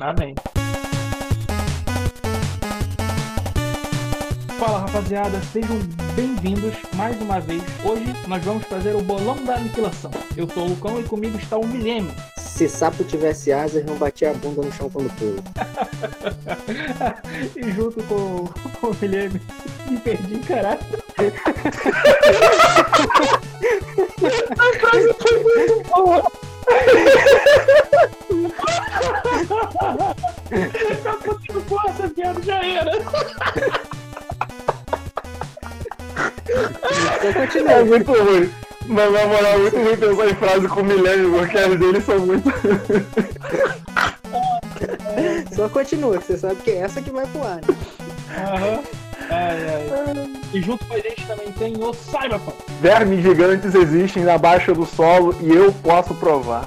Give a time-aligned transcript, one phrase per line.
[0.00, 0.34] Amém.
[4.58, 5.78] Fala rapaziada, sejam
[6.14, 7.62] bem-vindos mais uma vez.
[7.84, 10.10] Hoje nós vamos fazer o bolão da aniquilação.
[10.34, 12.10] Eu sou o Lucão e comigo está o Milene.
[12.38, 15.42] Se sapo tivesse asas, não batia a bunda no chão quando pula.
[17.56, 18.46] e junto com,
[18.80, 19.38] com o Milene,
[19.90, 20.80] me perdi, caralho.
[24.58, 26.22] A frase foi muito boa.
[29.46, 32.90] Tá fazendo força, viado, já era.
[37.70, 38.50] É muito ruim.
[38.86, 42.18] Mas na moral, é muito ruim pensar em frase com milênio, porque as deles são
[42.20, 42.50] muito.
[45.54, 47.56] Só continua, que você sabe que é essa que vai pro ar.
[47.56, 47.62] Né?
[48.36, 48.80] Aham.
[49.30, 49.86] Ai, ai.
[50.52, 52.56] E junto com a gente também tem o Cyberpunk.
[52.80, 56.66] Vermes gigantes existem abaixo do solo e eu posso provar.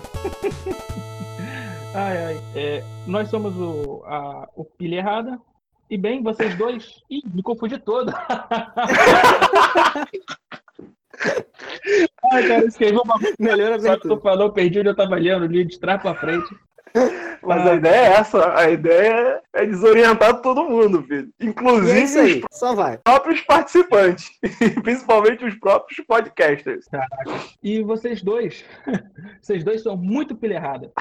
[1.96, 2.42] Ai, ai.
[2.56, 5.40] É, nós somos o, a, o Pilha Errada.
[5.90, 7.02] E bem, vocês dois.
[7.10, 8.12] Ih, me confundi todo.
[12.32, 15.64] Ai, cara, escrevi uma Melhor Só que tu falou, perdi onde eu tava lendo, li
[15.64, 16.48] de trás pra frente.
[17.42, 21.30] Mas a ideia é essa, a ideia é desorientar todo mundo, filho.
[21.42, 22.96] Inclusive é isso aí, só vai.
[22.96, 24.32] os próprios participantes,
[24.82, 26.86] principalmente os próprios podcasters.
[27.62, 28.64] E vocês dois,
[29.42, 30.92] vocês dois são muito pilha errada.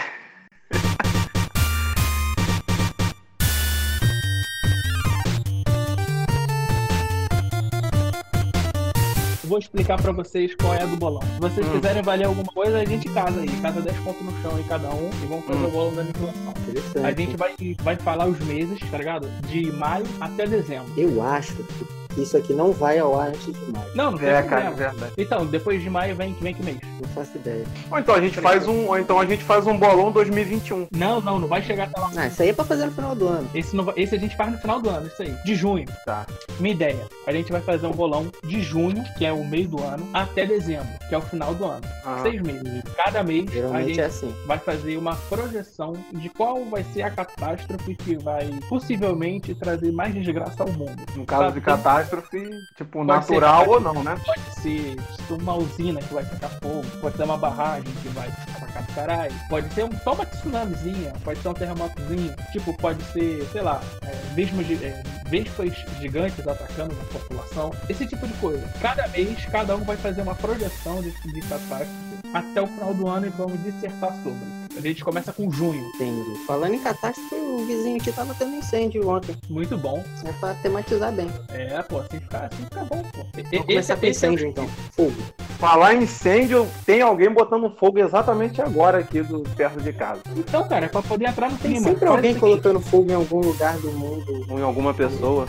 [9.44, 11.20] Vou explicar pra vocês qual é a do bolão.
[11.22, 11.72] Se vocês Hum.
[11.72, 13.48] quiserem valer alguma coisa, a gente casa aí.
[13.60, 15.66] Casa 10 pontos no chão em cada um e vamos fazer Hum.
[15.66, 16.02] o bolão da.
[16.02, 17.06] Interessante.
[17.06, 19.28] A gente vai, vai falar os meses, tá ligado?
[19.46, 20.90] De maio até dezembro.
[20.96, 23.90] Eu acho que isso aqui não vai ao ar antes de maio.
[23.94, 25.12] Não, não tem É, cara, é verdade.
[25.16, 26.78] Então, depois de maio vem, vem que mês?
[27.00, 27.64] Não faço ideia.
[27.90, 30.88] Ou então a gente faz um, ou então a gente faz um bolão 2021.
[30.92, 32.10] Não, não, não vai chegar até lá.
[32.16, 33.48] Ah, isso aí é pra fazer no final do ano.
[33.54, 35.34] Esse, não esse a gente faz no final do ano, isso aí.
[35.44, 35.86] De junho.
[36.04, 36.26] Tá.
[36.60, 37.06] Minha ideia.
[37.26, 40.46] A gente vai fazer um bolão de junho, que é o meio do ano, até
[40.46, 41.82] dezembro, que é o final do ano.
[42.04, 42.20] Ah.
[42.22, 42.82] Seis meses.
[42.96, 44.34] Cada mês a Geralmente gente é assim.
[44.46, 50.14] vai fazer uma projeção de qual vai ser a catástrofe que vai possivelmente trazer mais
[50.14, 51.02] desgraça ao mundo.
[51.16, 51.82] No caso de Sabe?
[52.04, 53.70] Catástrofe, tipo, Pode natural ser.
[53.70, 54.16] ou não, né?
[54.24, 58.28] Pode ser tipo, uma usina que vai tacar fogo, pode ser uma barragem que vai
[58.28, 63.02] atacar do caralho, pode ser um, só uma tsunamizinha, pode ser um terremotozinho, tipo, pode
[63.12, 68.66] ser, sei lá, é, gi- é, vespas gigantes atacando a população, esse tipo de coisa.
[68.80, 71.90] Cada mês, cada um vai fazer uma projeção de, de catástrofe
[72.32, 74.38] até o final do ano e vamos dissertar sobre.
[74.76, 76.44] A gente começa com junho, Entendi.
[76.46, 79.36] Falando em catástrofe, o vizinho aqui tava tendo incêndio ontem.
[79.48, 80.02] muito bom.
[80.24, 81.28] É pra tematizar bem.
[81.50, 83.26] É, pô, assim fica, assim fica bom, pô.
[83.50, 84.68] Vamos começar com esse é incêndio então.
[84.92, 85.14] Fogo.
[85.58, 90.20] Falar em incêndio, tem alguém botando fogo exatamente agora aqui do, perto de casa.
[90.36, 91.86] Então, cara, é pra poder entrar no Tem clima.
[91.88, 95.46] sempre Faz alguém colocando fogo em algum lugar do mundo, Ou em alguma pessoa.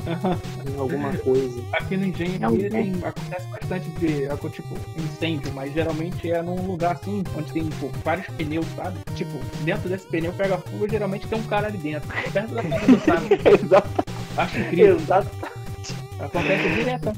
[0.74, 1.62] em alguma coisa.
[1.74, 6.42] Aqui no engenho É um- aqui, tem, acontece bastante de tipo incêndio, mas geralmente é
[6.42, 8.98] num lugar assim, onde tem pô, vários pneus, sabe?
[9.16, 12.86] Tipo, dentro desse pneu pega fogo, geralmente tem um cara ali dentro, perto da casa
[12.88, 13.28] do sabe?
[13.66, 13.90] Exato.
[14.38, 14.96] Acho incrível.
[14.98, 15.28] Exato.
[16.20, 17.12] Acontece direto.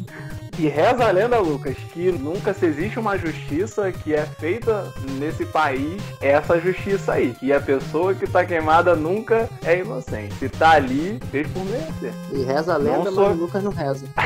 [0.58, 5.46] E reza a lenda, Lucas, que nunca se existe uma justiça que é feita nesse
[5.46, 7.34] país, é essa justiça aí.
[7.40, 10.34] Que a pessoa que tá queimada nunca é inocente.
[10.36, 12.12] Se tá ali, fez por merecer.
[12.34, 14.06] E reza a lenda, Não sou- mas o Lucas não reza.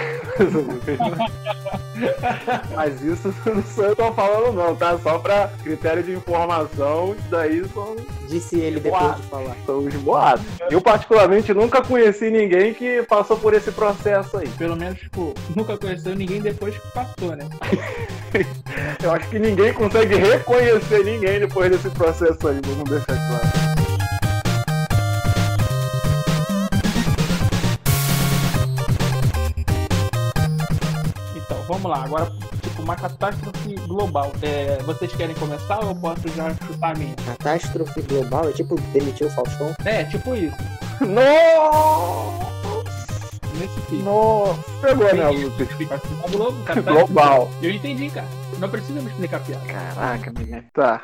[2.75, 4.98] Mas isso não sou eu que tô falando não, tá?
[4.98, 7.96] Só pra critério de informação, isso daí são,
[8.31, 9.58] Disse ele depois de falar.
[9.66, 10.46] são os boatos.
[10.69, 14.47] Eu particularmente nunca conheci ninguém que passou por esse processo aí.
[14.58, 17.46] Pelo menos, tipo, nunca conheceu ninguém depois que passou, né?
[19.03, 23.72] Eu acho que ninguém consegue reconhecer ninguém depois desse processo aí, vamos deixar claro.
[31.36, 32.06] Então, vamos lá.
[32.06, 32.31] Agora,
[32.81, 34.31] uma catástrofe global.
[34.42, 37.16] É, vocês querem começar ou eu posso já chutar a minha?
[37.16, 39.74] Catástrofe global é tipo demitir o Faustão.
[39.86, 40.58] É, tipo isso.
[41.02, 42.51] Nossa!
[43.57, 44.04] Nesse pique.
[44.04, 44.62] Nossa!
[44.81, 45.68] Pegou, né, Lucas?
[45.69, 47.51] Catástrofe Globo, catástrofe Global.
[47.62, 48.28] Eu entendi, cara.
[48.60, 49.66] Não precisa me explicar a piada.
[49.66, 50.63] Caraca, menino.
[50.74, 51.01] Tá,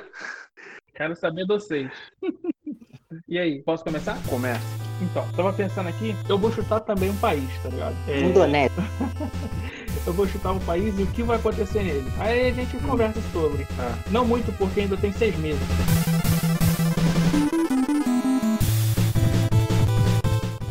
[0.95, 1.91] Quero saber de vocês.
[3.27, 4.18] e aí, posso começar?
[4.27, 4.62] começa.
[5.00, 7.95] Então, tava pensando aqui, eu vou chutar também um país, tá ligado?
[8.07, 8.71] É, Indonésia.
[10.06, 12.12] eu vou chutar um país e o que vai acontecer nele.
[12.18, 13.68] Aí a gente conversa sobre.
[13.80, 13.98] Ah.
[14.10, 15.62] Não muito, porque ainda tem seis meses.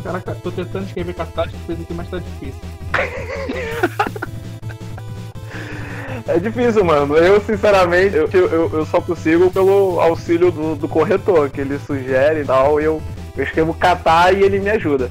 [0.03, 2.61] Caraca, tô tentando escrever catástrofe, coisa aqui, mas tá difícil.
[6.29, 7.17] É difícil, mano.
[7.17, 12.41] Eu, sinceramente, eu, eu, eu só consigo pelo auxílio do, do corretor, que ele sugere
[12.41, 13.01] e tal, eu
[13.37, 15.11] Eu escrevo Catar e ele me ajuda.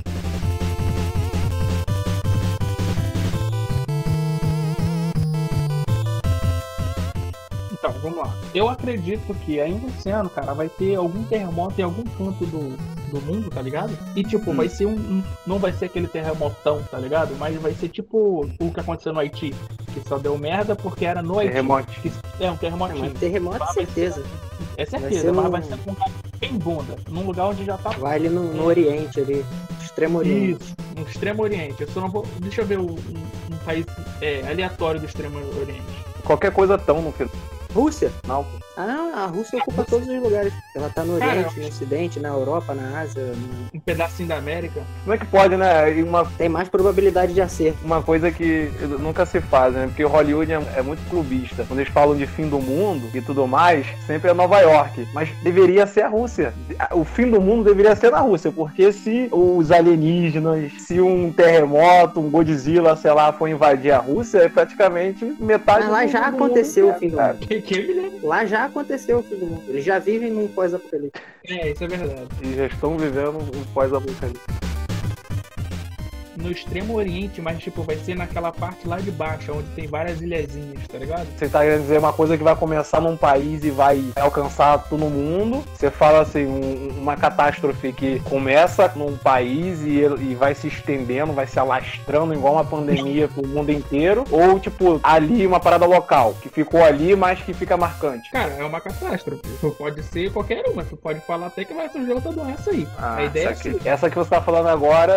[8.55, 12.77] Eu acredito que ainda esse ano, cara, vai ter algum terremoto em algum canto do,
[13.11, 13.95] do mundo, tá ligado?
[14.15, 14.55] E tipo, Hum.
[14.55, 17.35] vai ser um, um- Não vai ser aquele terremotão, tá ligado?
[17.37, 19.53] Mas vai ser tipo o que aconteceu no Haiti.
[19.93, 21.51] Que só deu merda porque era no Haiti.
[21.51, 21.91] Terremoto.
[22.01, 22.99] Que- É, um É, terremotinho.
[23.01, 24.23] mas terremoto, Vai ser- certeza.
[24.77, 26.09] É Vai certeza, ser mas num- vai ser lugar
[26.39, 26.95] bem bunda.
[27.09, 27.89] Num lugar onde já tá.
[27.91, 29.45] Vai ali no, no Oriente, ali.
[29.81, 30.63] Extremo Oriente.
[30.63, 31.81] Isso, no Extremo Oriente.
[31.81, 32.25] Eu só não vou.
[32.39, 32.95] Deixa eu ver o- um,
[33.51, 33.85] um país
[34.21, 35.83] é, aleatório do Extremo Oriente.
[36.23, 37.31] Qualquer coisa tão no final.
[37.75, 38.09] Rússia?
[38.25, 38.45] Não.
[38.77, 40.53] Ah, a Rússia ocupa todos os lugares.
[40.75, 43.23] Ela tá no Oriente, no Ocidente, na Europa, na Ásia.
[43.23, 43.35] no-
[43.73, 44.81] Um pedacinho da América.
[45.03, 45.97] Como é que pode, né?
[45.97, 47.77] E uma, Tem mais probabilidade de acerto.
[47.83, 48.69] uma coisa que
[48.99, 49.85] nunca se faz, né?
[49.87, 51.63] Porque Hollywood é, é muito clubista.
[51.67, 55.07] Quando eles falam de fim do mundo e tudo mais, sempre é Nova York.
[55.13, 56.53] Mas deveria ser a Rússia.
[56.93, 62.19] O fim do mundo deveria ser na Rússia, porque se os alienígenas, se um terremoto,
[62.19, 66.19] um Godzilla, sei lá, for invadir a Rússia, é praticamente metade Mas lá do- já
[66.29, 67.37] do mundo aconteceu o fim do mundo.
[67.39, 68.19] Que, que me lembra?
[68.27, 69.63] Lá já aconteceu o fim do mundo.
[69.67, 71.21] Eles já vivem num pós-apocalipse.
[71.47, 72.27] É, isso é verdade.
[72.43, 74.74] E já estão vivendo um pós-apocalipse.
[76.37, 80.21] No Extremo Oriente, mas tipo, vai ser naquela parte lá de baixo, onde tem várias
[80.21, 81.27] ilhazinhas, tá ligado?
[81.37, 85.05] Você tá querendo dizer uma coisa que vai começar num país e vai alcançar todo
[85.05, 85.63] mundo.
[85.73, 91.33] Você fala assim, um- uma catástrofe que começa num país e, e vai se estendendo,
[91.33, 94.23] vai se alastrando igual uma pandemia pro mundo inteiro.
[94.31, 98.29] Ou, tipo, ali uma parada local, que ficou ali, mas que fica marcante.
[98.31, 99.41] Cara, é uma catástrofe.
[99.77, 100.83] Pode ser qualquer uma.
[100.83, 102.87] Você pode falar até que vai surgir outra doença aí.
[102.97, 103.77] a ideia é essa, assim.
[103.79, 105.13] que, essa que você tá falando agora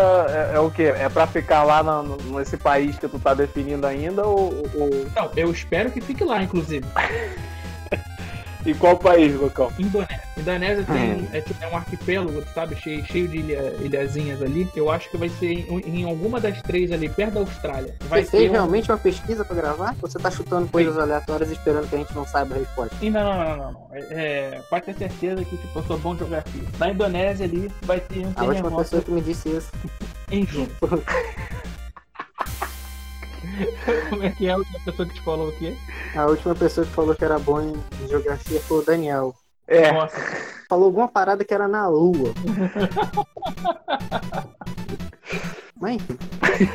[0.53, 0.93] é, é o quê?
[0.97, 4.25] É pra ficar lá na- no- nesse país que tu tá definindo ainda?
[4.25, 6.85] Ou, ou- Não, eu espero que fique lá, inclusive.
[8.65, 9.71] E qual país, Lucão?
[9.79, 10.21] Indonésia.
[10.37, 11.27] Indonésia tem Hum.
[11.31, 12.75] é, tipo, é um arquipélago, sabe?
[12.75, 14.69] Cheio, cheio de ilha, ilhazinhas ali.
[14.75, 17.95] Eu acho que vai ser em, em alguma das três ali, perto da Austrália.
[18.09, 19.95] Vai Você fez um- realmente uma pesquisa pra gravar?
[20.01, 22.93] Ou você tá chutando coisas aleatórias esperando que a gente não saiba a resposta?
[23.01, 23.87] Não, não, não, não, não.
[23.93, 26.63] É, é, pode ter certeza que tipo, eu sou bom de geografia.
[26.77, 29.71] Na Indonésia ali vai ter um A última pessoa que me disse isso.
[30.31, 30.69] Em junho.
[34.09, 35.75] Como é que é a última pessoa que te falou o quê?
[36.15, 37.75] A última pessoa que falou que era bom em
[38.07, 39.35] geografia foi o Daniel.
[39.67, 40.15] É, Nossa,
[40.69, 42.33] Falou alguma parada que era na Lua.
[45.79, 46.17] Mas enfim,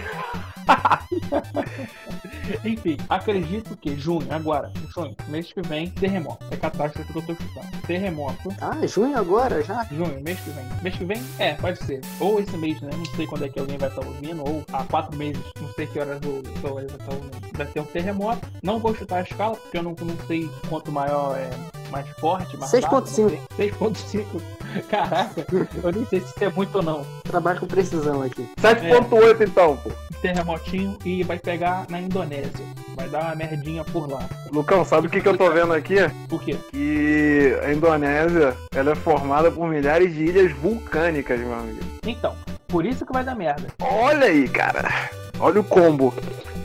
[2.65, 6.45] Enfim, acredito que junho, agora, junho, mês que vem, terremoto.
[6.51, 7.83] É catástrofe que eu tô chutando.
[7.87, 9.85] Terremoto, ah, junho agora já?
[9.85, 10.65] junho, mês que vem.
[10.83, 11.23] Mês que vem?
[11.39, 12.01] É, pode ser.
[12.21, 12.91] Ou esse mês, né?
[12.97, 15.87] Não sei quando é que alguém vai estar ouvindo, ou há quatro meses, não sei
[15.87, 17.57] que horas o pessoal vai estar ouvindo.
[17.57, 18.49] Vai ter um terremoto.
[18.63, 21.51] Não vou chutar a escala, porque eu não, não sei quanto maior é
[21.95, 22.83] mais forte, mais 6.5.
[22.83, 23.71] rápido, não sei.
[23.71, 24.25] 6.5.
[24.91, 25.47] Caraca,
[25.83, 27.07] eu nem sei se isso é muito ou não.
[27.23, 28.49] Trabalho com precisão aqui.
[28.61, 29.91] 7.8 então, pô.
[30.21, 32.67] Terremotinho e vai pegar na Indonésia.
[32.97, 34.29] Vai dar uma merdinha por lá.
[34.53, 35.97] Lucão, sabe o que, que eu tô vendo aqui?
[36.29, 36.57] Por quê?
[36.73, 41.81] Que a Indonésia ela é formada por milhares de ilhas vulcânicas, meu amigo.
[42.05, 42.35] Então,
[42.67, 43.69] por isso que vai dar merda.
[43.81, 44.91] Olha aí, cara.
[45.39, 46.13] Olha o combo.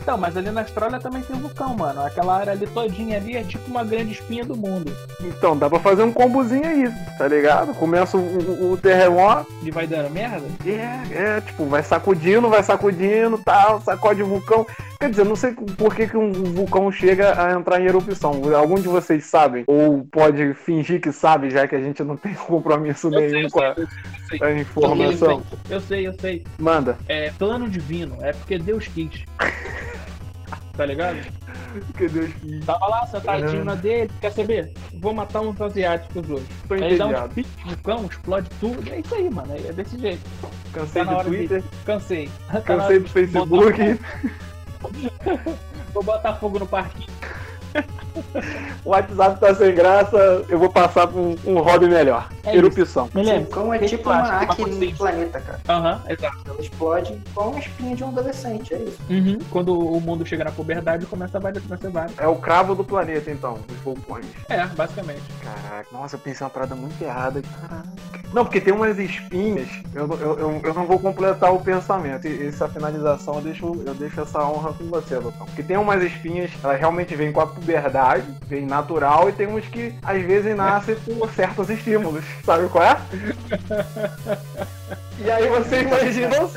[0.09, 2.01] Então, mas ali na Austrália também tem vulcão, mano.
[2.03, 4.91] Aquela área ali todinha ali é tipo uma grande espinha do mundo.
[5.21, 7.75] Então, dá pra fazer um combozinho aí, tá ligado?
[7.75, 10.47] Começa o, o- o terremoto, E vai dando merda?
[10.65, 14.65] é, é, tipo, vai sacudindo, vai sacudindo, tal, sacode o vulcão.
[14.99, 18.41] Quer dizer, não sei por que, que um vulcão chega a entrar em erupção.
[18.53, 19.63] Algum de vocês sabem?
[19.65, 23.43] Ou pode fingir que sabe, já que a gente não tem compromisso Eu sei, nenhum
[23.45, 23.87] eu com a, sei,
[24.29, 24.43] sei.
[24.43, 25.43] a informação?
[25.69, 26.43] Eu sei, eu sei.
[26.57, 26.97] Manda.
[27.07, 28.17] É plano divino.
[28.21, 29.23] É porque Deus quis.
[30.75, 31.17] Tá ligado?
[31.97, 32.65] Que Deus quis.
[32.65, 33.65] Tava lá sentadinho Uhum.
[33.65, 34.09] na dele.
[34.21, 34.71] Quer saber?
[35.01, 36.45] Vou matar uns asiáticos hoje.
[36.69, 37.49] Tô Aí dá um pique
[37.85, 38.89] no explode tudo.
[38.93, 39.53] É isso aí, mano.
[39.67, 40.21] É desse jeito.
[40.71, 42.29] Cansei Tá na de hora de- Twitter, Cansei.
[42.49, 43.99] Tá cansei do Facebook.
[45.93, 47.07] Vou botar fogo no parquinho.
[48.85, 52.29] O WhatsApp tá sem graça, eu vou passar pra um, um hobby melhor.
[52.45, 53.09] É Erupção.
[53.13, 55.59] Vulcão é tipo uma acne no planeta, cara.
[55.67, 56.37] Aham, exato.
[56.47, 58.97] Ela explode igual uma espinha de um adolescente, é isso.
[59.09, 59.37] Uhum.
[59.51, 62.17] Quando o mundo chega na puberdade, começa a várias, começa a várias.
[62.17, 64.25] É o cravo do planeta, então, os vulcões.
[64.49, 65.21] É, basicamente.
[65.43, 67.41] Caraca, nossa, eu pensei uma parada muito errada.
[67.61, 67.89] Caraca.
[68.33, 72.27] Não, porque tem umas espinhas, eu, não- eu, eu, eu não vou completar o pensamento.
[72.27, 75.45] E essa finalização eu deixo, eu deixo essa honra com você, Lucão.
[75.47, 77.89] Porque tem umas espinhas, elas realmente vêm com a puberdade,
[78.47, 82.23] vem natural, e tem uns que às vezes nascem por certos estímulos.
[82.43, 82.97] Sabe qual é?
[85.21, 86.49] E aí você imagina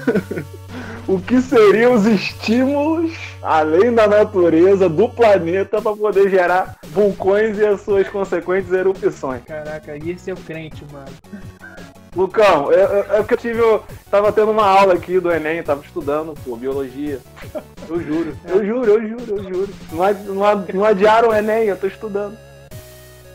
[1.08, 7.66] o que seriam os estímulos, além da natureza, do planeta, para poder gerar vulcões e
[7.66, 9.42] as suas consequentes erupções.
[9.44, 11.10] Caraca, e esse é o crente, mano.
[12.14, 13.58] Lucão, eu, eu, eu tive.
[13.58, 17.20] Eu tava tendo uma aula aqui do Enem, tava estudando, pô, biologia.
[17.88, 19.74] Eu juro, eu juro, eu juro, eu juro.
[19.90, 22.36] Não, não, não adiaram o Enem, eu tô estudando.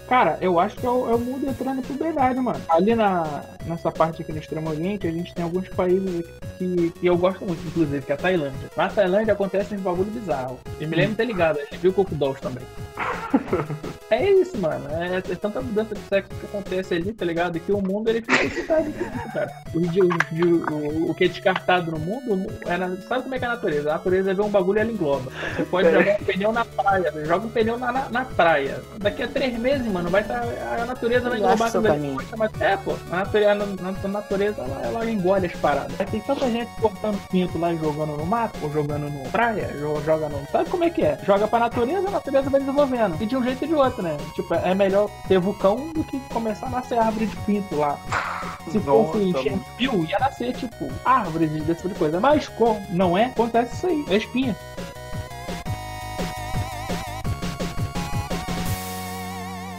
[0.07, 2.61] Cara, eu acho que é o, é o mundo entrando em puberdade, mano.
[2.69, 6.25] Ali na, nessa parte aqui no Extremo Oriente, a gente tem alguns países
[6.57, 8.69] que, que eu gosto muito, inclusive, que é a Tailândia.
[8.77, 10.59] Na Tailândia acontece um bagulho bizarro.
[10.79, 12.63] E me lembro tá ligado, a gente viu Coco Dolls também.
[14.09, 14.87] É isso, mano.
[14.89, 17.59] É, é tanta mudança de sexo que acontece ali, tá ligado?
[17.59, 18.89] Que o mundo ele fica excitado,
[19.33, 19.51] cara.
[19.73, 23.43] O, o, o, o que é descartado no mundo, é na- sabe como é que
[23.43, 23.89] é a natureza?
[23.89, 25.29] A natureza vê um bagulho e ela engloba.
[25.55, 28.81] Você pode jogar um pneu na praia, joga um pneu na, na, na praia.
[28.97, 30.41] Daqui a três meses, mano, vai estar.
[30.81, 32.17] a natureza vai englobar ali.
[32.37, 35.99] Mas, é, pô, a natureza, a, a natureza ela, ela engole as paradas.
[35.99, 39.67] Aí tem tanta gente cortando pinto lá e jogando no mato, ou jogando no praia,
[39.73, 40.45] jo- joga no.
[40.51, 41.17] Sabe como é que é?
[41.25, 43.21] Joga pra natureza, a natureza vai desenvolvendo.
[43.21, 44.17] E de um jeito e de outro, né?
[44.35, 47.97] Tipo, é melhor ter vulcão do que começar a nascer árvore de pinto lá.
[48.71, 52.19] Se fosse Nossa, encher fio, ia nascer, tipo, árvores desse tipo de coisa.
[52.19, 54.05] Mas como não é, acontece isso aí.
[54.09, 54.55] É espinha.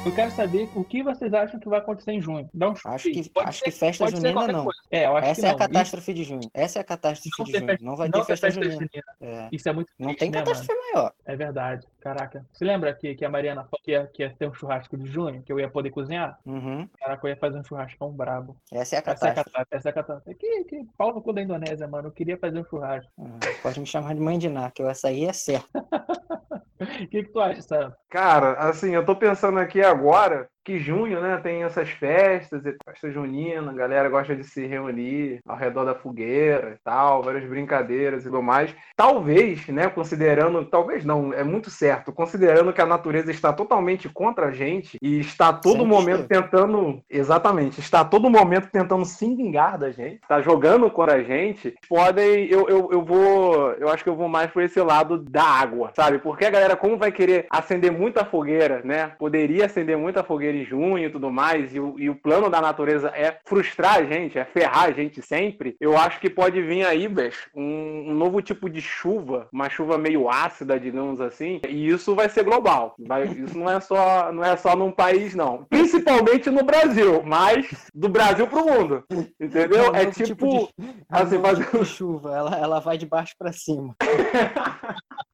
[0.09, 2.49] Eu quero saber o que vocês acham que vai acontecer em junho.
[2.55, 2.89] Dá um chute.
[2.89, 4.65] Acho que- Pode acho ser- que festa junina não.
[4.65, 4.81] coisa.
[4.91, 5.59] É, eu acho Essa que é a não.
[5.59, 6.51] catástrofe de junho.
[6.55, 7.67] Essa é a catástrofe Não de junho.
[7.67, 8.89] festa- Não vai não ter festa festa junina.
[9.21, 9.43] junina.
[9.45, 9.49] É.
[9.53, 10.93] Isso é muito Não triste, tem né, catástrofe mano?
[10.95, 11.13] maior.
[11.27, 11.87] É verdade.
[12.01, 12.47] Caraca.
[12.53, 15.07] Você lembra que, que a Mariana falou que ia, que ia ter um churrasco de
[15.11, 16.39] junho, que eu ia poder cozinhar?
[16.47, 16.89] Uhum.
[16.99, 18.57] Caraca, eu ia fazer um churrascão brabo.
[18.73, 19.67] Essa é a Essa é a catástrofe.
[19.71, 20.35] Essa é a catástrofe.
[20.39, 22.09] Que, que pau no cu da Indonésia, mano.
[22.09, 23.13] Eu queria fazer um churrasco.
[23.19, 25.69] Ah, Pode me chamar de mãe de Ná, que essa aí é certa.
[26.81, 27.93] O que, que tu acha, Sam?
[28.09, 32.77] Cara, assim, eu tô pensando aqui agora agora que junho, né, tem essas festas, e
[32.85, 37.49] festa junina, a galera gosta de se reunir ao redor da fogueira e tal, várias
[37.49, 38.75] brincadeiras e tudo mais.
[38.95, 44.49] Talvez, né, considerando, talvez não, é muito certo, considerando que a natureza está totalmente contra
[44.49, 46.43] a gente e está a todo Sempre momento esteve.
[46.43, 51.23] tentando, exatamente, está a todo momento tentando se vingar da gente, está jogando contra a
[51.23, 55.17] gente, podem, eu, eu, eu vou, eu acho que eu vou mais por esse lado
[55.17, 56.19] da água, sabe?
[56.19, 59.13] Porque a galera, como vai querer acender muita fogueira, né?
[59.19, 62.61] Poderia acender muita fogueira em junho e tudo mais, e o, e o plano da
[62.61, 65.77] natureza é frustrar a gente, é ferrar a gente sempre.
[65.81, 69.97] Eu acho que pode vir aí, bicho, um, um novo tipo de chuva, uma chuva
[69.99, 72.95] meio ácida, digamos assim, e isso vai ser global.
[72.99, 75.65] Vai- isso não é só, não é só num país, não.
[75.69, 79.05] Principalmente no Brasil, mas do Brasil pro mundo.
[79.41, 79.95] Entendeu?
[79.95, 80.25] É É tipo.
[80.25, 80.49] tipo
[80.79, 83.95] de- assim, fazer- tipo de chuva, ela, ela vai de baixo pra cima.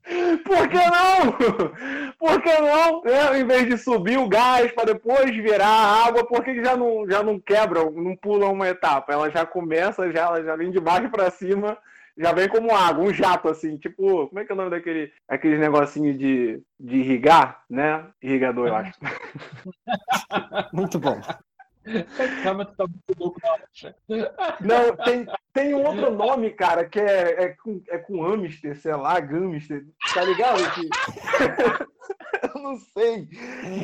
[0.45, 1.33] Por que não?
[2.19, 3.03] Por que não?
[3.07, 6.77] É, em vez de subir o gás para depois virar a água, por que já
[6.77, 9.13] não, já não quebra, não pula uma etapa?
[9.13, 11.79] Ela já começa, já, ela já vem de baixo para cima,
[12.17, 15.11] já vem como água, um jato assim, tipo, como é que é o nome daquele
[15.27, 18.05] aquele negocinho de, de irrigar, né?
[18.23, 18.93] Irrigador, eu acho.
[20.73, 21.19] Muito bom.
[22.43, 23.95] Calma, tu tá muito louco na.
[24.61, 28.95] Não, tem, tem um outro nome, cara, que é, é, com, é com hamster, sei
[28.95, 30.62] lá, gangster, tá ligado?
[30.75, 30.88] Que-
[32.55, 33.29] eu não sei.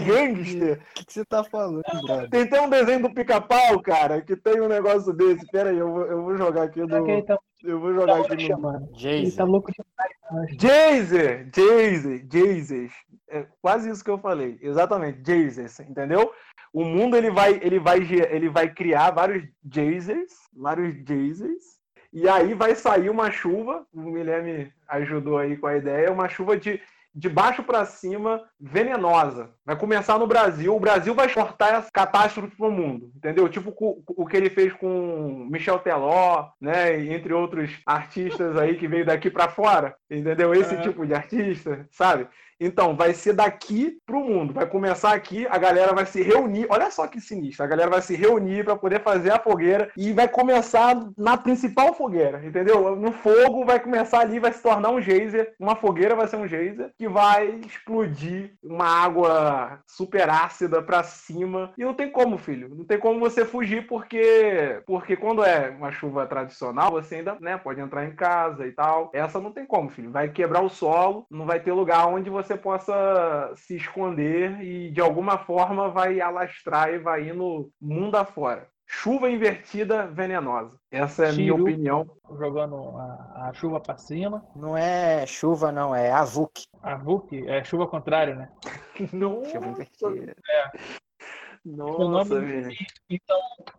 [0.07, 0.81] Gangster.
[0.91, 2.31] O que, que você tá falando, brother?
[2.31, 5.47] Tem até um desenho do pica-pau, cara, que tem um negócio desse.
[5.51, 7.27] Pera aí, eu vou, eu vou jogar aqui Será que ele no.
[7.27, 8.49] tá, Eu vou tá jogar louco aqui no.
[8.49, 8.89] chamando?
[8.99, 10.57] Ele tá louco demais.
[10.61, 11.51] Jazer!
[11.55, 12.27] Jazer!
[12.33, 12.91] Jazer!
[13.31, 14.59] É quase isso que eu falei.
[14.61, 16.33] Exatamente, Jazer, entendeu?
[16.73, 21.81] O mundo ele vai, ele vai, ele vai criar vários Jazers, vários Jazers,
[22.13, 23.87] e aí vai sair uma chuva.
[23.93, 26.81] O Guilherme ajudou aí com a ideia, uma chuva de
[27.15, 29.51] de baixo para cima, venenosa.
[29.65, 30.75] Vai começar no Brasil.
[30.75, 33.49] O Brasil vai exportar essa catástrofe pro mundo, entendeu?
[33.49, 33.75] Tipo
[34.07, 37.05] o que ele fez com Michel Teló, né?
[37.07, 40.55] Entre outros artistas aí que veio daqui para fora, entendeu?
[40.55, 42.29] Esse tipo de artista, sabe?
[42.61, 44.53] Então, vai ser daqui pro mundo.
[44.53, 46.67] Vai começar aqui, a galera vai se reunir.
[46.69, 47.65] Olha só que sinistro.
[47.65, 51.95] A galera vai se reunir para poder fazer a fogueira e vai começar na principal
[51.95, 52.95] fogueira, entendeu?
[52.97, 55.55] No fogo vai começar ali, vai se tornar um geyser.
[55.59, 61.73] Uma fogueira vai ser um geyser que vai explodir uma água super ácida para cima.
[61.79, 62.69] E não tem como, filho.
[62.75, 67.57] Não tem como você fugir porque porque quando é uma chuva tradicional, você ainda, né,
[67.57, 69.11] pode entrar em casa e tal.
[69.13, 70.11] Essa não tem como, filho.
[70.11, 75.01] Vai quebrar o solo, não vai ter lugar onde você possa se esconder e de
[75.01, 78.69] alguma forma vai alastrar e vai ir no mundo afora.
[78.87, 80.77] Chuva invertida venenosa.
[80.91, 82.11] Essa é a minha opinião.
[82.39, 84.45] Jogando a, a chuva pra cima.
[84.57, 86.65] Não é chuva, não, é avuk.
[86.83, 88.49] A Vulk é chuva contrária, né?
[88.97, 90.35] Chuva Nossa, invertida.
[91.65, 92.77] O nossa, nome- velho.
[93.09, 93.39] Então,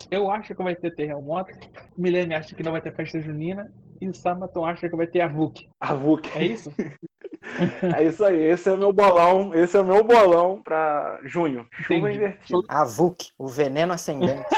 [0.10, 1.51] eu acho que vai ter terremoto.
[1.98, 3.70] Milene acha que não vai ter festa junina.
[4.00, 5.68] E o Samaton acha que vai ter a Vulk.
[5.80, 6.30] A Vuk.
[6.38, 6.72] É isso?
[7.98, 8.40] É isso aí.
[8.40, 9.54] Esse é o meu bolão.
[9.54, 11.66] Esse é o meu bolão pra junho.
[11.72, 12.18] Chuva Entendi.
[12.18, 12.60] invertida.
[12.68, 14.46] Avuk, o veneno ascendente.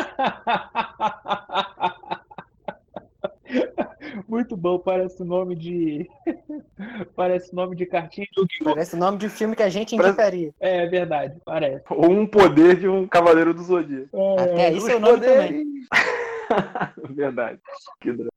[4.27, 6.09] Muito bom, parece nome de.
[7.15, 8.27] parece nome de cartinha!
[8.63, 10.51] Parece o nome de um filme que a gente indicaria.
[10.59, 11.83] É verdade, parece.
[11.89, 14.09] Ou um poder de um cavaleiro do Zodíaco.
[14.39, 15.65] Até aí Os seu nome também.
[15.87, 17.15] poderes.
[17.15, 17.59] Verdade.
[18.01, 18.29] Que droga.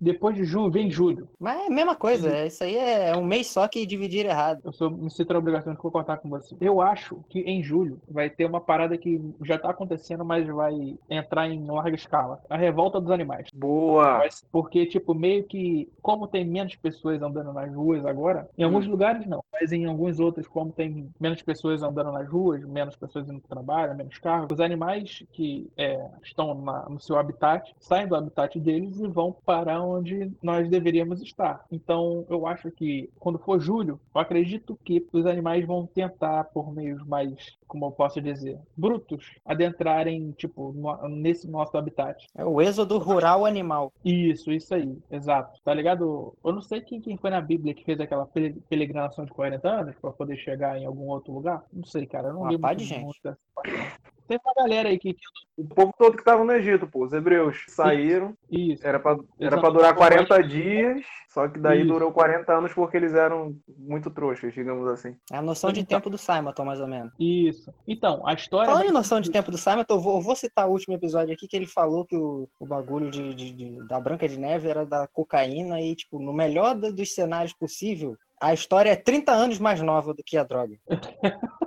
[0.00, 1.28] Depois de julho, vem julho.
[1.38, 4.60] Mas é a mesma coisa, é- isso aí é um mês só que dividir errado.
[4.64, 6.54] Eu sou, me sinto na obrigação de concordar com você.
[6.60, 10.96] Eu acho que em julho vai ter uma parada que já tá acontecendo, mas vai
[11.08, 12.40] entrar em larga escala.
[12.48, 13.48] A revolta dos animais.
[13.54, 14.22] Boa.
[14.52, 19.26] Porque, tipo, meio que, como tem menos pessoas andando nas ruas agora, em alguns lugares
[19.26, 23.40] não, mas em alguns outros, como tem menos pessoas andando nas ruas, menos pessoas indo
[23.40, 28.14] para trabalho, menos carros, os animais que é, estão na- no seu habitat saem do
[28.14, 31.64] habitat deles e vão para onde nós deveríamos estar.
[31.70, 36.72] Então, eu acho que quando for julho, eu acredito que os animais vão tentar, por
[36.72, 42.26] meios mais, como eu posso dizer, brutos, adentrarem, tipo, no- nesse nosso habitat.
[42.36, 43.92] É o êxodo rural animal.
[44.04, 45.60] Isso, isso aí, exato.
[45.64, 46.34] Tá ligado?
[46.44, 48.26] Eu não sei quem, quem foi na Bíblia que fez aquela
[48.68, 51.62] peregrinação de 40 anos pra poder chegar em algum outro lugar.
[51.72, 52.28] Não sei, cara.
[52.28, 53.04] Eu não lembro de gente.
[53.04, 54.06] muito dessa parte, não.
[54.28, 55.14] Tem uma galera aí que.
[55.14, 55.20] que-
[55.56, 57.04] O povo todo que tava no Egito, pô.
[57.04, 58.34] Os hebreus saíram.
[58.50, 58.86] Isso.
[58.86, 61.00] Era pra, era pra durar 40 dias.
[61.30, 61.88] Só que daí Isso.
[61.88, 65.16] durou 40 anos porque eles eram muito trouxas, digamos assim.
[65.32, 67.12] É a noção de Então- tempo do Simonton, mais ou menos.
[67.20, 67.55] Isso.
[67.86, 68.70] Então, a história.
[68.72, 71.32] Falando em noção de tempo do Simonton, eu vou, eu vou citar o último episódio
[71.34, 74.68] aqui que ele falou que o, o bagulho de, de- de- da Branca de Neve
[74.68, 79.32] era da cocaína e, tipo, no melhor do- dos cenários possível, a história é 30
[79.32, 80.76] anos mais nova do que a droga.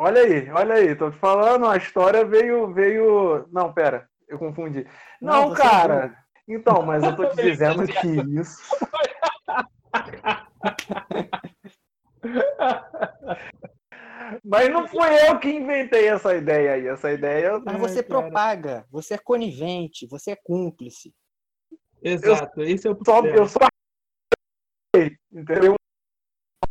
[0.00, 3.48] Olha aí, olha aí, tô te falando, a história veio, veio.
[3.50, 4.86] Não, pera, eu confundi.
[5.20, 6.16] Não, é cara.
[6.46, 8.06] Então, mas eu tô te dizendo que
[8.40, 8.62] isso.
[14.44, 16.86] Mas não fui eu que inventei essa ideia aí.
[16.86, 17.58] Essa ideia.
[17.60, 18.22] Mas Ai, você cara.
[18.22, 21.14] propaga, você é conivente, você é cúmplice.
[22.02, 23.38] Exato, esse é o Só, problema.
[23.38, 23.58] eu só.
[25.32, 25.74] Entendeu?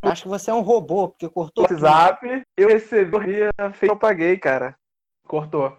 [0.01, 1.63] Acho que você é um robô, porque cortou.
[1.63, 3.17] WhatsApp, eu recebi,
[3.81, 4.77] eu paguei, cara.
[5.23, 5.77] Cortou.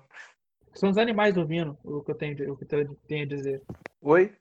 [0.74, 3.62] São os animais ouvindo o que eu tenho, o que eu tenho a dizer.
[4.00, 4.34] Oi?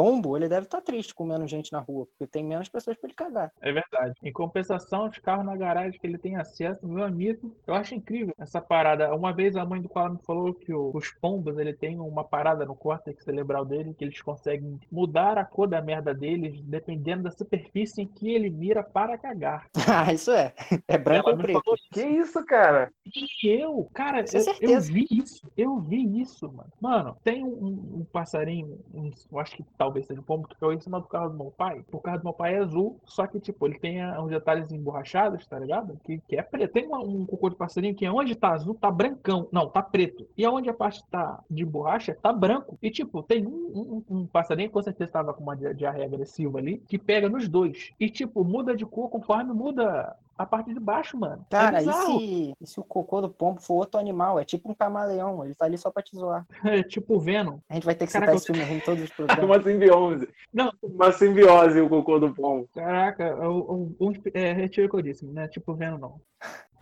[0.00, 3.06] Pombo, ele deve estar triste com menos gente na rua, porque tem menos pessoas pra
[3.08, 3.52] ele cagar.
[3.60, 4.14] É verdade.
[4.22, 8.34] Em compensação, os carros na garagem que ele tem acesso, meu amigo, eu acho incrível
[8.38, 9.14] essa parada.
[9.14, 12.24] Uma vez a mãe do Koala me falou que o- os pombos, ele tem uma
[12.24, 17.24] parada no córtex cerebral dele, que eles conseguem mudar a cor da merda deles dependendo
[17.24, 19.66] da superfície em que ele mira para cagar.
[20.02, 20.54] Ah, isso é.
[20.88, 21.60] É branco Ela ou preto.
[21.62, 22.90] falou Que isso, cara?
[23.04, 26.70] E eu, cara, eu, eu vi isso, eu vi isso, mano.
[26.80, 30.72] Mano, tem um, um passarinho, um- eu acho que talvez seja um pombo, que caiu
[30.72, 31.84] em cima do carro do meu pai.
[31.92, 34.70] O carro do meu pai é azul, só que, tipo, ele tem ah, uns detalhes
[34.70, 35.98] emborrachados, tá ligado?
[36.04, 36.72] Que, que é preto.
[36.72, 39.48] Tem uma- um cocô de passarinho que onde tá azul, tá brancão.
[39.52, 40.26] Não, tá preto.
[40.36, 42.78] E aonde a parte tá de borracha, tá branco.
[42.80, 46.06] E, tipo, tem um, um, um passarinho que com certeza tava com uma di- diarreia
[46.06, 47.90] agressiva ali, que pega nos dois.
[47.98, 51.44] E, tipo, muda de cor conforme muda a parte de baixo, mano.
[51.50, 52.18] É Cara, e bizarro.
[52.18, 54.40] se, e se o cocô do pombo for outro animal?
[54.40, 56.46] É tipo um camaleão, ele tá ali só pra te zoar.
[56.64, 57.58] É tipo o Venom.
[57.68, 59.44] A gente vai ter que Caraca, citar esse filme em todos os programas.
[59.44, 60.28] Uma simbiose.
[60.52, 60.72] Não.
[60.82, 62.68] Uma simbiose, o cocô do pombo.
[62.74, 66.20] Caraca, o, o, um, é, retiro o que eu disse, não é tipo Venom, não.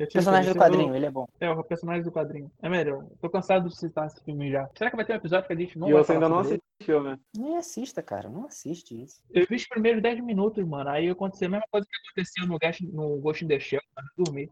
[0.06, 1.26] Personagem do quadrinho, ele é bom.
[1.40, 2.50] É, o personagem do quadrinho.
[2.62, 3.04] É melhor.
[3.20, 4.68] Tô cansado de citar esse filme já.
[4.76, 6.38] Será que vai ter um episódio que a gente não e vai você ainda não
[6.38, 7.18] assistiu, né?
[7.36, 9.20] Nem assista, cara, não assiste isso.
[9.32, 10.90] Eu vi os primeiros 10 minutos, mano.
[10.90, 14.08] Aí aconteceu a mesma coisa que aconteceu no, Ghost- no Ghost in the Shell, mano.
[14.18, 14.50] eu Dormi.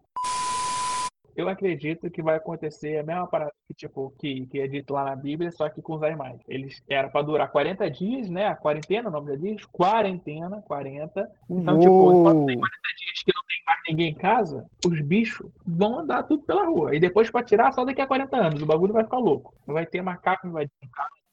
[1.36, 5.04] Eu acredito que vai acontecer a mesma parada que, tipo, que, que é dito lá
[5.04, 6.40] na Bíblia, só que com os animais.
[6.48, 8.46] Eles era pra durar 40 dias, né?
[8.46, 9.64] A quarentena, o nome já diz?
[9.66, 11.30] Quarentena, 40.
[11.50, 15.50] Então, tipo, enquanto tem 40 dias que não tem mais ninguém em casa, os bichos
[15.66, 16.96] vão andar tudo pela rua.
[16.96, 18.62] E depois pra tirar só daqui a 40 anos.
[18.62, 19.54] O bagulho vai ficar louco.
[19.66, 20.66] Vai ter macaco, vai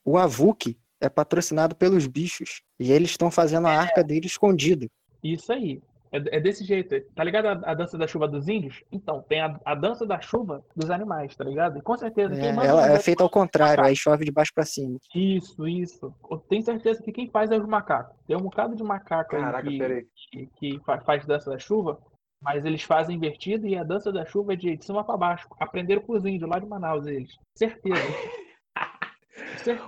[0.04, 2.62] O Avuk é patrocinado pelos bichos.
[2.78, 4.90] E eles estão fazendo a arca dele escondido.
[5.24, 5.82] Isso aí.
[6.14, 6.96] É, é desse jeito.
[7.16, 8.84] Tá ligado a, a dança da chuva dos índios?
[8.92, 11.80] Então, tem a, a dança da chuva dos animais, tá ligado?
[11.80, 14.98] E com certeza, É, ela é feita ao contrário, aí chove de baixo pra cima.
[15.14, 16.14] Isso, isso.
[16.30, 18.16] Eu tenho certeza que quem faz é os macacos.
[18.28, 20.06] Tem um bocado de macaco aí Caraca, que, peraí.
[20.32, 22.00] que, que fa- faz dança da chuva,
[22.42, 25.48] mas eles fazem invertido e a dança da chuva é de, de cima pra baixo.
[25.60, 27.32] Aprenderam com os índios lá de Manaus, eles.
[27.58, 28.02] Certeza.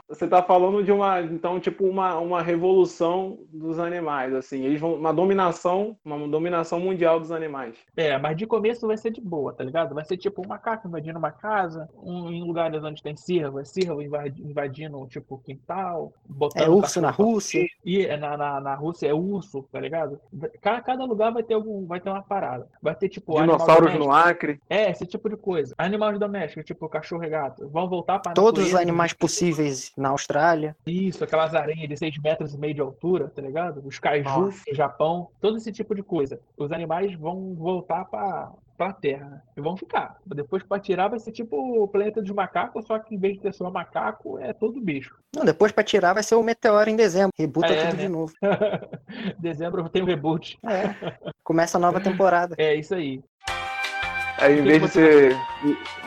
[0.08, 4.64] Você tá falando de uma, então, tipo, uma, uma revolução dos animais, assim.
[4.64, 4.96] Eles vão.
[4.96, 7.76] Uma dominação, uma dominação mundial dos animais.
[7.96, 9.94] É, mas de começo vai ser de boa, tá ligado?
[9.94, 13.66] Vai ser tipo um macaco invadindo uma casa, um, em lugares onde tem cervo, é
[13.66, 17.66] cervo invadindo, tipo, quintal, botando É urso na Rússia.
[17.84, 20.20] E é, na, na, na Rússia é urso, tá ligado?
[20.62, 22.68] Cada, cada lugar vai ter algum, vai ter uma parada.
[22.82, 24.60] Vai ter tipo Dinossauros no Acre.
[24.70, 25.74] É, esse tipo de coisa.
[25.78, 29.65] Animais domésticos, tipo cachorro e gato, vão voltar para Todos os animais possíveis
[29.98, 30.76] na Austrália.
[30.86, 33.82] Isso, aquelas aranhas de 6 metros e meio de altura, tá ligado?
[33.86, 36.40] Os kaiju Japão, todo esse tipo de coisa.
[36.58, 39.42] Os animais vão voltar pra, pra Terra, né?
[39.56, 40.18] E vão ficar.
[40.26, 43.42] Depois pra tirar vai ser tipo o planeta dos macacos, só que em vez de
[43.42, 45.16] ter só macaco, é todo bicho.
[45.36, 47.32] Não, depois pra tirar vai ser o Meteoro em dezembro.
[47.38, 48.04] Rebuta É, tudo né?
[48.04, 48.34] de novo.
[49.40, 50.58] Dezembro tem o reboot.
[50.66, 50.96] É.
[51.44, 52.56] Começa a nova temporada.
[52.58, 53.22] É isso aí.
[54.38, 55.38] Aí, em vez de ser.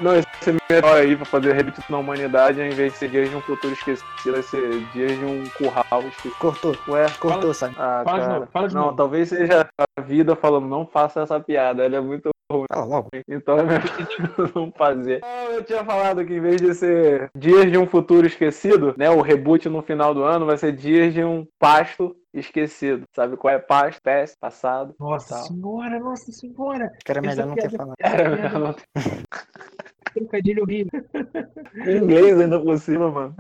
[0.01, 3.37] Não, esse melhor aí pra fazer rebite na humanidade, ao invés de ser dias de
[3.37, 6.35] um futuro esquecido, vai ser dias de um curral esquecido.
[6.39, 6.77] Cortou.
[6.89, 7.75] Ué, Cortou, sabe?
[7.79, 8.39] ah, Fala de cara.
[8.41, 8.97] novo, fala de não, novo.
[8.97, 12.31] talvez seja a vida falando, não faça essa piada, ela é muito
[12.73, 13.09] Fala logo.
[13.29, 13.83] Então é melhor
[14.57, 15.21] não fazer.
[15.53, 19.11] Eu tinha falado que em vez de ser dias de um futuro esquecido, né?
[19.11, 23.05] O reboot no final do ano vai ser dias de um pasto esquecido.
[23.15, 24.01] Sabe qual é pasto?
[24.03, 24.95] Pés, passado.
[24.99, 25.45] Nossa Tal.
[25.45, 26.91] senhora, nossa senhora.
[27.05, 27.95] Que era melhor não ter falado.
[28.01, 28.85] Era melhor não ter
[30.15, 30.91] Trocadilho horrível.
[31.87, 33.35] em inglês ainda por cima, mano.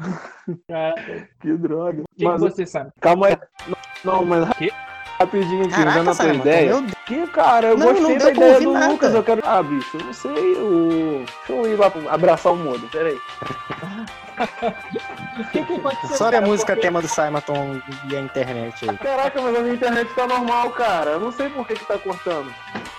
[1.40, 2.02] Que droga.
[2.02, 2.90] o que, que Mas, você sabe?
[3.00, 3.36] calma aí.
[4.04, 4.70] Não, mas Quê?
[5.18, 6.66] Rapidinho aqui, Caraca, usando a tua ideia.
[6.68, 6.92] meu Deus.
[7.06, 8.88] Que, cara, eu Não, gostei não da ideia do nada.
[8.92, 9.14] Lucas.
[9.14, 9.42] Eu quero.
[9.44, 10.30] Ah, bicho, eu não sei.
[10.56, 11.24] O...
[11.26, 12.86] Deixa eu ir lá abraçar o mudo.
[12.90, 13.18] Pera aí.
[15.40, 16.16] O que, que aconteceu?
[16.16, 18.96] Sobe a música Porque- tema do Simonton e a internet aí.
[18.98, 21.12] Caraca, mas a minha internet tá normal, cara.
[21.12, 22.52] Eu não sei por que, que tá cortando.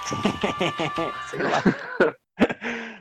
[1.29, 1.63] Sei lá.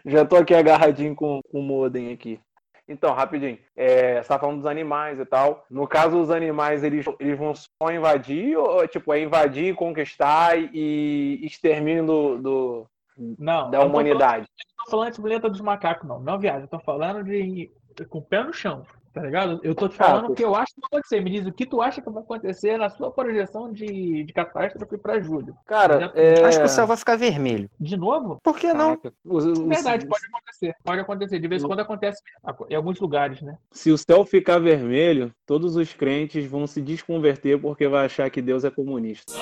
[0.05, 2.39] Já tô aqui agarradinho com, com o modem aqui.
[2.89, 3.59] Então, rapidinho.
[3.77, 5.67] É, você tá falando dos animais e tal.
[5.71, 11.39] No caso, os animais, eles, eles vão só invadir, ou tipo, é invadir, conquistar e
[11.45, 12.87] extermínio do, do-
[13.39, 14.47] Não, da eu não tô humanidade.
[14.91, 16.19] Falando, de planeta dos macacos, não.
[16.19, 16.63] Não, viagem.
[16.63, 17.71] Eu tô falando de.
[18.09, 18.85] com o pé no chão.
[19.19, 19.61] Tá ligado?
[19.65, 21.21] Eu tô te falando Ah, o que eu acho que vai acontecer.
[21.21, 24.97] Me diz o que tu acha que vai acontecer na sua projeção de, de catástrofe
[24.97, 25.55] pra julho.
[25.67, 26.45] Cara, é...
[26.45, 27.69] Acho que o céu vai ficar vermelho.
[27.81, 28.39] De novo?
[28.43, 28.97] Por que não?
[28.97, 30.75] Caraca, os- os- Verdade, pode acontecer.
[30.85, 31.39] Pode acontecer.
[31.39, 32.23] De vez em quando acontece
[32.71, 33.57] em alguns lugares, né?
[33.73, 38.41] Se o céu ficar vermelho, todos os crentes vão se desconverter porque vai achar que
[38.41, 39.33] Deus é comunista.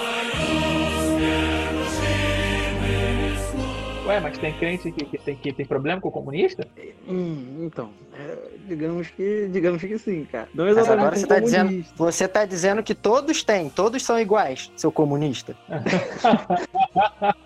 [4.07, 6.65] Ué, mas tem crente que, que tem, que tem problema com o comunista?
[7.09, 8.39] Hum, então, é,
[8.69, 10.49] digamos que digamos que sim, cara.
[10.55, 14.21] Não Mas exatamente agora você tá dizendo, você tá dizendo que todos têm, todos são
[14.21, 15.57] iguais, seu comunista.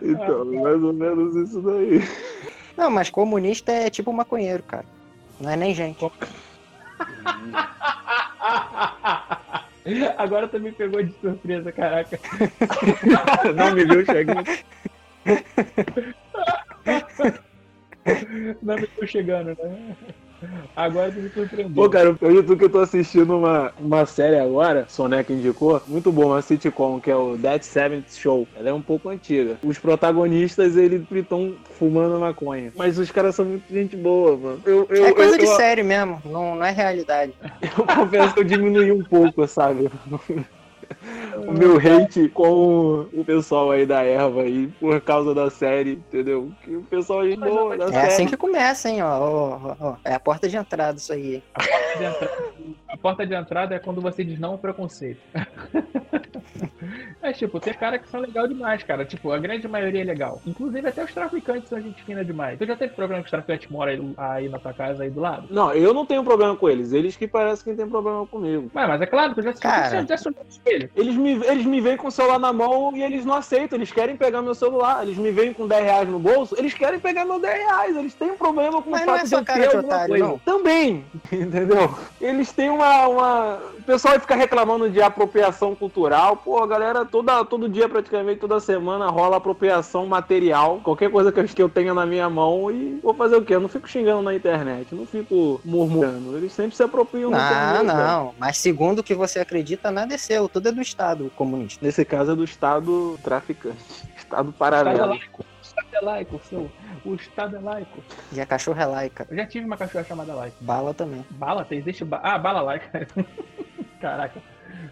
[0.00, 2.00] Então, mais ou menos isso daí.
[2.76, 4.86] Não, mas comunista é tipo maconheiro, cara.
[5.38, 6.00] Não é nem gente.
[10.16, 12.18] Agora tu me pegou de surpresa, caraca.
[13.56, 14.44] Não me viu chegando.
[18.62, 19.96] Não me tô chegando, né?
[20.74, 21.74] Agora tu me surpreendeu.
[21.74, 26.10] Pô, cara, eu YouTube que eu tô assistindo uma, uma série agora, Soneca indicou, muito
[26.10, 28.46] bom, uma sitcom, que é o Dead Seventh Show.
[28.56, 29.56] Ela é um pouco antiga.
[29.62, 32.72] Os protagonistas, eles estão fumando maconha.
[32.76, 34.62] Mas os caras são muito gente boa, mano.
[34.64, 37.32] Eu, eu, É coisa eu, de eu, série mesmo, não, não é realidade.
[37.60, 39.90] eu confesso que eu diminui um pouco, sabe?
[41.46, 46.52] O meu hate com o pessoal aí da erva aí, por causa da série, entendeu?
[46.62, 48.06] Que o pessoal aí boa da É série.
[48.06, 49.96] assim que começa, hein, ó, ó, ó.
[50.04, 51.36] É a porta de entrada isso aí.
[51.36, 51.42] hein?
[51.98, 52.32] de entrada-
[52.88, 55.20] a porta de entrada é quando você diz não ao preconceito.
[57.22, 59.04] É tipo, tem cara que são legal demais, cara.
[59.04, 60.42] Tipo, a grande maioria é legal.
[60.44, 62.58] Inclusive até os traficantes são gente fina demais.
[62.58, 65.20] Tu já teve problema que os traficantes moram aí, aí na tua casa aí do
[65.20, 65.46] lado?
[65.50, 66.92] Não, eu não tenho problema com eles.
[66.92, 68.68] Eles que parecem que têm problema comigo.
[68.74, 69.90] Ué, mas é claro, tu já assistiu, Cara.
[69.90, 70.16] já,
[70.72, 70.90] espelho.
[70.96, 73.78] Eles me, eles me veem com o celular na mão e eles não aceitam.
[73.78, 75.02] Eles querem pegar meu celular.
[75.02, 76.54] Eles me veem com 10 reais no bolso.
[76.58, 77.96] Eles querem pegar meu 10 reais.
[77.96, 79.84] Eles têm um problema com Mas o não fato é de eu ter de alguma
[79.94, 80.26] otário, coisa.
[80.26, 80.38] não.
[80.38, 81.94] Também, entendeu?
[82.20, 83.58] Eles têm uma, uma...
[83.78, 86.36] O pessoal fica reclamando de apropriação cultural.
[86.36, 90.80] Pô, a galera toda, todo dia, praticamente toda semana, rola apropriação material.
[90.82, 93.54] Qualquer coisa que eu, tenha na minha mão e vou fazer o quê?
[93.54, 94.94] Eu não fico xingando na internet.
[94.94, 96.36] Não fico murmurando.
[96.36, 97.98] Eles sempre se apropriam do Não, internet, velho.
[97.98, 98.34] não.
[98.38, 100.48] Mas segundo o que você acredita, nada é seu.
[100.48, 101.84] Tudo é do Estado comunista.
[101.84, 103.82] Nesse caso é do Estado traficante.
[104.16, 105.14] Estado paralelo.
[105.62, 106.70] Estado é laico, seu.
[107.04, 108.02] O Estado é laico.
[108.32, 109.26] E a cachorra é laica.
[109.30, 110.56] Eu já tive uma cachorra chamada laica.
[110.60, 111.24] Bala também.
[111.30, 111.64] Bala?
[111.64, 112.20] Tem, existe ba...
[112.22, 113.06] Ah, bala laica.
[114.00, 114.40] Caraca.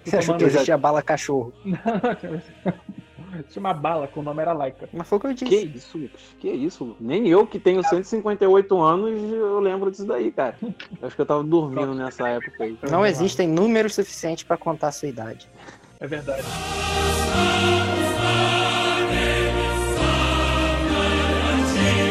[0.05, 1.53] Você achou que existia bala cachorro?
[3.49, 4.89] Se chama Bala, que o nome era Laika.
[4.93, 5.67] Mas foi o que eu Que disse.
[5.77, 6.21] isso, Lucas?
[6.39, 6.97] Que isso?
[7.01, 10.57] Nem eu que tenho 158 anos eu lembro disso daí, cara.
[10.63, 12.77] Eu acho que eu tava dormindo nessa época aí.
[12.91, 15.49] Não existem números suficientes pra contar a sua idade.
[15.99, 16.43] É verdade.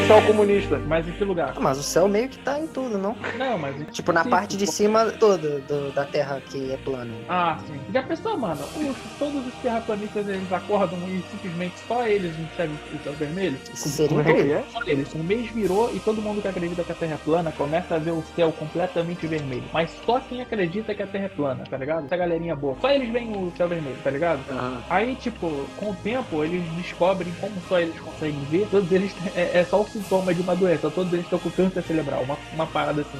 [0.09, 0.79] Céu comunista.
[0.87, 1.53] Mas em que lugar?
[1.59, 3.15] Mas o céu meio que tá em tudo, não?
[3.37, 3.75] Não, mas.
[3.91, 7.13] Tipo, na Sim, parte de cima toda do- da Terra que é plana.
[7.27, 7.79] Ah, sim.
[7.93, 8.59] Já pensou, mano?
[8.75, 13.55] Os- todos os terraplanistas eles acordam e simplesmente só eles enxergam o céu vermelho?
[13.71, 14.57] Isso seria é que incrível.
[14.57, 14.63] é?
[14.71, 15.13] Só eles.
[15.13, 17.99] Um mês virou e todo mundo que acredita que a Terra é plana começa a
[17.99, 19.63] ver o céu completamente vermelho.
[19.71, 22.05] Mas só quem acredita que a Terra é plana, tá ligado?
[22.05, 22.75] Essa galerinha boa.
[22.81, 24.39] Só eles veem o céu vermelho, tá ligado?
[24.49, 24.81] Aham.
[24.89, 28.67] Aí, tipo, com o tempo, eles descobrem como só eles conseguem ver.
[28.71, 30.89] Todos eles é, é só o sintoma de uma doença.
[30.89, 32.23] Todos eles estão com câncer cerebral.
[32.23, 33.19] Uma, uma parada assim.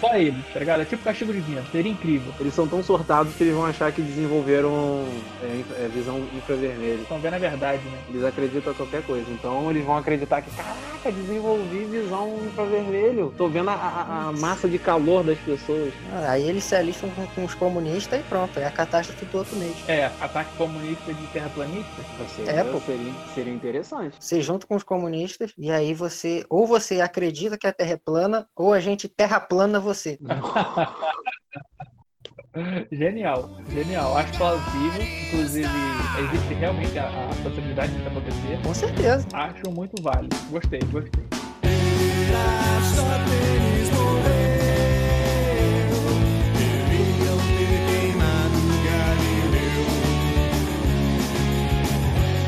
[0.00, 0.82] Só eles, tá ligado?
[0.82, 1.64] É tipo castigo divino.
[1.72, 2.32] Seria incrível.
[2.38, 5.04] Eles são tão sortados que eles vão achar que desenvolveram
[5.42, 7.00] é, é, visão infravermelha.
[7.00, 7.98] Estão vendo a verdade, né?
[8.10, 9.26] Eles acreditam em qualquer coisa.
[9.30, 13.32] Então eles vão acreditar que, caraca, desenvolvi visão infravermelho.
[13.38, 15.92] Tô vendo a, a- a massa de calor das pessoas.
[16.12, 18.58] Ah, Aí eles se alistam com, com os comunistas e pronto.
[18.58, 19.74] É a catástrofe do outro mês.
[19.88, 21.86] É, ataque comunista de terraplanista.
[22.34, 22.78] Seria, É, pô.
[22.80, 24.16] seria, seria interessante.
[24.20, 27.96] Você junta com os comunistas e aí você ou você acredita que a Terra é
[27.96, 30.18] plana ou a gente terraplana você.
[32.90, 34.16] Genial, genial.
[34.16, 35.02] Acho plausível.
[35.26, 35.68] Inclusive,
[36.20, 38.58] existe realmente a, a possibilidade disso acontecer.
[38.62, 39.26] Com certeza.
[39.34, 40.34] Acho muito válido.
[40.50, 41.22] Gostei, gostei.
[46.56, 49.86] Deveriam ter queimado Galileu.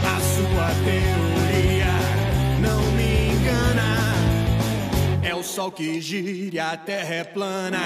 [0.07, 1.28] A sua teoria
[5.39, 7.79] o sol que gira a terra é plana.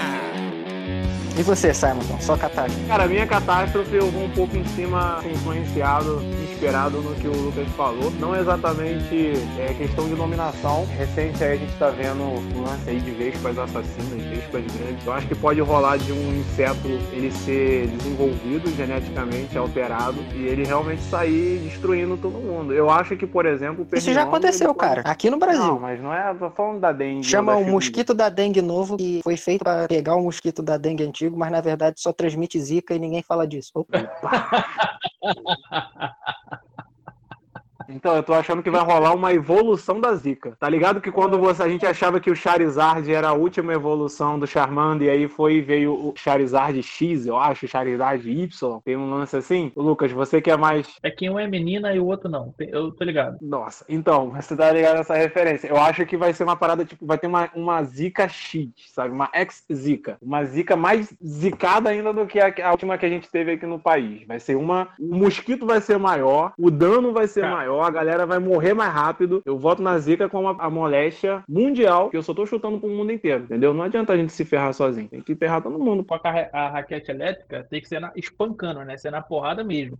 [1.37, 2.01] E você, Simon?
[2.19, 2.87] Só catástrofe.
[2.87, 7.27] Cara, a minha catástrofe eu vou um pouco em cima, assim, influenciado, inspirado no que
[7.27, 8.11] o Lucas falou.
[8.19, 10.85] Não exatamente é, questão de dominação.
[10.97, 15.05] Recente aí a gente tá vendo o lance aí de vespas assassinas, grandes.
[15.05, 20.63] Eu acho que pode rolar de um inseto ele ser desenvolvido geneticamente, alterado, e ele
[20.65, 22.73] realmente sair destruindo todo mundo.
[22.73, 25.01] Eu acho que, por exemplo, o Isso já aconteceu, pode- cara.
[25.09, 25.79] Aqui no Não, Brasil.
[25.79, 26.33] mas não é.
[26.33, 27.23] Tô falando da dengue.
[27.23, 31.03] Chama o mosquito da dengue novo, que foi feito para pegar o mosquito da dengue
[31.03, 33.71] antigo, mas na verdade só transmite zika e ninguém fala disso.
[33.75, 34.09] Opa.
[37.93, 40.55] Então, eu tô achando que vai rolar uma evolução da Zika.
[40.59, 44.39] Tá ligado que quando você, a gente achava que o Charizard era a última evolução
[44.39, 49.09] do Charmander, e aí foi veio o Charizard X, eu acho, Charizard Y, tem um
[49.09, 49.71] lance assim?
[49.75, 50.87] Lucas, você que é mais.
[51.03, 52.53] É que um é menina e o outro não.
[52.59, 53.37] Eu tô ligado.
[53.41, 55.67] Nossa, então, você tá ligado nessa referência.
[55.67, 59.13] Eu acho que vai ser uma parada, tipo, vai ter uma, uma Zika X, sabe?
[59.13, 60.17] Uma ex-Zika.
[60.21, 63.65] Uma Zika mais zicada ainda do que a, a última que a gente teve aqui
[63.65, 64.25] no país.
[64.27, 64.89] Vai ser uma.
[64.99, 67.55] O mosquito vai ser maior, o dano vai ser Cara.
[67.55, 69.41] maior, a galera vai morrer mais rápido.
[69.45, 73.11] Eu voto na Zika com a, moléstia mundial, que eu só tô chutando pro mundo
[73.11, 73.73] inteiro, entendeu?
[73.73, 75.09] Não adianta a gente se ferrar sozinho.
[75.09, 76.03] Tem que ferrar todo mundo.
[76.03, 76.19] Com a,
[76.51, 78.97] a raquete elétrica, tem que ser na, espancando, né?
[78.97, 79.97] Ser na porrada mesmo.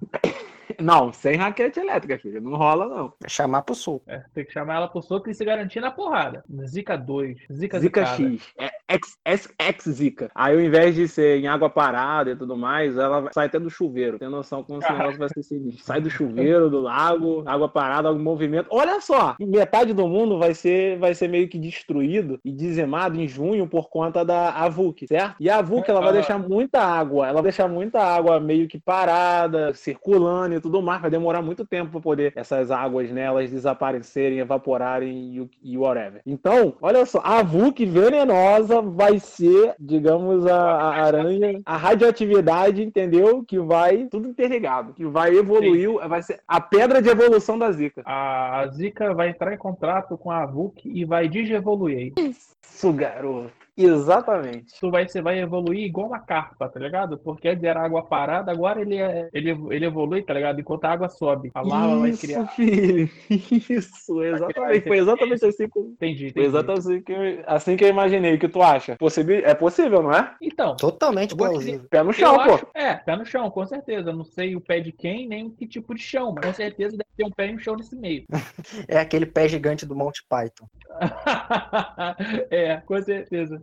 [0.82, 2.42] Não, sem raquete elétrica, filho.
[2.42, 3.14] Não rola, não.
[3.28, 4.02] Chamar pro sul.
[4.08, 6.44] É, tem que chamar ela pro soco e se garantir na porrada.
[6.66, 8.06] Zika 2, Zika Zika.
[8.06, 10.32] X, é ex, ex, ex Zika.
[10.36, 13.60] Aí ao invés de ser em água parada e tudo mais, ela vai- sai até
[13.60, 14.20] do chuveiro.
[14.20, 15.84] Tem noção como esse negócio vai ser sinistro.
[15.86, 18.68] Sai do chuveiro, do lago, água parada, algum movimento.
[18.72, 23.28] Olha só, metade do mundo vai ser, vai ser meio que destruído e dizimado em
[23.28, 25.36] junho por conta da AVUC, certo?
[25.40, 26.14] E a AVUC ela vai Ah.
[26.14, 31.02] deixar muita água, ela vai deixar muita água meio que parada, circulando e tudo mais.
[31.02, 36.22] Vai demorar muito tempo para poder essas águas nelas desaparecerem, evaporarem e, e whatever.
[36.26, 43.44] Então, olha só, a VUC venenosa vai ser, digamos, a, a aranha, a radioatividade, entendeu?
[43.44, 48.02] Que vai tudo interligado, que vai evoluir, vai ser a pedra de evolução da Zika.
[48.06, 52.14] A, a Zika vai entrar em contrato com a VUC e vai digievoluir.
[52.18, 53.63] Isso, garoto.
[53.76, 54.80] Exatamente.
[54.80, 57.18] Tu vai, você vai evoluir igual uma carpa, tá ligado?
[57.18, 60.60] Porque antes era água parada, agora ele, é, ele, ele evolui, tá ligado?
[60.60, 61.50] Enquanto a água sobe.
[61.54, 62.48] A lava vai Isso, criar.
[62.48, 63.10] filho.
[63.70, 64.88] Isso, exatamente.
[64.88, 66.46] Foi exatamente assim que, Entendi, foi entendi.
[66.46, 68.36] exatamente assim que, eu, assim que eu imaginei.
[68.36, 68.96] O que tu acha?
[68.98, 70.36] Possibi é possível, não é?
[70.42, 71.88] Então, Totalmente plausível.
[71.90, 72.56] Pé no eu chão, pô.
[72.56, 74.10] acho, é, pé no chão, com certeza.
[74.12, 76.98] Eu não sei o pé de quem, nem que tipo de chão, mas com certeza
[76.98, 78.26] deve ter um pé e um chão nesse meio.
[78.88, 80.68] É aquele pé gigante do Monty Python.
[82.50, 83.63] é, com certeza.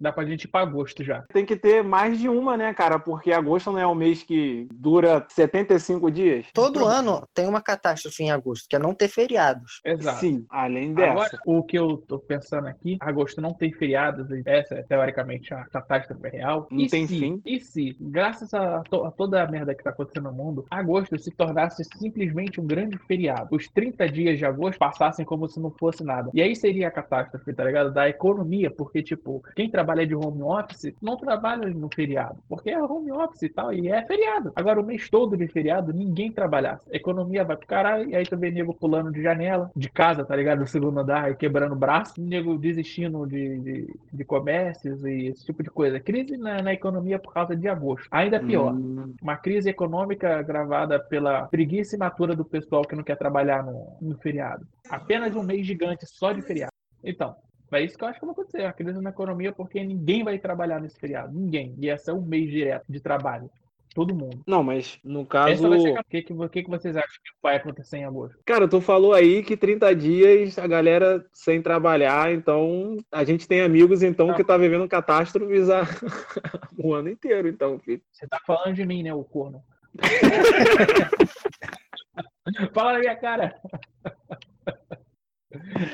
[0.00, 1.22] Dá pra gente ir pra agosto já.
[1.32, 2.98] Tem que ter mais de uma, né, cara?
[2.98, 6.46] Porque agosto não é um mês que dura 75 dias?
[6.52, 9.80] Todo ano tem uma catástrofe em agosto, que é não ter feriados.
[9.84, 10.20] Exato.
[10.20, 11.12] Sim, além dessa.
[11.12, 15.64] Agora, o que eu tô pensando aqui, agosto não tem feriados, essa é teoricamente a
[15.66, 16.66] catástrofe real.
[16.70, 17.40] Não e tem se, fim.
[17.44, 21.18] E se, graças a, to- a toda a merda que tá acontecendo no mundo, agosto
[21.18, 23.48] se tornasse simplesmente um grande feriado.
[23.50, 26.30] Os 30 dias de agosto passassem como se não fosse nada.
[26.34, 27.92] E aí seria a catástrofe, tá ligado?
[27.92, 32.82] Da economia, porque, tipo, quem trabalha de home office não trabalha no feriado, porque é
[32.82, 34.52] home office e tal, e é feriado.
[34.56, 36.88] Agora, o mês todo de feriado, ninguém trabalhasse.
[36.92, 40.24] A economia vai pro caralho, e aí tu vê nego pulando de janela, de casa,
[40.24, 40.60] tá ligado?
[40.60, 45.44] Do segundo andar, e quebrando o braço, nego desistindo de, de, de comércios e esse
[45.44, 46.00] tipo de coisa.
[46.00, 48.08] Crise na, na economia por causa de agosto.
[48.10, 48.72] Ainda pior.
[48.72, 53.96] Hum, Uma crise econômica gravada pela preguiça imatura do pessoal que não quer trabalhar no,
[54.00, 54.66] no feriado.
[54.88, 56.72] Apenas um mês gigante só de feriado.
[57.02, 57.34] Então,
[57.72, 58.64] é isso que eu acho que vai acontecer.
[58.64, 61.32] A crise na economia porque ninguém vai trabalhar nesse feriado.
[61.32, 61.74] Ninguém.
[61.78, 63.50] E esse é um mês direto de trabalho.
[63.94, 64.42] Todo mundo.
[64.44, 65.68] Não, mas no Essa caso.
[65.68, 65.92] vai ser...
[65.92, 68.36] O que, que, que, que vocês acham que vai acontecer em agosto?
[68.44, 73.60] Cara, tu falou aí que 30 dias a galera sem trabalhar, então a gente tem
[73.60, 75.82] amigos então que tá vivendo catástrofes há...
[76.76, 78.02] o ano inteiro, então, filho.
[78.10, 79.62] Você tá falando de mim, né, o corno?
[82.74, 83.54] Fala na minha cara.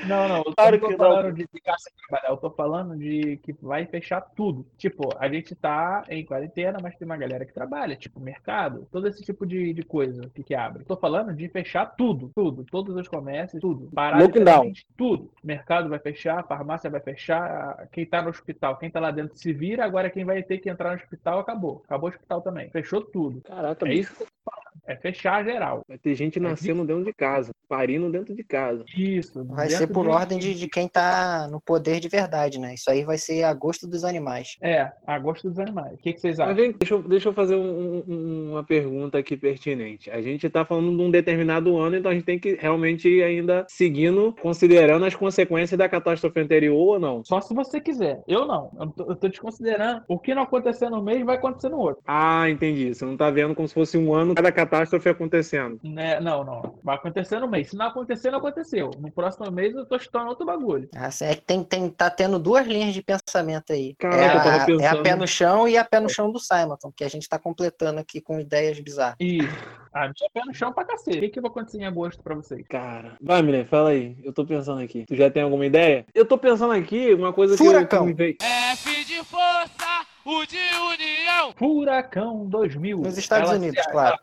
[0.07, 0.99] Não, não, eu Claro não tô que não.
[0.99, 4.67] falando de ficar sem trabalhar, eu tô falando de que vai fechar tudo.
[4.77, 9.07] Tipo, a gente tá em quarentena, mas tem uma galera que trabalha, tipo, mercado, todo
[9.09, 10.85] esse tipo de, de coisa que, que abre.
[10.85, 13.91] Tô falando de fechar tudo, tudo, todos os comércios, tudo.
[13.93, 14.19] Parar
[14.97, 15.31] tudo.
[15.43, 19.53] Mercado vai fechar, farmácia vai fechar, quem tá no hospital, quem tá lá dentro se
[19.53, 21.83] vira, agora quem vai ter que entrar no hospital acabou.
[21.85, 22.71] Acabou o hospital também.
[22.71, 23.41] Fechou tudo.
[23.43, 24.60] Caraca, É bicho, isso que eu tô falando.
[24.91, 25.83] É fechar geral.
[25.89, 28.85] vai ter gente nascendo dentro de casa, parindo dentro de casa.
[28.97, 29.45] Isso.
[29.45, 32.75] Vai ser por de- ordem de, de quem tá no poder de verdade, né?
[32.75, 34.57] Isso aí vai ser a gosto dos animais.
[34.61, 35.95] É, a gosto dos animais.
[35.95, 36.57] O que, que vocês Mas acham?
[36.57, 40.11] vem, deixa, eu, deixa eu fazer um- um- uma pergunta aqui pertinente.
[40.11, 43.23] A gente tá falando de um determinado ano, então a gente tem que realmente ir
[43.23, 47.23] ainda seguindo, considerando as consequências da catástrofe anterior ou não.
[47.25, 48.23] Só se você quiser.
[48.27, 48.71] Eu não.
[48.81, 50.03] Eu tô, eu tô desconsiderando.
[50.09, 52.03] O que não acontecer no mês vai acontecer no outro.
[52.07, 52.93] Ah, entendi.
[52.93, 54.80] Você não tá vendo como se fosse um ano cada catástrofe
[55.11, 55.79] acontecendo.
[55.83, 56.21] Né?
[56.21, 56.79] Não, não.
[56.83, 57.71] Vai acontecer no mês.
[57.71, 58.91] Se não acontecer, não aconteceu.
[58.99, 60.89] No próximo mês eu tô chutando outro bagulho.
[60.95, 63.95] Assim, é que tem, tem, tá tendo duas linhas de pensamento aí.
[63.99, 66.31] Caraca, é, eu tava a, é a pé no chão e a pé no chão
[66.31, 69.17] do Simonton, que a gente tá completando aqui com ideias bizarras.
[69.21, 69.39] E
[69.93, 71.19] a minha pé no chão pra cacete.
[71.19, 72.67] O que, que vai acontecer em agosto pra vocês?
[72.69, 74.17] Cara, vai, Milene, fala aí.
[74.23, 75.05] Eu tô pensando aqui.
[75.07, 76.07] Tu já tem alguma ideia?
[76.15, 78.01] Eu tô pensando aqui uma coisa que eu- Furacão.
[78.01, 78.37] que me veio.
[78.41, 81.53] F de força, U de união.
[81.57, 82.99] Furacão 2000.
[82.99, 84.19] Nos Estados Ela Unidos, se- claro.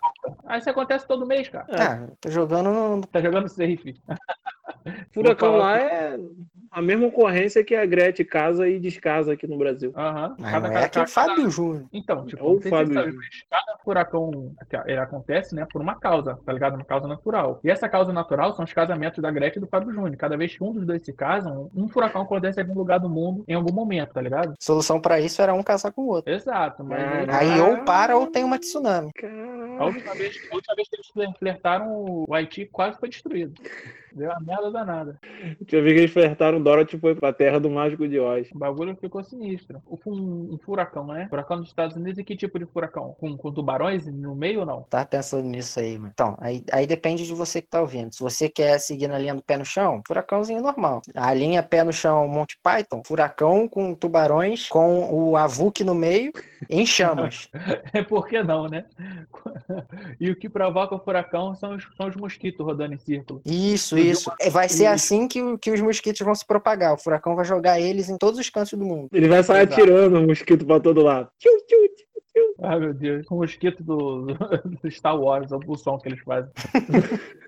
[0.45, 1.65] Aí isso acontece todo mês, cara.
[1.69, 3.05] Ah, tô jogando no.
[3.07, 3.95] Tá jogando safe.
[5.12, 6.17] Furacão lá é
[6.71, 9.91] a mesma ocorrência que a Gretchen casa e descasa aqui no Brasil.
[9.95, 10.36] Aham.
[10.38, 11.86] Mas Cada- não cada- é aquele cada- Fábio Júnior.
[11.91, 13.25] Então, tipo, Ou sei se Fábio você sabe, Júnior.
[13.49, 14.55] cada furacão
[14.86, 16.75] ele acontece, né, por uma causa, tá ligado?
[16.75, 17.60] Uma causa natural.
[17.63, 20.15] E essa causa natural são os casamentos da Gretchen e do Fábio Júnior.
[20.17, 23.10] Cada vez que um dos dois se casam, um furacão acontece em algum lugar do
[23.10, 24.53] mundo em algum momento, tá ligado?
[24.60, 26.31] Solução pra isso era um casar com o outro.
[26.31, 27.27] Exato, mas.
[27.27, 29.10] Aí ou para ou tem uma tsunami.
[29.17, 29.83] a Caralho.
[29.83, 33.60] última vez, a última vez que eles flertaram, o Haiti quase foi destruído.
[34.17, 35.19] Deu uma merda danada.
[35.62, 38.49] Deixa eu ver que eles flertaram Dorothy foi pra terra do Mágico de Oz.
[38.53, 39.82] O bagulho ficou sinistro.
[39.86, 41.27] O fu- Um, um furacão, né?
[41.30, 43.15] Furacão dos Estados Unidos e que tipo de furacão?
[43.19, 44.82] Com, com tubarões no meio ou não?
[44.89, 46.12] Tá pensando nisso aí, mano.
[46.13, 48.13] Então, aí, aí depende de você que tá ouvindo.
[48.13, 51.01] Se você quer seguir na linha do pé no chão, furacãozinho normal.
[51.13, 56.32] A linha pé no chão Monty Python, furacão com tubarões, com o Avuk no meio,
[56.69, 57.49] em chamas.
[57.93, 58.86] É por que não, né?
[60.19, 63.41] E o que provoca o furacão são os, são os mosquitos rodando em círculo.
[63.45, 64.06] Isso, isso.
[64.39, 66.93] É, Vai ser assim que, que os mosquitos vão se propagar.
[66.93, 69.09] O furacão vai jogar eles em todos os cantos do mundo.
[69.13, 69.81] Ele vai sair Exato.
[69.81, 71.29] atirando o mosquito pra todo lado.
[71.39, 72.07] Tchiu, tchiu, tchiu.
[72.61, 73.25] Ai, meu Deus.
[73.29, 74.27] O mosquito do,
[74.81, 76.51] do Star Wars, o som que eles fazem.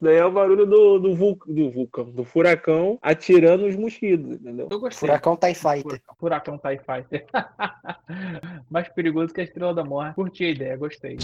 [0.00, 4.68] Daí é o barulho do, do, vul, do vulcão, do furacão atirando os mosquitos, entendeu?
[4.70, 5.08] Eu gostei.
[5.08, 6.00] Furacão TIE Fighter.
[6.18, 7.26] Furacão TIE Fighter.
[8.70, 10.14] Mais perigoso que a Estrela da Morte.
[10.14, 11.16] Curti a ideia, gostei.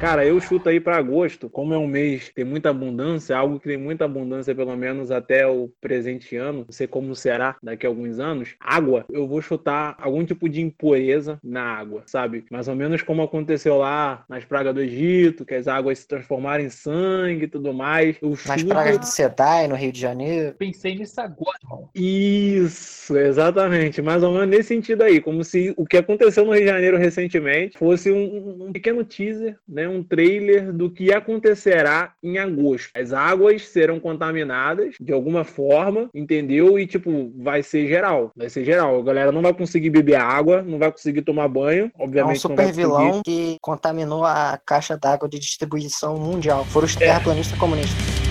[0.00, 3.58] Cara, eu chuto aí pra agosto, como é um mês que tem muita abundância, algo
[3.58, 7.86] que tem muita abundância pelo menos até o presente ano, não sei como será daqui
[7.86, 12.44] a alguns anos, água, eu vou chutar algum tipo de impureza na água, sabe?
[12.50, 16.64] Mais ou menos como aconteceu lá nas pragas do Egito, que as águas se transformaram
[16.64, 18.16] em sangue e tudo mais.
[18.20, 20.54] Eu Nas chuto- pragas de Sedai, no Rio de Janeiro.
[20.58, 21.88] Pensei nisso agora, irmão.
[21.94, 24.02] Isso, exatamente.
[24.02, 25.20] Mais ou menos nesse sentido aí.
[25.20, 29.56] Como se o que aconteceu no Rio de Janeiro recentemente fosse um, um pequeno teaser,
[29.66, 29.83] né?
[29.84, 32.90] Né, um trailer do que acontecerá em agosto.
[32.94, 36.78] As águas serão contaminadas de alguma forma, entendeu?
[36.78, 38.32] E tipo, vai ser geral.
[38.36, 38.98] Vai ser geral.
[38.98, 41.90] A galera não vai conseguir beber água, não vai conseguir tomar banho.
[41.98, 46.64] É um Obviamente super vilão que contaminou a caixa d'água de distribuição mundial.
[46.64, 46.90] Foram É.
[46.90, 48.24] os terraplanistas comunistas.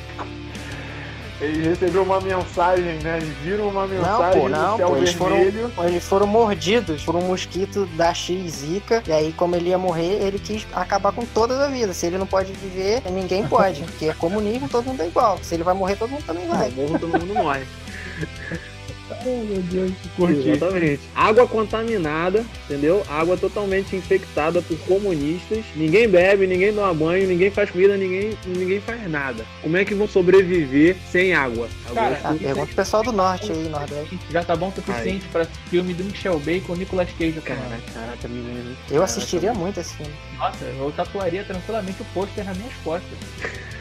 [1.42, 3.16] Eles receberam uma mensagem, né?
[3.16, 5.72] Eles viram uma Não, mensagem pô, não, no céu pô, eles foram, vermelho.
[5.82, 10.22] eles foram mordidos por um mosquito da X Zika, e aí, como ele ia morrer,
[10.24, 11.92] ele quis acabar com todas a vida.
[11.92, 15.36] Se ele não pode viver, ninguém pode, porque é comunismo, todo mundo é igual.
[15.42, 16.70] Se ele vai morrer, todo mundo também vai.
[16.70, 17.62] Morro, todo mundo morre.
[19.20, 20.48] Ai, meu Deus, que curti.
[20.48, 21.00] Exatamente.
[21.14, 23.02] Água contaminada, entendeu?
[23.08, 25.64] Água totalmente infectada por comunistas.
[25.76, 29.44] Ninguém bebe, ninguém toma banho, ninguém faz comida, ninguém, ninguém faz nada.
[29.62, 31.68] Como é que vão sobreviver sem água?
[31.94, 34.18] Cara, pergunta pro pessoal do norte aí, Nordeste.
[34.30, 37.40] Já tá bom o suficiente pra filme do Michel Bay com o Nicolas Cage.
[37.40, 38.76] Caraca, caraca, menino.
[38.90, 40.12] Eu assistiria muito esse filme.
[40.38, 43.18] Nossa, eu tatuaria tranquilamente o pôster nas minhas costas.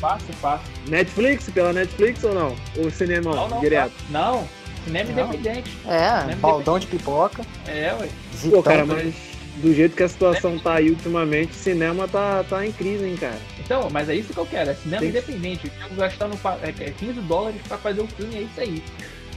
[0.00, 0.66] Fácil, fácil.
[0.88, 1.50] Netflix?
[1.50, 2.56] Pela Netflix ou não?
[2.78, 3.92] Ou cinema Não, não, direto?
[4.08, 4.48] Não,
[4.90, 5.34] cinema Não.
[5.34, 5.70] independente.
[5.86, 7.42] É, Lembra baldão de pipoca.
[7.66, 8.08] É, ué.
[8.50, 9.14] Pô, cara, mas
[9.56, 13.38] do jeito que a situação tá aí ultimamente, cinema tá, tá em crise, hein, cara.
[13.58, 15.72] Então, mas é isso que eu quero, é cinema Tem que- independente.
[15.90, 18.82] Eu gastando pa- é, é 15 dólares pra fazer o filme, é isso aí.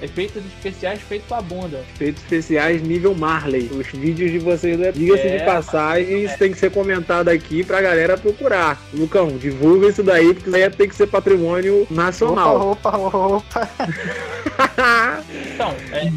[0.02, 1.82] Efeitos especiais feitos com a bunda.
[1.96, 3.70] Efeitos especiais nível Marley.
[3.72, 4.91] Os vídeos de vocês, né?
[4.91, 8.82] diga-se É, de passagem, isso tem que ser comentado aqui pra galera procurar.
[8.94, 12.72] Lucão, divulga isso daí, porque isso aí tem que ser patrimônio nacional.
[12.72, 13.70] Opa, opa, opa.
[15.54, 16.12] Então, é,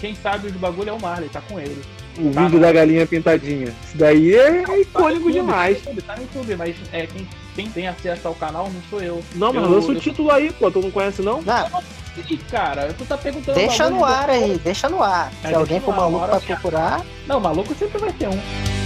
[0.00, 1.80] quem sabe os bagulho é o Marley, tá com ele.
[2.18, 3.68] o Tá vídeo no- da galinha pintadinha.
[3.84, 5.78] Isso daí é Tá icônico YouTube, demais.
[5.78, 8.80] Tá no YouTube, tá no YouTube, mas é, quem, quem tem acesso ao canal não
[8.90, 9.22] sou eu.
[9.34, 10.70] Não, mas Eu- lança o eu- título aí, pô.
[10.70, 11.40] Tu não conhece, não?
[11.42, 11.68] Não,
[12.16, 13.54] Ih, cara, tu tá perguntando.
[13.56, 15.30] deixa no ar aí, deixa no ar.
[15.44, 18.79] É, Se alguém deixa for maluco pra procurar, Não, maluco sempre vai ter um.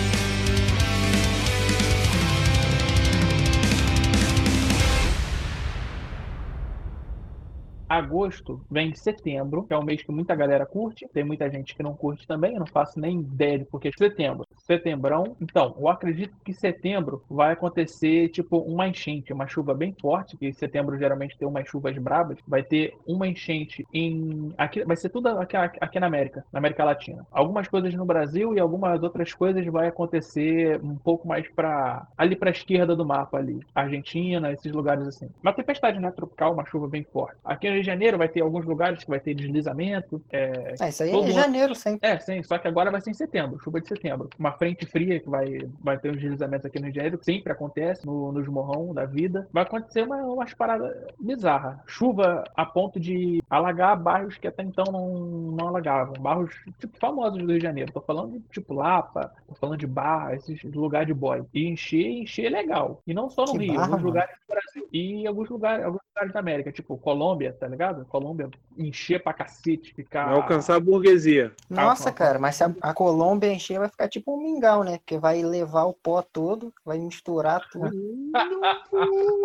[7.94, 11.06] Agosto vem setembro, que é um mês que muita galera curte.
[11.12, 14.46] Tem muita gente que não curte também, eu não faço nem ideia de porque setembro.
[14.56, 15.36] Setembrão.
[15.40, 20.52] Então, eu acredito que setembro vai acontecer tipo uma enchente, uma chuva bem forte, que
[20.52, 22.38] setembro geralmente tem umas chuvas brabas.
[22.46, 24.52] Vai ter uma enchente em.
[24.56, 27.26] Aqui, vai ser tudo aqui, aqui na América, na América Latina.
[27.30, 32.34] Algumas coisas no Brasil e algumas outras coisas vai acontecer um pouco mais para ali
[32.34, 35.28] para a esquerda do mapa ali, Argentina, esses lugares assim.
[35.42, 37.36] Uma tempestade né, tropical, uma chuva bem forte.
[37.44, 40.20] Aqui Rio de Janeiro vai ter alguns lugares que vai ter deslizamento.
[40.32, 42.08] É, é, isso aí é mundo- janeiro sempre.
[42.08, 44.28] é, sim, só que agora vai ser em setembro, chuva de setembro.
[44.38, 47.24] Uma frente fria que vai, vai ter uns deslizamentos aqui no Rio de Janeiro, que
[47.24, 49.46] sempre acontece no, nos morrão da vida.
[49.52, 51.76] Vai acontecer uma, umas paradas bizarras.
[51.86, 55.08] Chuva a ponto de alagar bairros que até então não,
[55.56, 56.14] não alagavam.
[56.20, 57.92] Bairros, tipo, famosos do Rio de Janeiro.
[57.92, 61.42] Tô falando de, tipo, Lapa, tô falando de Barra, esses lugares de boy.
[61.52, 63.00] E encher, encher legal.
[63.06, 64.06] E não só no Que Rio, barra, alguns mano.
[64.06, 64.88] lugares do Brasil.
[64.92, 68.04] E em alguns lugares, alguns lugares da América, tipo Colômbia, tá ligado?
[68.06, 70.26] Colômbia encher pra cacete, ficar...
[70.26, 71.52] Vai alcançar a burguesia.
[71.68, 72.18] Nossa, calma.
[72.18, 74.98] cara, mas se a, a Colômbia encher, vai ficar tipo um mingau, né?
[74.98, 77.90] Porque vai levar o pó todo, vai misturar tudo.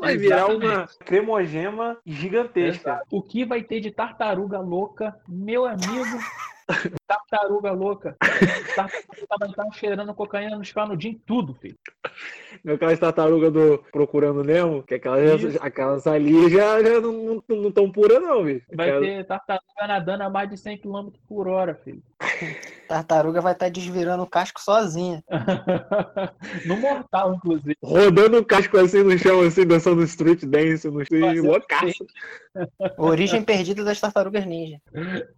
[0.00, 2.90] Vai virar uma cremogema gigantesca.
[2.90, 3.06] Exato.
[3.10, 6.18] O que vai ter de tartaruga louca, meu amigo?
[7.10, 8.16] tartaruga louca.
[8.76, 11.76] Tartaruga vai estar cheirando cocaína nos canudinhos, tudo, filho.
[12.72, 15.58] Aquelas tartarugas do Procurando Nemo, que aquelas, Isso.
[15.60, 18.64] aquelas ali já, já não estão puras, não, bicho.
[18.72, 22.02] Vai Aquelas- ter tartaruga nadando a mais de 100 km por hora, filho.
[22.88, 25.22] Tartaruga vai estar desvirando o casco sozinha.
[26.66, 27.76] no mortal, inclusive.
[27.82, 32.06] Rodando o casco assim no chão, assim, dançando street dance no street, Fazendo loucaço.
[32.98, 34.80] Origem perdida das tartarugas ninja.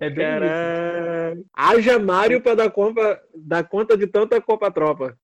[0.00, 0.40] É bem isso.
[0.40, 1.44] Caralho.
[1.64, 5.16] Haja Mário pra dar conta, dar conta de tanta Copa Tropa.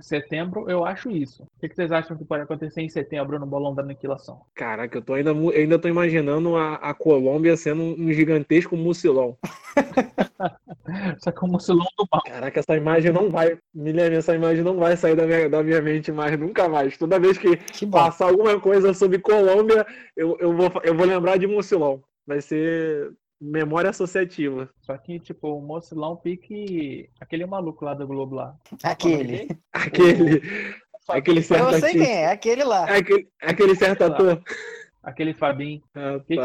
[0.00, 1.44] Setembro, eu acho isso.
[1.44, 4.42] O que que vocês acham que pode acontecer em setembro no bolão da aniquilação?
[4.54, 9.38] Caraca, eu tô ainda, eu ainda tô imaginando a, a Colômbia sendo um gigantesco mucilão.
[11.24, 12.22] Só que o mucilão do mal.
[12.26, 13.58] Caraca, essa imagem não vai.
[13.74, 16.98] Milene, essa imagem não vai sair da minha, da minha mente mais, nunca mais.
[16.98, 21.38] Toda vez que Que passar alguma coisa sobre Colômbia, eu, eu, vou, eu vou lembrar
[21.38, 22.02] de mucilão.
[22.26, 23.10] Vai ser
[23.40, 24.68] memória associativa.
[24.80, 28.56] Só que, tipo, o mucilão pique aquele maluco lá do Globo lá.
[28.82, 29.48] Aquele.
[29.72, 30.42] Aquele,
[31.08, 32.04] aquele Eu certo sei artista.
[32.04, 32.88] quem é, aquele lá.
[32.90, 34.42] É Aquele, aquele certo ator.
[35.02, 35.80] Aquele Fabinho.
[36.16, 36.40] O que, que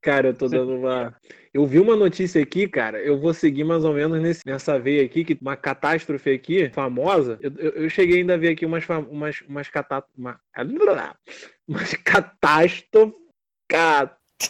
[0.00, 1.14] cara, eu tô dando uma.
[1.52, 2.98] Eu vi uma notícia aqui, cara.
[3.02, 7.38] Eu vou seguir mais ou menos nesse, nessa veia aqui, que uma catástrofe aqui, famosa.
[7.42, 10.02] Eu, eu, eu cheguei ainda a ver aqui umas, umas, umas catá...
[10.16, 10.40] uma-
[11.68, 13.14] umas catástrofe.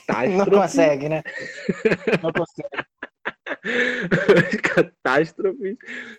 [0.06, 1.22] Ca- Não consegue, né?
[2.22, 2.68] Não consegue.
[4.62, 5.76] catástrofes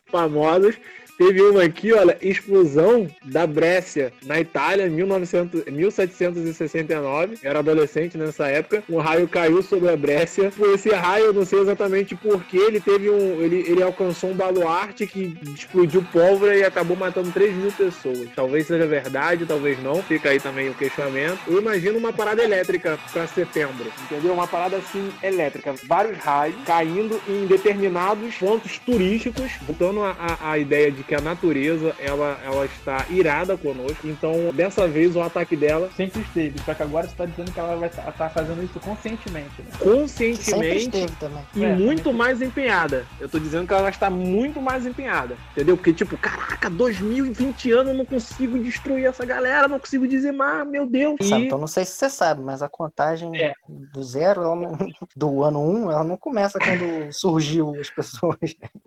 [0.09, 0.75] famosas.
[1.17, 7.39] Teve uma aqui, olha, explosão da Brécia, na Itália, 1900, 1769.
[7.41, 8.83] Eu era adolescente nessa época.
[8.87, 10.53] Um raio caiu sobre a Brécia.
[10.73, 13.41] Esse raio, eu não sei exatamente porquê, ele teve um.
[13.41, 18.29] Ele, ele alcançou um baluarte que explodiu pólvora e acabou matando 3 mil pessoas.
[18.35, 20.03] Talvez seja verdade, talvez não.
[20.03, 21.39] Fica aí também o questionamento.
[21.47, 23.91] Eu imagino uma parada elétrica para setembro.
[24.03, 24.33] Entendeu?
[24.33, 25.73] Uma parada assim elétrica.
[25.87, 31.21] Vários raios caindo em determinados pontos turísticos, botando a, a, a ideia de que a
[31.21, 34.07] natureza ela, ela está irada conosco.
[34.07, 36.59] Então, dessa vez, o ataque dela Sempre esteve.
[36.65, 39.71] Só que agora você tá dizendo que ela vai estar tá fazendo isso conscientemente, né?
[39.71, 41.43] Sempre conscientemente esteve também.
[41.55, 42.17] e É, muito também.
[42.17, 43.05] mais empenhada.
[43.19, 45.35] Eu tô dizendo que ela está muito mais empenhada.
[45.51, 45.77] Entendeu?
[45.77, 50.85] Porque, tipo, caraca, 2020 anos eu não consigo destruir essa galera, não consigo dizimar, meu
[50.85, 51.15] Deus.
[51.21, 53.53] Sabe, E então não sei se você sabe, mas a contagem É.
[53.67, 54.77] do zero, ela não-
[55.15, 58.37] do ano um, ela não começa quando surgiu as pessoas.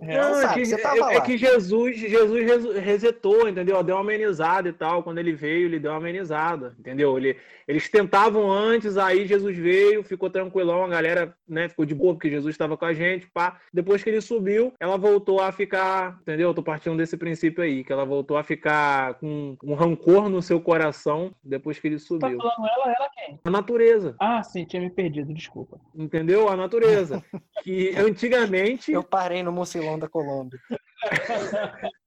[0.00, 3.82] Não, Você é, sabe, que, você tava é- é que Jesus, Jesus resetou, entendeu?
[3.82, 5.02] Deu uma amenizada e tal.
[5.02, 7.16] Quando ele veio, ele deu uma amenizada, entendeu?
[7.16, 7.36] Ele,
[7.66, 12.28] eles tentavam antes, aí Jesus veio, ficou tranquilão, a galera né, ficou de boa, porque
[12.30, 13.58] Jesus estava com a gente, pá.
[13.72, 16.48] Depois que ele subiu, ela voltou a ficar, entendeu?
[16.48, 20.42] Eu tô partindo desse princípio aí, que ela voltou a ficar com um rancor no
[20.42, 22.38] seu coração depois que ele Tá subiu.
[22.38, 23.40] falando ela, ela quem?
[23.44, 25.78] A natureza, Ah, sim, tinha me perdido, desculpa.
[25.94, 26.48] entendeu?
[26.48, 27.22] A natureza.
[27.62, 28.90] Que antigamente.
[28.92, 30.58] Eu parei no Mucilão da Colômbia.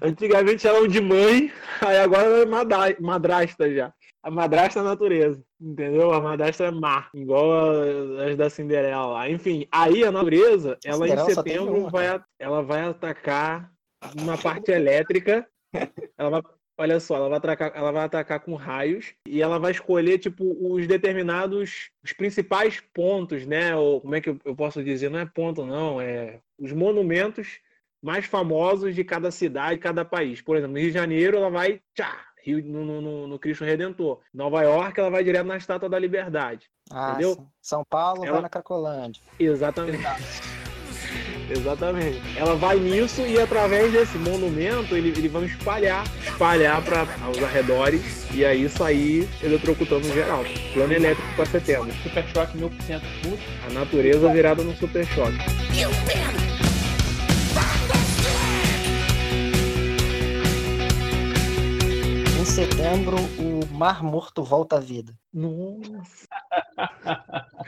[0.00, 3.92] Antigamente eram de mãe, aí agora é madra- madrasta já.
[4.22, 6.12] A madrasta é a natureza, entendeu?
[6.12, 7.70] A madrasta é má, igual
[8.20, 9.30] as da Cinderela lá.
[9.30, 13.70] Enfim, aí a natureza, ela em setembro uma, vai, ela vai atacar
[14.20, 15.46] uma parte elétrica.
[16.16, 16.42] Ela vai,
[16.78, 20.44] olha só, ela vai atacar, ela vai atacar com raios e ela vai escolher tipo
[20.60, 23.76] os determinados, os principais pontos, né?
[23.76, 25.10] Ou como é que eu posso dizer?
[25.10, 27.60] Não é ponto não, é os monumentos
[28.02, 30.40] mais famosos de cada cidade, cada país.
[30.40, 33.64] Por exemplo, no Rio de Janeiro, ela vai tchá, Rio, no, no- no, no Cristo
[33.64, 34.20] Redentor.
[34.32, 36.66] Nova York, ela vai direto na Estátua da Liberdade.
[36.90, 37.34] Ah, Entendeu?
[37.34, 37.46] sim.
[37.60, 39.20] São Paulo Ela- vai na Cracolândia.
[39.38, 39.98] Exatamente.
[41.50, 42.20] Exatamente.
[42.36, 48.30] Ela vai nisso e através desse monumento ele, eles vão espalhar, espalhar para os arredores
[48.34, 50.44] e aí sair eletrocutando geral.
[50.74, 51.90] Plano elétrico para setembro.
[52.02, 53.42] Super choque 1000% puto.
[53.66, 55.38] A natureza virada no super choque.
[62.58, 65.14] Setembro, o Mar Morto volta à vida.
[65.32, 66.26] Nossa.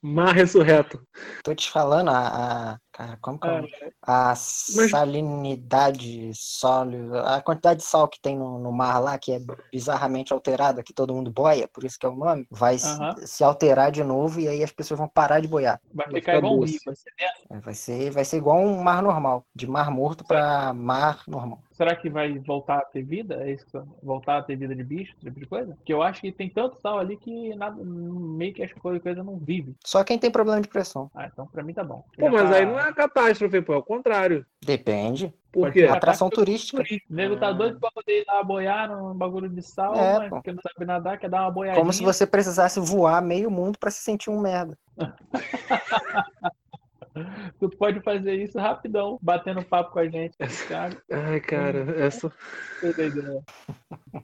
[0.00, 1.04] Mar ressurreto.
[1.42, 2.74] Tô te falando, a.
[2.74, 3.50] a- cara, como que é?
[3.50, 3.72] nome?
[4.02, 9.40] A salinidade sólido, a quantidade de sal que tem no, no mar lá, que é
[9.72, 13.14] bizarramente alterada, que todo mundo boia, por isso que é o nome, vai se- Aham.
[13.26, 15.80] se alterar de novo e aí as pessoas vão parar de boiar.
[15.94, 16.78] Vai Vai ficar igual um rio.
[16.84, 17.42] vai ser dentro.
[17.50, 21.60] É, Vai ser, vai ser igual um mar normal, de mar morto para mar normal.
[21.72, 23.42] Será que vai voltar a ter vida?
[23.42, 23.66] É isso
[24.02, 25.74] voltar a ter vida de bicho, esse tipo de coisa?
[25.74, 29.22] Porque eu acho que tem tanto sal ali que nada, meio que as coisas coisa
[29.24, 29.74] não vive.
[29.84, 31.10] Só quem tem problema de pressão.
[31.14, 32.04] Ah, então pra mim tá bom.
[32.18, 34.44] Pô, mas tá- aí não é a catástrofe, pô, é o contrário.
[34.64, 35.32] Depende.
[35.52, 35.84] Por quê?
[35.84, 36.82] Atração turística.
[36.82, 40.28] O nego tá doido pra poder ir lá boiar num bagulho de sal, É, mas
[40.30, 40.36] pô.
[40.36, 41.80] porque não sabe nadar, quer dar uma boiadinha.
[41.80, 44.78] Como se você precisasse voar meio mundo para se sentir um merda.
[47.58, 50.36] Tu pode fazer isso rapidão, batendo papo com a gente.
[50.68, 52.32] Cara, Ai, cara, essa.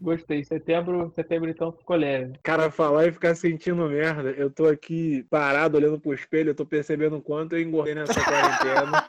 [0.00, 0.44] Gostei.
[0.44, 2.34] Setembro, setembro então ficou leve.
[2.42, 4.30] Cara, falar e ficar sentindo merda.
[4.30, 8.14] Eu tô aqui parado olhando pro espelho, eu tô percebendo o quanto eu engordei nessa
[8.22, 9.08] quarentena.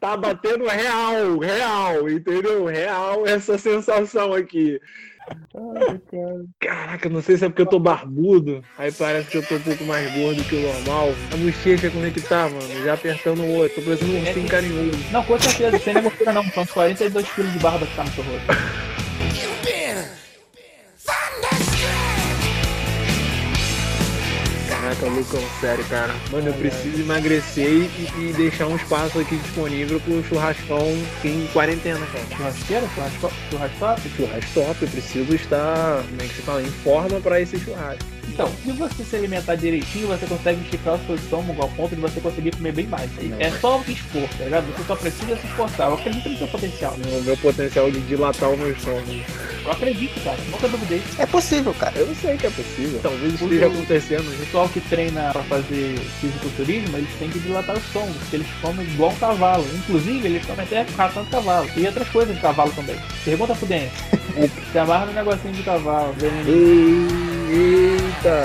[0.00, 2.66] tá batendo real, real, entendeu?
[2.66, 4.80] Real essa sensação aqui.
[6.92, 9.60] Caraca, não sei se é porque eu tô barbudo, aí parece que eu tô um
[9.60, 11.14] pouco mais gordo que o normal.
[11.32, 12.84] A bochecha, como é que tá, mano?
[12.84, 14.98] Já apertando o outro, tô parecendo um ursinho carinhoso.
[15.10, 16.44] Não, com certeza, sem negociação não.
[16.50, 18.46] São 42 quilos de barba que tá no seu rosto.
[25.12, 26.14] Caraca, Lucão, sério, cara.
[26.30, 30.86] Mano, eu preciso emagrecer e, e deixar um espaço aqui disponível pro churrascão
[31.24, 32.24] em quarentena, cara.
[32.36, 32.88] Churrasqueira?
[32.94, 34.08] Churrasco- Churrasco?
[34.16, 38.04] Churrasco top, eu preciso estar, como é que se fala, em forma pra esse churrasco.
[38.32, 42.00] Então, se você se alimentar direitinho, você consegue esticar o seu estômago ao ponto de
[42.00, 43.10] você conseguir comer bem mais.
[43.38, 44.64] É só o esforço, tá ligado?
[44.74, 45.88] Você só precisa se esforçar.
[45.88, 46.94] Eu acredito no seu potencial.
[46.94, 49.06] O meu potencial de dilatar o meu estômago.
[49.64, 50.38] Eu acredito, cara.
[50.50, 51.02] Nunca duvidei.
[51.18, 51.92] É possível, cara.
[51.96, 53.00] Eu não sei que é possível.
[53.02, 54.28] Talvez O esteja acontecendo.
[54.32, 58.48] O pessoal que treina pra fazer fisiculturismo, eles têm que dilatar o estômago, porque eles
[58.60, 59.66] comem igual um cavalo.
[59.74, 61.68] Inclusive, eles comem até ração de cavalo.
[61.76, 62.96] E outras coisas de cavalo também.
[63.24, 63.66] Pergunta pro
[64.34, 64.52] Dente.
[64.72, 66.14] Se amarra no negocinho de cavalo.
[67.50, 68.44] Eita!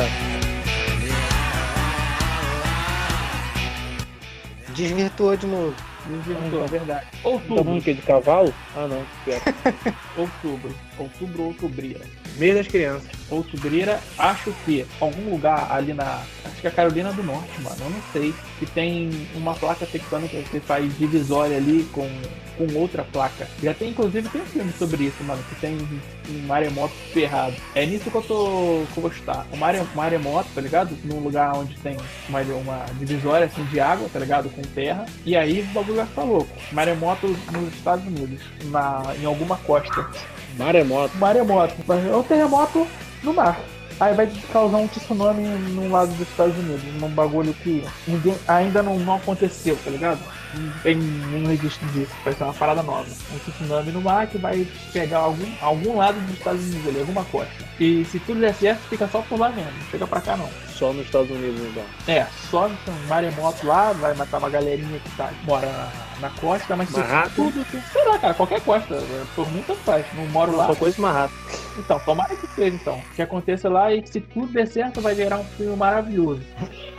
[4.75, 5.75] Desvirtuou de novo.
[6.05, 7.05] Desvirtuou, é verdade.
[7.11, 7.77] Tá Outubro.
[7.77, 8.53] é de cavalo?
[8.75, 9.03] Ah, não.
[10.17, 10.86] Outubro.
[10.99, 12.01] Outubro ou outubreira.
[12.37, 13.09] Mês das crianças.
[13.29, 16.21] Outubreira, acho que algum lugar ali na.
[16.45, 17.75] Acho que é Carolina do Norte, mano.
[17.79, 18.33] Eu não sei.
[18.59, 22.09] Que tem uma placa tectônica que faz divisória ali com,
[22.57, 23.47] com outra placa.
[23.61, 25.43] Já tem, inclusive, tem um filme sobre isso, mano.
[25.49, 27.55] Que tem um maremoto ferrado.
[27.75, 29.11] É nisso que eu tô que eu
[29.95, 30.97] maremoto, tá ligado?
[31.03, 31.97] Num lugar onde tem
[32.29, 34.49] uma, uma divisória assim de água, tá ligado?
[34.49, 35.05] Com terra.
[35.25, 36.49] E aí o bagulho vai ficar louco.
[36.71, 38.41] Maremoto nos Estados Unidos.
[38.65, 40.07] Na, em alguma costa.
[40.57, 41.17] Maremoto.
[41.17, 41.75] Maremoto.
[41.89, 42.87] É um terremoto
[43.23, 43.59] no mar.
[43.99, 48.83] Aí vai causar um tsunami no lado dos Estados Unidos, num bagulho que ninguém ainda
[48.83, 50.19] não, não aconteceu, tá ligado?
[50.53, 53.07] Não tem nenhum registro disso, vai ser uma parada nova.
[53.33, 57.25] Um tsunami no mar que vai pegar algum, algum lado dos Estados Unidos ali, alguma
[57.25, 57.51] costa.
[57.79, 60.49] E se tudo der certo, fica só por lá mesmo, não chega pra cá não.
[60.75, 61.83] Só nos Estados Unidos, então.
[62.07, 66.75] É, só um maremoto lá, vai matar uma galerinha que tá, mora na, na costa,
[66.75, 67.29] mas se Manhattan?
[67.35, 69.03] tudo, sei lá, cara, qualquer costa,
[69.35, 70.67] por mim tanto faz, não moro lá.
[70.67, 71.66] Só coisa rápido.
[71.77, 73.01] Então, tomara que seja, então.
[73.15, 76.41] Que aconteça lá e que se tudo der certo, vai gerar um filme maravilhoso.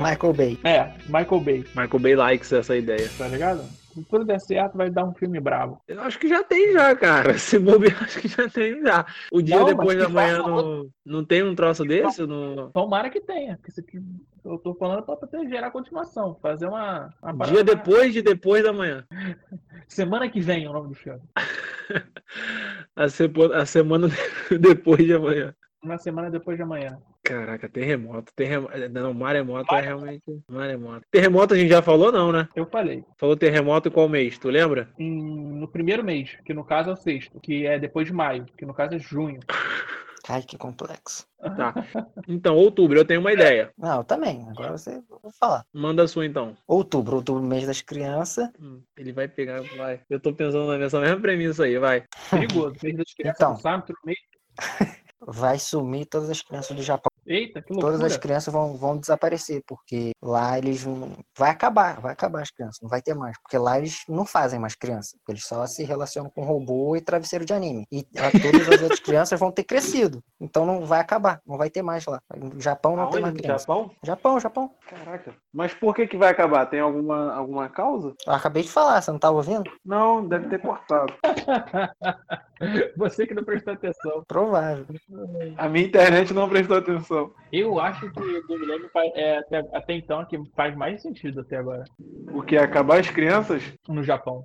[0.00, 0.58] Michael Bay.
[0.64, 3.08] É, Michael Bay, Michael Bay likes essa ideia.
[3.18, 3.64] tá ligado?
[3.92, 5.80] Se tudo der certo, vai dar um filme bravo.
[5.88, 7.36] Eu acho que já tem já, cara.
[7.38, 9.04] Se bobear, acho que já tem já.
[9.32, 12.24] O dia Não, depois da manhã faça não, não tem um troço desse?
[12.24, 12.70] No...
[12.70, 13.98] Tomara que tenha, porque aqui
[14.44, 16.36] eu tô falando pra poder gerar continuação.
[16.42, 17.12] Fazer uma.
[17.22, 19.04] uma Dia depois de depois da manhã.
[19.88, 21.20] Semana que vem é o nome do filme.
[22.94, 24.08] A, sepo- a semana
[24.60, 25.54] depois de amanhã.
[25.82, 26.98] Uma semana depois de amanhã.
[27.22, 28.32] Caraca, terremoto.
[28.34, 28.76] terremoto.
[28.90, 30.24] Não, maremoto é realmente.
[30.50, 31.02] Maremoto.
[31.10, 32.48] Terremoto a gente já falou, não, né?
[32.54, 33.04] Eu falei.
[33.16, 34.38] Falou terremoto em qual mês?
[34.38, 34.90] Tu lembra?
[34.98, 38.44] em- no primeiro mês, que no caso é o sexto, que é depois de maio,
[38.56, 39.40] que no caso é junho.
[40.28, 41.26] Ai, que complexo.
[41.40, 41.74] Tá.
[42.26, 43.72] Então, outubro, eu tenho uma ideia.
[43.78, 44.46] Não, eu também.
[44.50, 45.64] Agora você vou falar.
[45.72, 46.54] Manda a sua então.
[46.66, 48.50] Outubro, outubro, mês das crianças.
[48.60, 50.02] Hum, Ele vai pegar, vai.
[50.10, 52.04] Eu tô pensando nessa mesma premissa aí, vai.
[52.30, 52.76] Perigoso.
[52.82, 53.84] Mês das crianças Então.
[55.20, 57.10] Vai sumir todas as crianças do Japão.
[57.26, 57.92] Eita, que loucura.
[57.92, 60.86] Todas as crianças vão, vão desaparecer, porque lá eles.
[61.36, 63.36] Vai acabar, vai acabar as crianças, não vai ter mais.
[63.42, 65.16] Porque lá eles não fazem mais criança.
[65.28, 67.86] Eles só se relacionam com robô e travesseiro de anime.
[67.92, 68.02] E
[68.42, 70.22] todas as outras crianças vão ter crescido.
[70.40, 72.20] Então não vai acabar, não vai ter mais lá.
[72.34, 73.42] No Japão não tem mais Aonde?
[73.42, 73.64] criança.
[73.66, 73.90] Japão?
[74.02, 74.70] Japão, Japão.
[74.88, 75.34] Caraca.
[75.52, 76.64] Mas por que que vai acabar?
[76.66, 78.14] Tem alguma, alguma causa?
[78.26, 79.70] Eu acabei de falar, você não tava ouvindo?
[79.84, 81.12] Não, deve ter cortado.
[82.96, 84.24] Você que não prestou atenção.
[84.26, 84.86] Provável.
[85.56, 87.32] A minha internet não prestou atenção.
[87.52, 91.40] Eu acho que o do Milênio faz- é, até, até então que faz mais sentido
[91.40, 91.84] até agora.
[92.32, 92.56] O que?
[92.56, 93.62] Acabar as crianças?
[93.88, 94.44] No Japão.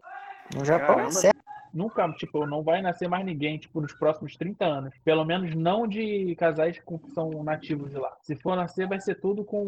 [0.55, 1.09] No Japão Caramba.
[1.09, 1.32] é certo.
[1.73, 4.93] Nunca, tipo, não vai nascer mais ninguém, tipo, nos próximos 30 anos.
[5.03, 8.15] Pelo menos não de casais que são nativos de lá.
[8.21, 9.63] Se for nascer, vai ser tudo com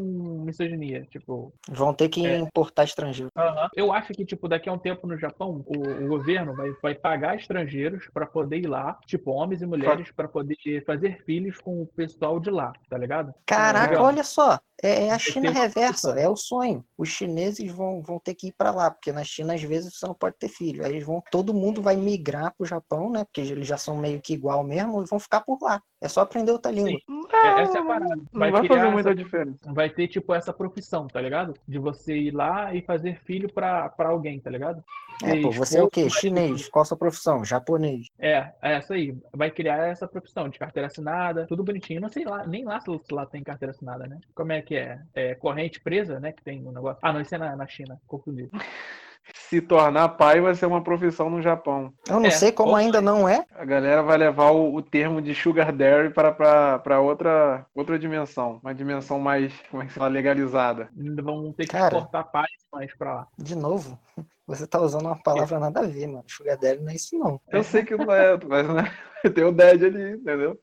[0.45, 1.05] misoginia.
[1.09, 2.37] Tipo, Vão ter que É.
[2.37, 3.31] importar estrangeiro.
[3.75, 6.95] eu acho que, tipo, daqui a um tempo no Japão, o, o governo vai, vai
[6.95, 11.81] pagar estrangeiros pra poder ir lá, tipo, homens e mulheres, pra poder fazer filhos com
[11.81, 13.33] o pessoal de lá, tá ligado?
[13.45, 14.59] Caraca, olha só.
[14.83, 16.83] É, é a China reversa, é o sonho.
[16.97, 20.05] Os chineses vão, vão ter que ir para lá, porque na China às vezes você
[20.05, 20.83] não pode ter filho.
[20.85, 23.23] Aí eles vão, todo mundo vai migrar pro Japão, né?
[23.23, 25.81] Porque eles já são meio que igual mesmo e vão ficar por lá.
[26.01, 26.99] É só aprender outra língua.
[27.31, 28.15] É- Essa é a parada.
[28.15, 29.73] Não vai, criar fazer essa muita diferença.
[29.73, 31.53] vai ter, tipo, essa profissão, tá ligado?
[31.67, 34.83] De você ir lá e fazer filho pra, pra alguém, tá ligado?
[35.23, 36.09] É, pô, Ser você é o quê?
[36.09, 36.67] Chinês.
[36.67, 37.43] Qual a sua profissão?
[37.45, 38.07] Japonês.
[38.19, 39.17] É, é essa aí.
[39.33, 42.01] Vai criar essa profissão de carteira assinada, tudo bonitinho.
[42.01, 44.19] Não sei lá, nem lá se lá tem carteira assinada, né?
[44.33, 44.99] Como é que é?
[45.13, 46.31] É corrente presa, né?
[46.31, 46.99] Que tem um negócio.
[47.01, 48.49] Ah, não, isso é na, na China, confundi.
[49.33, 51.93] Se tornar pai vai ser uma profissão no Japão.
[52.07, 53.45] Eu não É, sei como ainda não é.
[53.55, 57.97] A galera vai levar o, o termo de sugar daddy para, para, para outra, outra
[57.97, 58.59] dimensão.
[58.61, 60.89] Uma dimensão mais, como é que se fala, legalizada.
[60.97, 61.95] Ainda vão ter que Cara.
[61.97, 63.27] exportar pais mais pra lá.
[63.37, 63.99] De novo.
[64.47, 66.23] Você tá usando uma palavra nada a ver, mano.
[66.27, 67.41] Sugar daddy não é isso, não.
[67.51, 68.91] Eu sei que não é, mas né?
[69.33, 70.59] tem o dad ali, entendeu?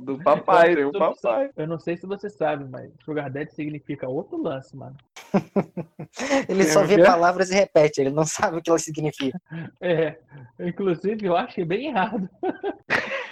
[0.00, 1.48] Do papai, tem o papai.
[1.56, 4.96] Eu não sei se você sabe, mas Sugar Daddy significa outro lance, mano.
[6.48, 9.40] Ele Tem só vê palavras e repete, ele não sabe o que elas significam.
[9.80, 10.18] É,
[10.58, 12.28] inclusive eu achei bem errado.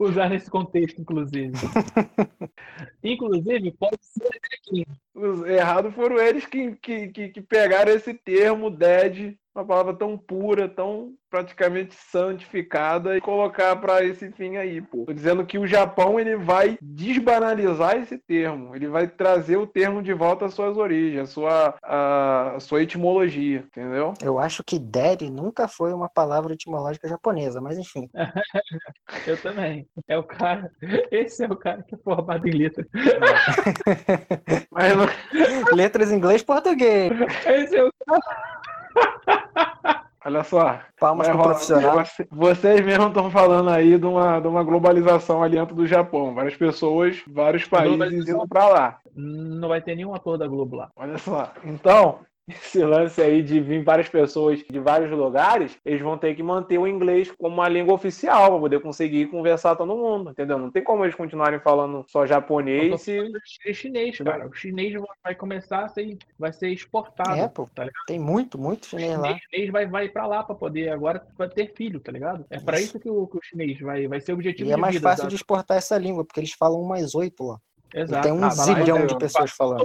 [0.00, 1.52] Usar nesse contexto, inclusive.
[3.02, 4.86] Inclusive, pode ser aqui.
[4.88, 5.05] Os
[5.46, 10.68] errados foram eles que, que, que, que pegaram esse termo dead, uma palavra tão pura,
[10.68, 15.04] tão praticamente santificada, e colocar para esse fim aí, pô.
[15.06, 20.02] Tô dizendo que o Japão ele vai desbanalizar esse termo, ele vai trazer o termo
[20.02, 24.14] de volta às suas origens, à sua, à, à sua etimologia, entendeu?
[24.22, 28.08] Eu acho que daddy nunca foi uma palavra etimológica japonesa, mas enfim.
[29.26, 29.86] Eu também.
[30.08, 30.70] É o cara.
[31.10, 32.86] Esse é o cara que é formado em letras.
[34.70, 35.05] Mas não-
[35.72, 37.12] Letras em inglês e português.
[37.46, 37.90] Esse é o
[40.24, 40.80] olha só.
[40.98, 42.04] Palmas pro profissional.
[42.04, 46.34] você- Vocês mesmos estão falando aí de uma, de uma globalização ali dentro do Japão.
[46.34, 48.98] Várias pessoas, vários países indo pra lá.
[49.14, 50.90] Não vai ter nenhum ator da Globo lá.
[50.96, 51.52] Olha só.
[51.64, 56.42] Então, esse lance aí de vir várias pessoas de vários lugares, eles vão ter que
[56.42, 60.56] manter o inglês como uma língua oficial para poder conseguir conversar todo mundo, entendeu?
[60.56, 64.46] Não tem como eles continuarem falando só japonês e chinês, cara.
[64.46, 64.94] O chinês
[65.24, 67.34] vai começar a ser, vai ser exportado.
[67.36, 67.68] É, pô.
[67.74, 68.04] tá ligado?
[68.06, 69.36] Tem muito, muito chinês O lá.
[69.38, 72.46] chinês vai, vai pra lá pra poder agora vai ter filho, tá ligado?
[72.48, 74.76] É pra isso que o, que o chinês vai, vai ser o objetivo E é
[74.76, 75.08] mais vida.
[75.08, 77.58] fácil da- de exportar essa língua, porque eles falam umas oito lá.
[77.92, 78.22] E Exato.
[78.22, 79.84] tem um Ah, zilhão vai, de pessoas falando.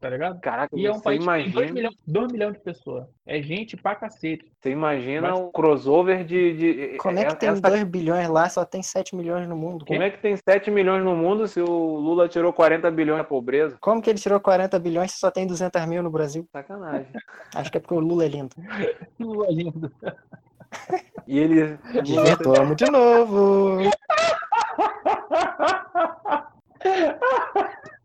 [0.00, 0.40] Tá ligado?
[0.40, 3.04] Caraca, E é um você país que tem 2 imagina, milhões, 2 milhões de pessoas.
[3.26, 4.50] É gente pra cacete.
[4.60, 6.56] você imagina Mas- o crossover de.
[6.56, 9.84] de- Como é que tem essa- 2 bilhões lá, só tem 7 milhões no mundo?
[9.84, 13.24] Como é que tem 7 milhões no mundo se o Lula tirou 40 bilhões da
[13.24, 13.76] pobreza?
[13.80, 16.46] Como que ele tirou 40 bilhões se só tem 200 mil no Brasil?
[16.52, 17.06] Sacanagem.
[17.54, 18.54] Acho que é porque o Lula é lindo.
[19.18, 19.90] Lula lindo.
[21.26, 21.78] E ele.
[22.02, 23.78] Desvirtuamos de novo.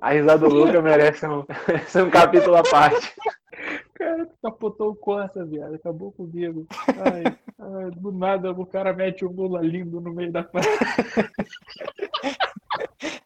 [0.00, 3.14] A risada do Luca merece um, merece um capítulo à parte.
[3.94, 5.74] Cara, tu capotou o Corsa, viado.
[5.74, 6.66] Acabou comigo.
[6.88, 7.24] Ai,
[7.58, 10.68] ai, do nada o cara mete um Lula lindo no meio da frase.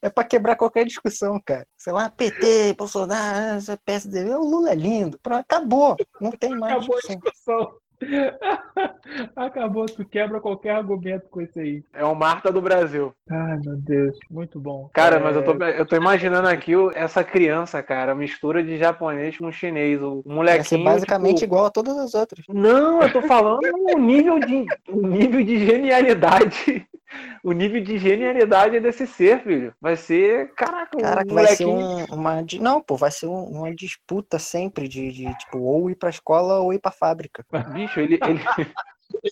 [0.03, 1.67] É pra quebrar qualquer discussão, cara.
[1.77, 5.19] Sei lá, PT, Bolsonaro, PSD, o Lula é lindo.
[5.23, 5.97] Pronto, acabou.
[6.21, 7.75] Não tem mais Acabou a discussão.
[9.35, 11.83] Acabou, tu quebra qualquer argumento com isso aí.
[11.95, 13.13] É o Marta do Brasil.
[13.31, 14.17] Ai, meu Deus.
[14.31, 14.89] Muito bom.
[14.93, 19.37] Cara, É, mas eu tô, eu tô imaginando aqui essa criança, cara, mistura de japonês
[19.39, 20.01] com chinês.
[20.03, 20.65] O Vai molequinho.
[20.65, 22.45] ser basicamente tipo, igual a todas as outras.
[22.49, 23.61] Não, eu tô falando
[23.95, 26.87] o nível de, o nível de genialidade.
[27.43, 29.73] O nível de genialidade desse ser, filho.
[29.81, 30.53] Vai ser.
[30.55, 32.45] Caraca, Caraca, um vai ser um- uma.
[32.61, 36.59] Não, pô, vai ser um- uma disputa sempre de, de, tipo, ou ir pra escola
[36.59, 37.47] ou ir pra fábrica.
[37.73, 38.41] Bicho, ele, ele,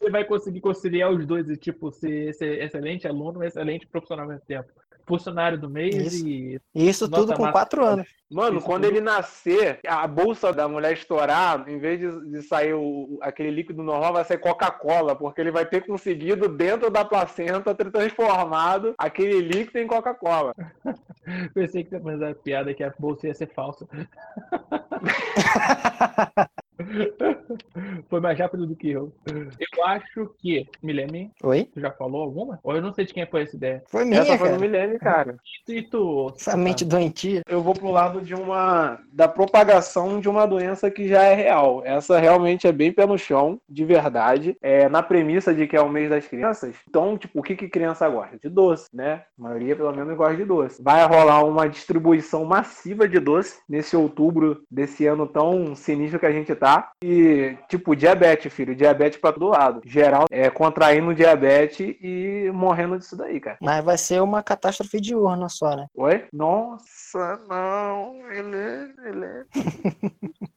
[0.01, 4.25] Ele vai conseguir conciliar os dois e, tipo, ser, ser excelente aluno e excelente profissional
[4.25, 4.69] ao mesmo tempo.
[5.07, 6.27] Funcionário do mês Isso.
[6.27, 6.59] e.
[6.75, 7.53] Isso tudo com máxima.
[7.53, 8.07] quatro anos.
[8.31, 12.43] Mano, Isso quando tudo- ele nascer, a bolsa da mulher estourar, em vez de, de
[12.43, 17.05] sair o- aquele líquido normal, vai ser Coca-Cola, porque ele vai ter conseguido, dentro da
[17.05, 20.55] placenta, ter transformado aquele líquido em Coca-Cola.
[21.53, 23.87] Pensei que você ia fazer a piada que a bolsa ia ser falsa.
[28.09, 29.12] Foi mais rápido do que eu.
[29.27, 30.66] Eu acho que.
[30.83, 31.68] Milene, Oi?
[31.72, 32.59] tu já falou alguma?
[32.62, 33.83] Ou eu não sei de quem foi essa ideia.
[33.89, 34.55] Foi minha, Essa foi cara.
[34.55, 35.37] no milênio, cara.
[35.68, 36.33] E tu.
[36.37, 37.43] Essa mente doentia.
[37.49, 38.99] Eu vou pro lado de uma.
[39.12, 41.83] da propagação de uma doença que já é real.
[41.85, 44.57] Essa realmente é bem pé no chão, de verdade.
[44.61, 46.75] É na premissa de que é o mês das crianças.
[46.89, 48.39] Então, tipo, o que, que criança gosta?
[48.39, 49.22] De doce, né?
[49.39, 50.83] A maioria, pelo menos, gosta de doce.
[50.83, 56.33] Vai rolar uma distribuição massiva de doce nesse outubro desse ano tão sinistro que a
[56.33, 56.64] gente tá.
[57.03, 58.75] E, tipo, diabetes, filho.
[58.75, 59.81] Diabetes pra todo lado.
[59.85, 63.59] Geral é contraindo diabetes e morrendo disso daí, cara.
[63.61, 65.87] Mas vai ser uma catástrofe diurna só, né?
[65.95, 66.25] Oi?
[66.33, 68.21] Nossa, não.
[68.31, 69.47] Ele, ele.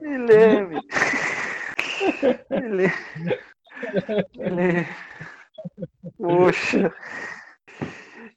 [0.00, 0.80] Ele.
[2.50, 2.92] Ele.
[4.38, 4.88] Ele.
[6.16, 6.92] Poxa.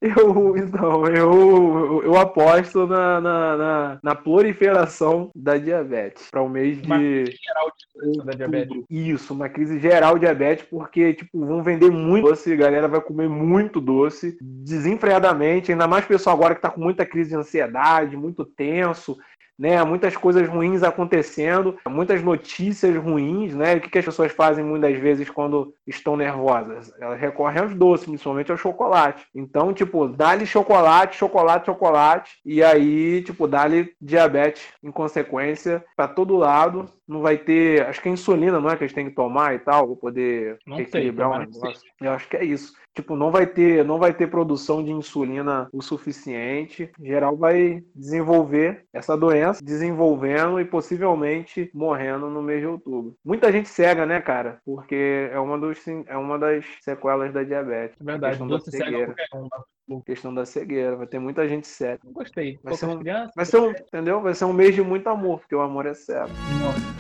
[0.01, 6.27] Eu, então, eu, eu aposto na, na, na, na proliferação da diabetes.
[6.31, 8.83] Para o mês Uma de Geral de da diabetes.
[8.89, 12.99] Isso, uma crise geral de diabetes, porque, tipo, vão vender muito doce, a galera vai
[12.99, 18.17] comer muito doce, desenfreadamente, ainda mais pessoal agora que tá com muita crise de ansiedade,
[18.17, 19.17] muito tenso,
[19.61, 19.83] né?
[19.83, 23.75] Muitas coisas ruins acontecendo, muitas notícias ruins, né?
[23.75, 26.91] O que, que as pessoas fazem muitas vezes quando estão nervosas?
[26.99, 29.23] Elas recorrem aos doces, principalmente ao chocolate.
[29.35, 36.37] Então, tipo, dá-lhe chocolate, chocolate, chocolate, e aí, tipo, dá-lhe diabetes em consequência para todo
[36.37, 37.85] lado, não vai ter.
[37.85, 38.75] Acho que é insulina, não é?
[38.75, 41.87] Que eles têm que tomar e tal, pra poder Não equilibrar o negócio.
[42.01, 42.73] Eu acho que é isso.
[42.93, 46.91] Tipo, não vai ter, não vai ter produção de insulina o suficiente.
[46.99, 53.15] Em geral vai desenvolver essa doença, desenvolvendo e possivelmente morrendo no mês de outubro.
[53.23, 54.59] Muita gente cega, né, cara?
[54.65, 57.95] Porque é uma, dos, é uma das sequelas da diabetes.
[57.99, 59.07] É verdade, questão da cega cegueira.
[59.07, 60.01] né?
[60.05, 60.95] Questão da cegueira.
[60.97, 61.99] Vai ter muita gente cega.
[62.03, 62.59] Não gostei.
[62.63, 63.31] Vai ser um- crianças.
[63.35, 64.21] Vai ser um, entendeu?
[64.21, 66.29] Vai ser um mês de muito amor, porque o amor é cego.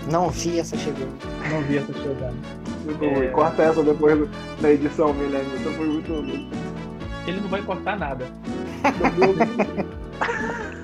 [0.09, 1.17] Não, Não vi essa chegando.
[1.51, 2.70] não vi essa chegada.
[2.85, 3.13] Muito É.
[3.13, 3.27] ruim.
[3.29, 4.27] Corta essa depois
[4.61, 5.45] da edição, Milene.
[5.55, 6.49] Essa foi muito ruim.
[7.27, 8.25] Ele não vai cortar nada.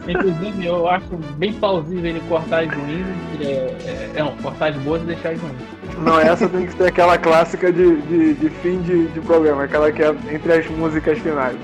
[0.08, 1.06] Inclusive, eu acho
[1.38, 3.06] bem plausível ele cortar as ruins.
[3.42, 5.56] É, é, não, cortar as boas e deixar as ruins.
[6.00, 9.92] Não, essa tem que ser aquela clássica de, de, de fim de, de programa, aquela
[9.92, 11.58] que é entre as músicas finais.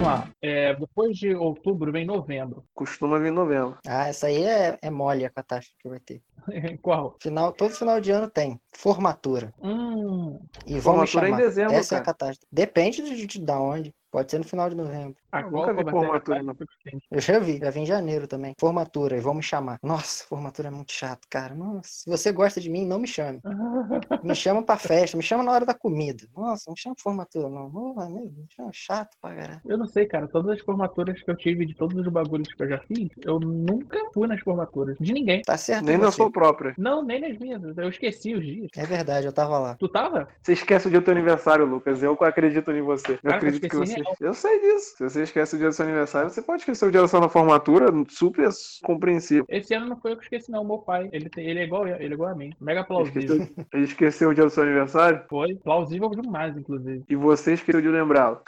[0.00, 0.30] Vamos lá.
[0.40, 2.64] É, depois de outubro vem novembro.
[2.74, 3.76] Costuma vir em novembro.
[3.86, 6.22] Ah, essa aí é, é mole a catástrofe que vai ter.
[6.82, 7.16] Qual?
[7.20, 8.60] Final, todo final de ano tem.
[8.72, 9.52] Formatura.
[9.62, 11.42] Hum, E Formatura é em chamar.
[11.42, 12.12] dezembro, Essa é a cara.
[12.18, 12.46] catástrofe.
[12.52, 13.94] Depende de, de, da onde.
[14.12, 15.14] Pode ser no final de novembro.
[15.30, 16.54] a Eu qual nunca vi formatura, não.
[16.56, 16.98] catástrofe?
[17.12, 18.54] Eu já vi, já vi em janeiro também.
[18.58, 19.78] Formatura, e vão me chamar.
[19.84, 21.54] Nossa, formatura é muito chato, cara.
[21.54, 23.40] Nossa, se você gosta de mim, não me chame.
[24.24, 26.24] Me chama pra festa, me chama na hora da comida.
[26.36, 27.70] Nossa, não me chama formatura, não.
[28.10, 29.60] Me chama chato pra caralho.
[29.64, 30.26] Eu não sei, cara.
[30.28, 33.38] Todas as formaturas que eu tive de todos os bagulhos que eu já fiz, eu
[33.38, 34.96] nunca fui nas formaturas.
[35.00, 35.42] De ninguém.
[35.42, 36.74] Tá certo Nem na sua própria.
[36.78, 37.62] Não, nem nas minhas.
[37.76, 38.70] Eu esqueci os dias.
[38.74, 39.74] É verdade, eu tava lá.
[39.74, 40.26] Tu tava?
[40.42, 42.02] Você esquece o dia do teu aniversário, Lucas.
[42.02, 43.12] Eu acredito em você.
[43.12, 44.00] Eu Cara, eu acredito que esqueci você.
[44.00, 44.16] real.
[44.20, 44.96] Eu sei disso.
[44.96, 47.28] Se você esquece o dia do seu aniversário, você pode esquecer o dia da sua
[47.28, 47.88] formatura.
[48.08, 48.48] Super
[48.82, 49.44] compreensível.
[49.48, 50.64] Esse ano não foi eu que esqueci, não.
[50.64, 51.10] Meu pai.
[51.12, 52.52] Ele, tem, ele, é, igual, ele é igual a mim.
[52.58, 53.20] Mega plausível.
[53.36, 57.04] Esqueceu, ele esqueceu o dia do seu aniversário Foi plausível demais, inclusive.
[57.08, 58.40] e você esqueceu de lembrá-lo.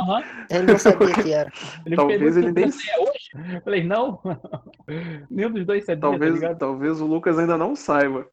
[0.00, 0.22] Aham.
[0.50, 1.52] Ele não sabia que era.
[1.86, 3.54] Ele Talvez ele nem- "Você é hoje?
[3.54, 4.20] Eu falei, não.
[5.30, 6.58] Nenhum dos dois sabia, tá Talvez, ligado?
[6.58, 8.26] talvez o Lucas ainda não saiba.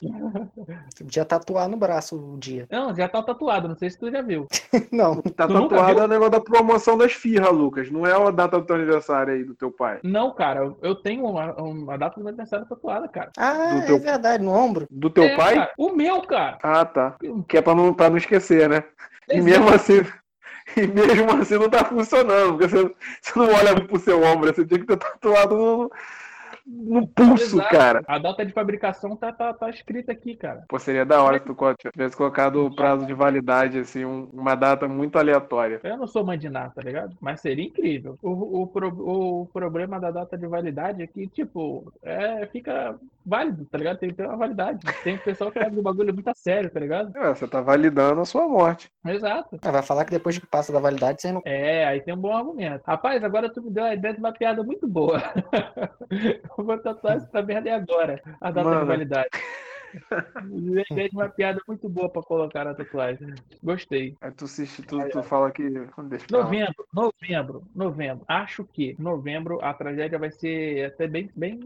[0.98, 2.66] Podia tatuar no braço o dia.
[2.70, 3.68] Não, já tá tatuado.
[3.68, 4.46] Não sei se tu já viu.
[4.92, 7.90] Não, Tá Tu tatuado é o negócio da promoção das firras, Lucas.
[7.90, 9.98] Não é a data do teu aniversário aí do teu pai.
[10.02, 10.72] Não, cara.
[10.82, 13.30] eu- tenho uma, uma data do meu aniversário tatuada, cara.
[13.36, 14.86] Ah, Do é teu- verdade, no ombro.
[14.90, 15.54] Do teu É, pai?
[15.54, 16.58] cara, o meu, cara.
[16.62, 17.16] Ah, tá.
[17.48, 18.84] Que é pra não, pra não esquecer, né?
[19.30, 20.00] E mesmo assim.
[20.76, 24.64] E mesmo assim não tá funcionando, porque você, você não olha pro seu ombro, você
[24.66, 25.90] tinha que ter tatuado
[26.68, 27.70] no pulso, Exato.
[27.70, 28.02] cara.
[28.06, 30.64] A data de fabricação tá, tá, tá escrita aqui, cara.
[30.68, 31.56] Pô, seria da hora se tu
[31.92, 35.80] tivesse colocado o prazo de validade, assim, um- uma data muito aleatória.
[35.82, 37.16] Eu não sou mãe de nada, tá ligado?
[37.20, 38.18] Mas seria incrível.
[38.22, 38.88] O, o, pro-
[39.42, 43.98] o problema da data de validade é que, tipo, é, fica válido, tá ligado?
[43.98, 44.80] Tem que ter uma validade.
[45.02, 47.16] Tem pessoal que leva o bagulho muito a sério, tá ligado?
[47.16, 48.90] É, você tá validando a sua morte.
[49.06, 49.58] Exato.
[49.62, 51.40] Ah, vai falar que depois que passa da validade, você não.
[51.44, 52.82] É, aí tem um bom argumento.
[52.86, 55.20] Rapaz, agora tu me deu a ideia de uma piada muito boa.
[56.62, 58.80] Vou tatuar essa merda aí agora, a data Mano.
[58.80, 59.28] de validade.
[60.44, 63.34] Me deu a ideia de uma piada muito boa pra colocar na tatuagem.
[63.62, 64.16] Gostei.
[64.20, 65.68] Aí tu, assiste, tu, tu fala que.
[65.68, 66.44] Deixa pra lá.
[66.44, 68.24] Novembro, novembro, novembro.
[68.28, 71.60] Acho que novembro a tragédia vai ser até bem, bem.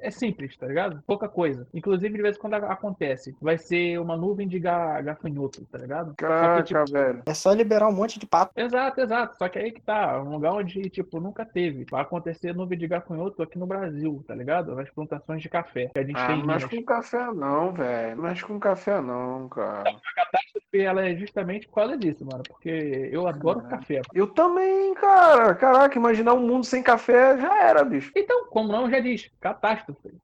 [0.00, 1.02] É simples, tá ligado?
[1.06, 1.66] Pouca coisa.
[1.72, 3.36] Inclusive, de vez em quando acontece.
[3.40, 6.08] Vai ser uma nuvem de ga, gafanhoto, tá ligado?
[6.08, 7.22] Só que, Caraca, tipo, velho.
[7.26, 8.52] É só liberar um monte de papo.
[8.56, 9.36] Exato, exato.
[9.38, 10.20] Só que aí que tá.
[10.22, 11.86] Um lugar onde, tipo, nunca teve.
[11.90, 14.74] Vai acontecer nuvem de gafanhoto aqui no Brasil, tá ligado?
[14.74, 18.20] Nas plantações de café que a gente Ah, tem em mas com café não, velho.
[18.20, 19.96] Mas com café não, cara.
[20.72, 22.42] E ela é justamente por causa disso, mano.
[22.48, 23.68] Porque eu adoro Ah.
[23.68, 24.00] café.
[24.12, 25.54] Eu também, cara.
[25.54, 28.10] Caraca, imaginar um mundo sem café já era, bicho.
[28.16, 30.14] Então, como não já diz, catástrofe.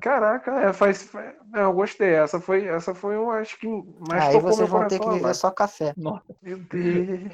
[0.00, 2.10] Caraca, é, faz, é, eu gostei.
[2.14, 3.66] Essa foi, essa foi, eu acho que
[4.08, 5.92] mais Aí vocês vão ter que viver só café.
[5.96, 6.34] Nossa.
[6.42, 7.32] Meu Deus.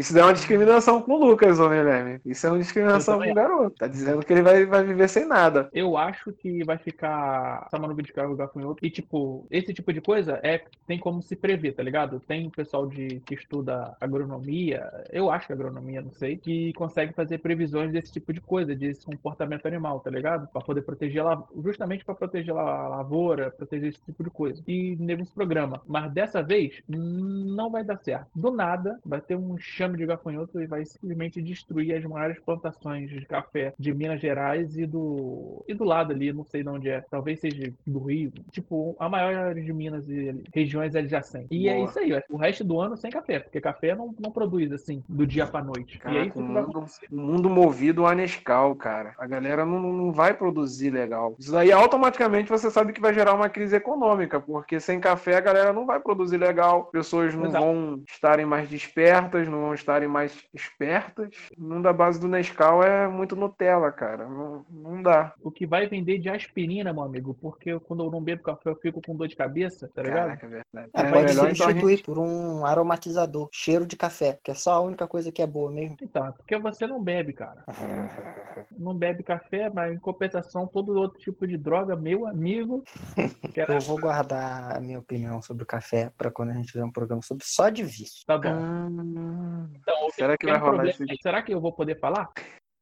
[0.00, 2.22] Isso é uma discriminação com o Lucas, ô Guilherme.
[2.24, 3.76] Isso é uma discriminação com o garoto.
[3.76, 5.68] Tá dizendo que ele vai, vai viver sem nada.
[5.74, 8.82] Eu acho que vai ficar nuvem de carro gafanhoto.
[8.82, 12.18] E, tipo, esse tipo de coisa é tem como se prever, tá ligado?
[12.18, 17.12] Tem pessoal de, que estuda agronomia, eu acho que é agronomia, não sei, que consegue
[17.12, 20.48] fazer previsões desse tipo de coisa, desse comportamento animal, tá ligado?
[20.48, 24.62] Pra poder proteger lá, justamente pra proteger a lavoura, proteger esse tipo de coisa.
[24.66, 25.82] E nesse programa.
[25.86, 28.28] Mas dessa vez, não vai dar certo.
[28.34, 33.10] Do nada, vai ter um chame de gafanhoto e vai simplesmente destruir as maiores plantações
[33.10, 36.88] de café de Minas Gerais e do e do lado ali, não sei de onde
[36.88, 41.48] é, talvez seja do Rio, tipo, a maior de Minas e regiões adjacentes.
[41.50, 41.88] E é Boa.
[41.88, 45.26] isso aí, o resto do ano sem café, porque café não, não produz assim, do
[45.26, 46.00] dia pra noite.
[46.08, 47.06] e é Caraca, isso o que mundo, acontecer.
[47.10, 49.14] mundo movido a Nescau, cara.
[49.18, 51.34] A galera não, não vai produzir legal.
[51.38, 55.40] Isso daí automaticamente você sabe que vai gerar uma crise econômica, porque sem café a
[55.40, 57.64] galera não vai produzir legal, pessoas não Exato.
[57.64, 61.30] vão estarem mais despertas, não vão estarem mais espertas.
[61.56, 64.28] Não da base do Nescau é muito Nutella, cara.
[64.28, 65.32] Não, não dá.
[65.42, 68.76] O que vai vender de aspirina, meu amigo, porque quando eu não bebo café eu
[68.76, 70.26] fico com dor de cabeça, tá ligado?
[70.26, 70.90] Caraca, é verdade.
[70.94, 74.54] É, É pode melhor, ser então, substituir por um aromatizador, cheiro de café, que é
[74.54, 75.96] só a única coisa que é boa mesmo.
[76.02, 77.64] Então, é porque você não bebe, cara.
[78.76, 82.82] Não bebe café, mas em compensação, todo outro tipo de droga, meu amigo.
[83.54, 86.84] era- Eu vou guardar a minha opinião sobre o café pra quando a gente fizer
[86.84, 88.24] um programa sobre só de vício.
[88.26, 88.48] Tá bom.
[88.48, 92.30] Ah, Então, será que vai rolar problema esse Será que eu vou poder falar?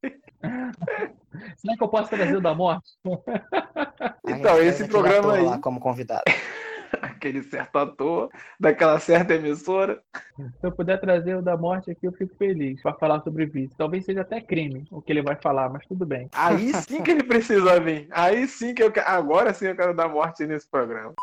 [1.56, 2.90] Será que eu posso trazer o da morte?
[4.26, 6.22] Então, esse programa aí- lá como convidado.
[7.02, 10.00] aquele certo ator daquela certa emissora.
[10.36, 13.76] Se eu puder trazer o da morte aqui, eu fico feliz pra falar sobre vício.
[13.76, 16.28] Talvez seja até crime o que ele vai falar, mas tudo bem.
[16.32, 18.08] Aí sim que ele precisa vir.
[18.10, 19.08] Aí sim que eu quero.
[19.08, 21.14] Agora sim eu quero dar morte nesse programa.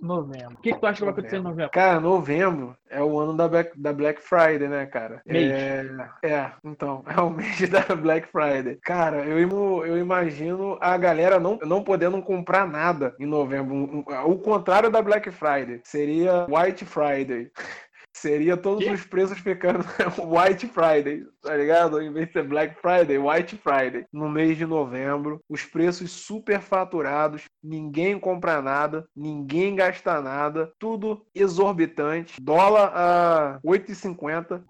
[0.00, 0.54] Novembro.
[0.54, 1.70] O que, que tu acha que vai acontecer em novembro?
[1.70, 5.20] Cara, novembro é o ano da Black, da Black Friday, né, cara?
[5.26, 5.52] Mês.
[5.52, 5.86] É,
[6.22, 8.78] é, então, é o mês da Black Friday.
[8.82, 14.04] Cara, eu, eu imagino a galera não, não podendo comprar nada em novembro.
[14.26, 15.80] O contrário da Black Friday.
[15.84, 17.50] Seria White Friday.
[18.16, 18.90] Seria todos Quê?
[18.90, 19.84] os preços ficando
[20.18, 22.00] White Friday, tá ligado?
[22.00, 24.06] Em vez de ser Black Friday, White Friday.
[24.10, 31.26] No mês de novembro, os preços super faturados, ninguém compra nada, ninguém gasta nada, tudo
[31.34, 32.40] exorbitante.
[32.40, 34.62] Dólar a 8,50.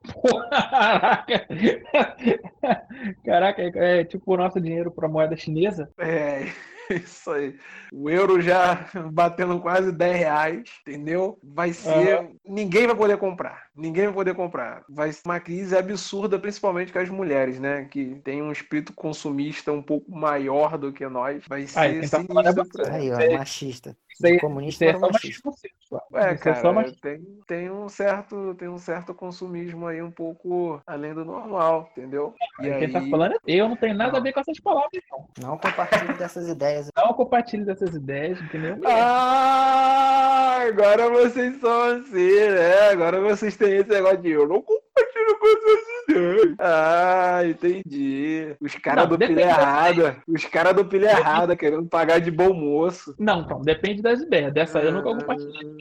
[0.50, 1.46] Caraca!
[3.24, 5.88] Caraca, é tipo o nosso dinheiro pra moeda chinesa.
[5.98, 6.48] É,
[7.04, 7.56] isso aí.
[7.92, 11.38] O euro já batendo quase 10 reais, entendeu?
[11.42, 12.30] Vai ser.
[12.44, 13.64] Ninguém vai poder comprar.
[13.76, 14.82] Ninguém vai poder comprar.
[14.88, 17.84] Vai ser uma crise absurda, principalmente com as mulheres, né?
[17.90, 21.44] Que tem um espírito consumista um pouco maior do que nós.
[21.48, 22.82] Vai ser Aí, tá é sinistro.
[22.84, 23.36] pra- Aí, ó, É.
[23.38, 23.96] machista.
[24.16, 26.06] Isso aí- Comunista Isso aí é para só machismo sexual.
[26.14, 27.00] É, Isso é cara, só machismo.
[27.02, 32.34] tem, tem um certo, tem um certo consumismo aí um pouco além do normal, entendeu?
[32.60, 34.18] E Aí Quem tá falando é eu, não tenho nada Não.
[34.20, 35.28] a ver com essas palavras, não.
[35.50, 36.88] Não compartilhe dessas ideias.
[36.96, 38.76] Não compartilhe dessas ideias, entendeu?
[38.86, 42.88] Ah, agora vocês são assim, né?
[42.90, 45.95] Agora vocês têm esse negócio de eu não compartilho com essas ideias.
[46.58, 48.54] Ah, entendi.
[48.60, 50.22] Os caras do pilha errada.
[50.26, 53.14] Os caras do pilha errada querendo pagar de bom moço.
[53.18, 54.52] Não, então, depende das ideias.
[54.52, 55.76] Dessa aí eu nunca compartilhei.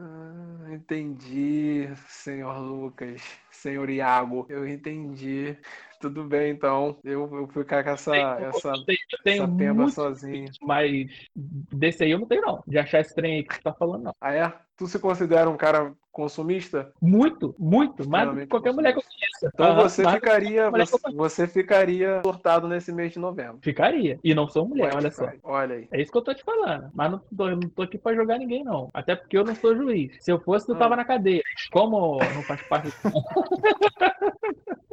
[0.00, 4.46] Ah, entendi, senhor Lucas, senhor Iago.
[4.48, 5.56] Eu entendi.
[6.00, 6.96] Tudo bem, então.
[7.02, 10.48] Eu vou ficar com essa, essa, Eu tenho, eu tenho essa pemba sozinho.
[10.62, 12.62] mas desse aí eu não tenho, não.
[12.66, 14.14] De achar esse trem aí que você tá falando, não.
[14.20, 14.52] Ah, é?
[14.76, 16.92] Tu se considera um cara consumista?
[17.02, 19.50] Muito, muito, mais do que qualquer mulher que eu conheça.
[19.52, 23.58] Então você ficaria, eu você, você ficaria surtado nesse mês de novembro.
[23.60, 24.20] Ficaria.
[24.22, 25.28] E não sou mulher, olha só.
[25.42, 25.88] Olha aí.
[25.92, 26.90] É isso que eu tô te falando.
[26.94, 28.88] Mas não tô, eu não tô aqui pra jogar ninguém, não.
[28.94, 30.16] Até porque eu não sou juiz.
[30.20, 30.78] Se eu fosse, tu Ah.
[30.78, 31.42] tava na cadeia.
[31.72, 32.88] Como não faz parte.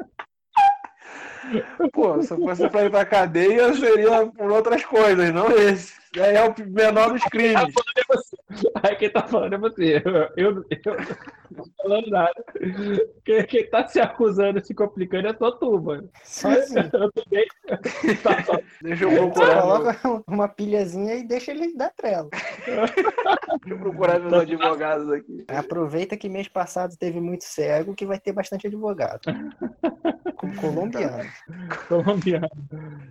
[1.91, 5.93] Pô, se eu fosse pra ir pra cadeia, seria por outras coisas, não esse.
[6.15, 7.73] Aí é o menor dos crimes.
[8.83, 10.01] Aí quem tá falando é você.
[10.05, 10.95] Eu, eu, eu
[11.51, 12.45] não tô falando nada.
[13.25, 16.07] Quem, quem tá se acusando, se complicando é só tu, mano.
[16.23, 16.89] Sozinho.
[16.93, 17.45] Eu também.
[18.21, 19.61] Tá só- Deixa eu procurar.
[19.61, 22.29] coloca uma pilhazinha e deixa ele dar trela.
[22.65, 22.93] Deixa
[23.67, 25.45] eu procurar meus advogados aqui.
[25.47, 29.21] Aproveita que mês passado teve muito cego, que vai ter bastante advogado.
[30.37, 31.23] Com colombiano.
[31.87, 32.47] colombiano.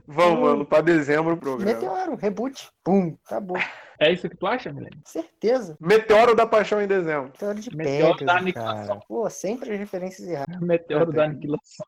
[0.07, 1.73] Vamos, mano, pra dezembro o programa.
[1.73, 2.69] Meteoro, reboot.
[2.85, 3.57] Pum, acabou.
[3.99, 5.01] É isso que tu acha, Milene?
[5.05, 5.77] Certeza.
[5.81, 7.31] Meteoro da Paixão em dezembro.
[7.33, 8.87] Meteoro de Meteoro da Pegasus, aniquilação.
[8.87, 9.01] cara.
[9.09, 10.61] Pô, sempre as referências erradas.
[10.61, 11.87] Meteoro da aniquilação.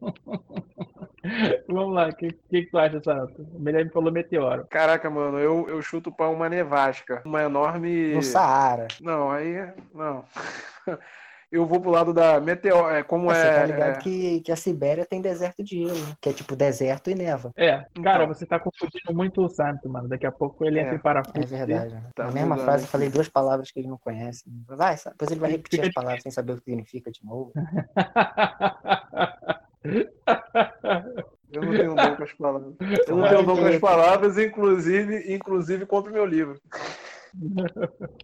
[1.68, 3.46] Vamos lá, o que, que, que tu acha, Santo?
[3.54, 4.66] O Milene falou meteoro.
[4.68, 7.22] Caraca, mano, eu, eu chuto pra uma nevasca.
[7.24, 8.14] Uma enorme.
[8.14, 8.88] No Saara.
[9.00, 9.72] Não, aí.
[9.94, 10.24] Não.
[11.52, 12.88] Eu vou pro lado da meteoro.
[12.94, 13.54] É, como Você é.
[13.60, 16.14] tá ligado é- que, que a Sibéria tem deserto de gelo, né?
[16.18, 17.52] Que é tipo deserto e neva.
[17.54, 18.34] É, cara, Então.
[18.34, 20.08] você tá confundindo muito o Santo, mano.
[20.08, 21.54] Daqui a pouco ele É, entra em parafuso.
[21.54, 21.94] É verdade.
[21.94, 22.02] né?
[22.14, 24.44] Tá Na mesma mudando frase eu falei duas palavras que ele não conhece.
[24.66, 25.14] Vai, sabe?
[25.14, 27.52] depois ele vai repetir as palavras sem saber o que significa de novo.
[31.52, 32.74] Eu não tenho dom com as palavras.
[33.08, 36.58] Eu não tenho dom com as palavras, inclusive, inclusive contra o meu livro.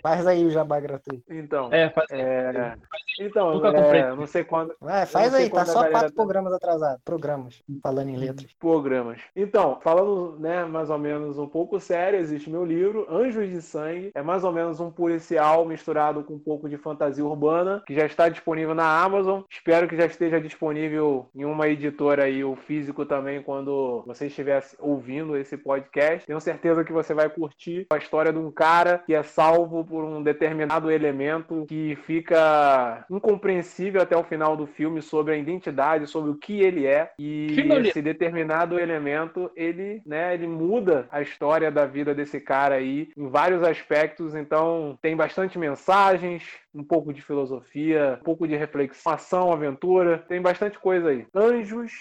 [0.03, 1.23] Faz aí o jabá gratuito.
[1.31, 1.73] Então.
[1.73, 2.07] É, faz...
[2.11, 2.77] É...
[3.21, 4.03] Então, Nunca é, comprei.
[4.03, 4.75] não sei quando.
[4.81, 7.03] Vai, faz aí, tá só quatro tá- programas atrasados.
[7.05, 8.53] Programas, falando em letras.
[8.55, 9.21] programas.
[9.35, 14.13] Então, falando, né, mais ou menos um pouco sério, existe meu livro, Anjos de Sangue.
[14.15, 18.07] É mais ou menos um policial misturado com um pouco de fantasia urbana, que já
[18.07, 19.43] está disponível na Amazon.
[19.51, 24.63] Espero que já esteja disponível em uma editora aí, o físico também, quando você estiver
[24.79, 26.27] ouvindo esse podcast.
[26.27, 30.05] Tenho certeza que você vai curtir a história de um cara que é salvo por
[30.05, 36.31] um determinado elemento que fica incompreensível até o final do filme sobre a identidade, sobre
[36.31, 37.11] o que ele é.
[37.19, 43.09] E esse determinado elemento, ele, né, ele muda a história da vida desse cara aí
[43.17, 44.35] em vários aspectos.
[44.35, 46.43] Então, tem bastante mensagens,
[46.75, 50.19] um pouco de filosofia, um pouco de reflexão, ação, aventura.
[50.29, 51.27] Tem bastante coisa aí.
[51.35, 51.93] Anjos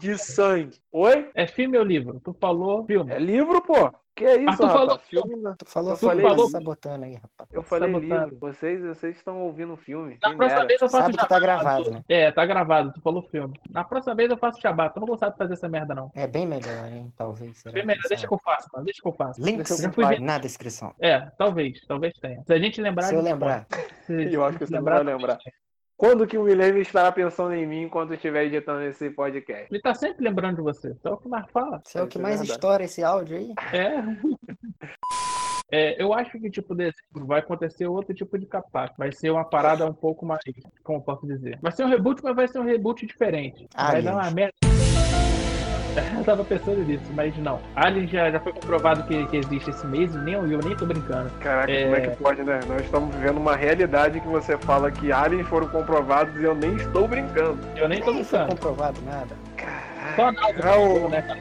[0.00, 0.76] de sangue.
[0.92, 1.28] Oi?
[1.34, 2.20] É filme ou livro?
[2.24, 3.12] Tu falou filme.
[3.12, 3.92] É livro, pô.
[4.16, 4.80] Que é isso, Ah, tu rapaz?
[4.86, 5.54] falou- Filme.
[5.58, 7.50] Tu falou, Eu tu falei- falou sabotando aí, rapaz.
[7.52, 8.24] Eu falei Sabotando.
[8.30, 8.38] livro.
[8.40, 10.18] Vocês, vocês estão ouvindo o filme.
[10.22, 12.02] Na próxima vez eu faço Sabe que tá gravado, né?
[12.08, 13.60] É, tá gravado, tu falou filme.
[13.70, 16.10] Na próxima vez eu faço jabá, tu não gostar de fazer essa merda, não.
[16.14, 17.12] É bem melhor, hein?
[17.16, 17.58] Talvez.
[17.58, 17.74] será?
[17.74, 19.40] Bem melhor, deixa que eu faço, mano, deixa que eu faço.
[19.42, 20.20] Links Deixa eu fugir.
[20.20, 20.94] na descrição.
[20.98, 22.42] É, talvez, talvez tenha.
[22.46, 23.02] Se a gente lembrar.
[23.04, 23.66] Se eu lembrar.
[24.06, 25.38] Se- Eu acho que você não lembrar, vai lembrar.
[25.96, 29.66] Quando que o Guilherme estará pensando em mim enquanto estiver editando esse podcast?
[29.70, 30.90] Ele tá sempre lembrando de você.
[30.90, 31.80] Então é o que mais fala.
[31.86, 33.54] Isso é o que é mais estoura esse áudio aí.
[33.72, 33.96] É.
[35.68, 38.92] É, eu acho que, tipo, dezembro vai acontecer outro tipo de capaz.
[38.96, 40.40] Vai ser uma parada um pouco mais.
[40.84, 41.58] Como eu posso dizer?
[41.60, 43.66] Vai ser um reboot, mas vai ser um reboot diferente.
[43.74, 44.65] Vai dar uma merda.
[46.16, 47.60] Eu tava pensando nisso, mas não.
[47.74, 50.86] Alien já, já foi comprovado que, que existe esse mês e nem eu, nem tô
[50.86, 51.30] brincando.
[51.40, 51.84] Caraca, É.
[51.84, 52.60] como é que pode, né?
[52.66, 56.74] Nós estamos vivendo uma realidade que você fala que aliens foram comprovados e eu nem
[56.76, 57.58] estou brincando.
[57.76, 58.48] Eu nem tô Nem foi brincando.
[58.60, 59.36] comprovado nada.
[60.14, 61.40] Só nada, É o- né, cara?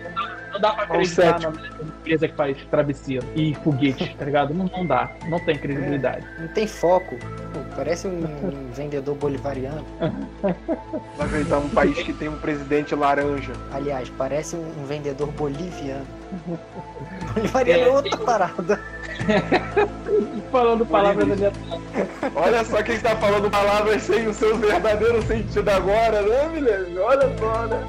[0.55, 1.49] Não dá- pra É acreditar na
[1.83, 4.53] empresa que faz travesseiro e foguete, tá ligado?
[4.53, 5.11] Não, não dá.
[5.27, 6.25] Não tem credibilidade.
[6.39, 7.17] Não tem foco.
[7.53, 9.85] Pô, parece um, um vendedor bolivariano.
[11.17, 13.51] Vai acreditar num país que tem um presidente laranja.
[13.73, 16.05] Aliás, parece um, um vendedor boliviano.
[17.35, 18.79] Bolivariano é outra parada.
[20.51, 21.81] Falando palavras aleatórias.
[22.35, 26.97] Olha só quem está falando palavras sem o seu verdadeiro sentido agora, né, Guilherme?
[26.99, 27.83] Olha só, né?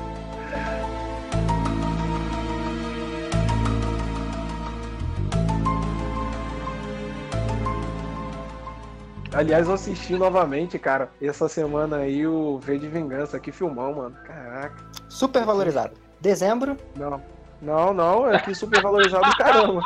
[9.36, 13.38] Aliás, eu assisti novamente, cara, essa semana aí o V de Vingança.
[13.38, 14.16] Que filmão, mano.
[14.24, 14.82] Caraca.
[15.10, 15.92] Super valorizado.
[16.18, 17.20] Dezembro, Não.
[17.60, 19.82] Não, não, é que super valorizado caramba.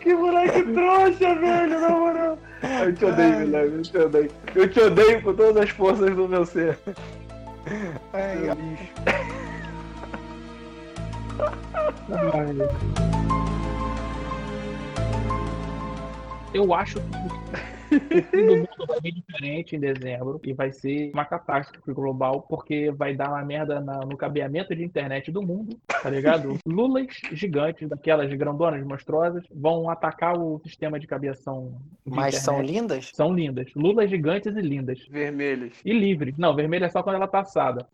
[0.01, 2.39] Que moleque trouxa, velho, na moral.
[2.85, 4.31] Eu te odeio, Guilherme, eu te odeio.
[4.55, 6.79] Eu te odeio com todas as forças do meu ser.
[8.13, 8.93] Ai, Seu lixo.
[16.53, 21.11] Eu acho que o fim do mundo vai vir diferente em dezembro e vai ser
[21.13, 25.77] uma catástrofe global, porque vai dar uma merda na- no cabeamento de internet do mundo,
[26.03, 26.57] tá ligado?
[26.67, 31.77] Lulas gigantes, daquelas grandonas monstruosas, vão atacar o sistema de cabeação
[32.07, 32.73] de mas são internet.
[32.81, 33.11] lindas?
[33.15, 33.71] São lindas.
[33.75, 35.07] Lulas gigantes e lindas.
[35.09, 35.73] Vermelhas.
[35.85, 36.35] E livre.
[36.39, 37.87] Não, vermelho é só quando ela tá assada.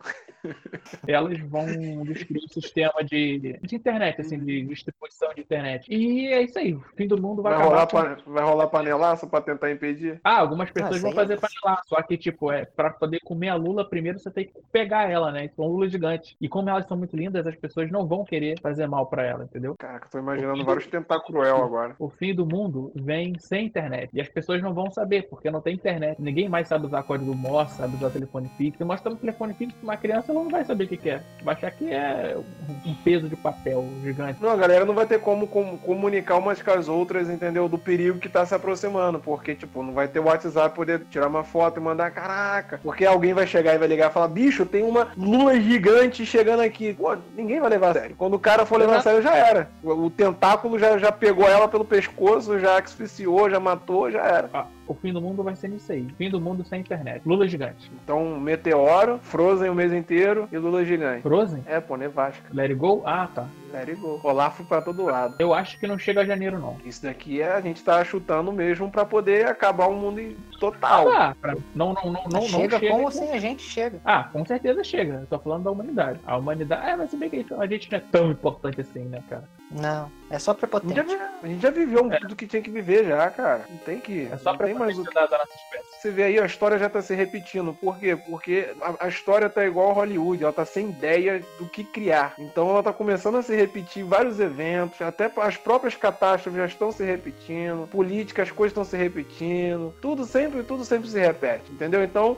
[1.06, 1.66] Elas vão
[2.04, 5.86] destruir o sistema de, de internet, assim, de distribuição de internet.
[5.92, 6.74] E é isso aí.
[6.74, 7.74] O fim do mundo vai, Vai acabar.
[7.92, 9.85] rolar, com- pa- vai rolar panelaço pra tentar impedir?
[10.24, 11.76] Ah, algumas pessoas isso vão aí fazer é-.
[11.86, 15.30] Só que, tipo, é, pra poder comer a lula, primeiro você tem que pegar ela,
[15.30, 15.48] né?
[15.54, 16.36] São lulas gigantes.
[16.40, 19.44] E como elas são muito lindas, as pessoas não vão querer fazer mal pra ela,
[19.44, 19.74] entendeu?
[19.78, 21.94] Caraca, tô imaginando vários tentacruel agora.
[21.98, 24.10] O fim do mundo vem sem internet.
[24.12, 26.20] E as pessoas não vão saber, porque não tem internet.
[26.20, 28.78] Ninguém mais sabe usar código Morse, sabe usar telefone fixo.
[28.78, 31.10] Se mostrar um telefone fixo pra uma criança, ela não vai saber o que, que
[31.10, 31.22] é.
[31.42, 32.36] Vai achar que é
[32.84, 34.42] um peso de papel gigante.
[34.42, 37.68] Não, a galera não vai ter como, como comunicar umas com as outras, entendeu?
[37.68, 39.18] Do perigo que tá se aproximando.
[39.18, 42.80] Porque, tipo, não vai ter o WhatsApp poder tirar uma foto e mandar, caraca.
[42.82, 46.60] Porque alguém vai chegar e vai ligar e falar, bicho, tem uma lua gigante chegando
[46.60, 46.94] aqui.
[46.94, 48.16] Pô, ninguém vai levar a sério.
[48.16, 49.70] Quando o cara for levar a sério, já era.
[49.82, 54.50] O, o tentáculo já, já pegou ela pelo pescoço, já asfixiou, já matou, já era.
[54.52, 56.06] Ah, o fim do mundo vai ser nisso aí.
[56.16, 57.22] Fim do mundo sem internet.
[57.26, 57.90] Lula gigante.
[58.04, 61.22] Então, Meteoro, Frozen o mês inteiro e Lula gigante.
[61.22, 61.64] Frozen?
[61.66, 62.44] É, pô, nevasca.
[62.52, 63.02] Let it go?
[63.04, 63.46] Ah, tá.
[63.72, 64.20] Let it go.
[64.22, 65.36] Olafo pra todo lado.
[65.38, 66.76] Eu acho que não chega a janeiro, não.
[66.84, 71.08] Isso daqui é, a gente tá chutando mesmo pra poder acabar o mundo em- total.
[71.10, 72.90] Ah, pra- não, não, não, não, chega, não chega.
[72.92, 74.00] como assim a gente chega?
[74.04, 75.14] Ah, com certeza chega.
[75.20, 76.18] Eu tô falando da humanidade.
[76.26, 76.88] A humanidade.
[76.88, 79.44] É, mas se bem que a gente não é tão importante assim, né, cara?
[79.70, 80.94] Não, é só A gente, prepotente.
[81.10, 83.64] já, a gente já viveu tudo que tinha que viver já, cara.
[83.68, 84.28] Não tem que.
[84.32, 85.12] É só não pra tem mais o que.
[85.12, 85.86] da, da nossa espécie.
[86.00, 87.74] Você vê aí, a história já tá se repetindo.
[87.74, 88.14] Por quê?
[88.16, 92.34] Porque a, a história tá igual a Hollywood, ela tá sem ideia do que criar.
[92.38, 93.65] Então ela tá começando a se repetir
[94.04, 98.96] vários eventos, até as próprias catástrofes já estão se repetindo, políticas, as coisas estão se
[98.96, 102.02] repetindo, tudo sempre, tudo sempre se repete, entendeu?
[102.04, 102.36] Então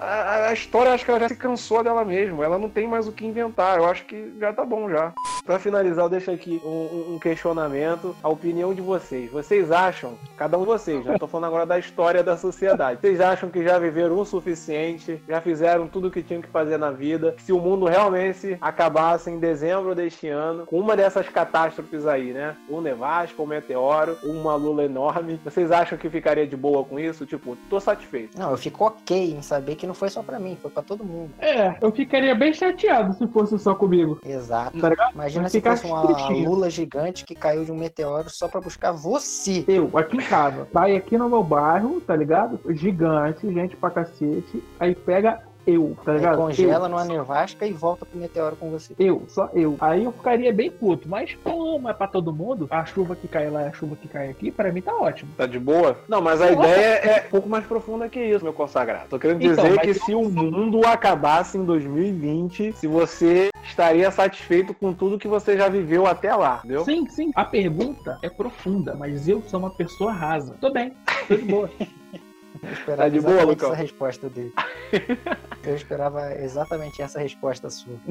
[0.00, 2.44] a, a- história, acho que ela já se cansou dela mesma.
[2.44, 3.78] Ela não tem mais o que inventar.
[3.78, 5.12] Eu acho que já tá bom já.
[5.44, 8.14] Pra finalizar, eu deixo aqui um- um questionamento.
[8.22, 9.30] A opinião de vocês.
[9.30, 13.00] Vocês acham, cada um de vocês, já tô falando agora da história da sociedade.
[13.00, 15.20] Vocês acham que já viveram o suficiente?
[15.28, 17.34] Já fizeram tudo o que tinham que fazer na vida?
[17.38, 22.56] Se o mundo realmente acabasse em dezembro deste ano, com uma dessas catástrofes aí, né?
[22.68, 25.40] Um nevasca, um meteoro, uma lula enorme.
[25.44, 27.26] Vocês acham que ficaria de boa com isso?
[27.26, 28.38] Tipo, tô satisfeito.
[28.38, 31.04] Não, eu fico ok em saber que não foi só pra mim, foi pra todo
[31.04, 31.30] mundo.
[31.38, 34.18] É, eu ficaria bem chateado se fosse só comigo.
[34.24, 34.78] Exato.
[34.78, 35.10] Tá?
[35.14, 36.48] Imagina Vai se fosse uma tristinho.
[36.48, 39.64] lula gigante que caiu de um meteoro só pra buscar você.
[39.66, 42.60] Eu, aqui em casa, sai aqui no meu bairro, tá ligado?
[42.70, 44.62] Gigante, gente pra cacete.
[44.78, 46.36] Aí pega eu, tá Aí ligado?
[46.38, 46.88] congela eu.
[46.90, 48.94] numa nevasca e volta pro meteoro com você.
[48.98, 49.76] Eu, só eu.
[49.80, 51.08] Aí eu ficaria bem puto.
[51.08, 54.08] Mas como é pra todo mundo, a chuva que cai lá é a chuva que
[54.08, 55.30] cai aqui, pra mim tá ótimo.
[55.36, 55.98] Tá de boa?
[56.08, 59.08] Não, mas a ideia é um pouco mais profunda que isso, meu consagrado.
[59.10, 64.10] Tô querendo Então, dizer mas que se o mundo acabasse em 2020, se você estaria
[64.10, 66.84] satisfeito com tudo que você já viveu até lá, entendeu?
[66.84, 67.30] Sim, sim.
[67.34, 70.54] A pergunta é profunda, mas eu sou uma pessoa rasa.
[70.60, 70.92] Tô bem,
[71.26, 71.70] tô de boa.
[72.62, 73.68] Eu esperava Tá de boa, exatamente Lucão?
[73.72, 74.52] essa resposta dele.
[75.64, 77.94] Eu esperava exatamente essa resposta sua.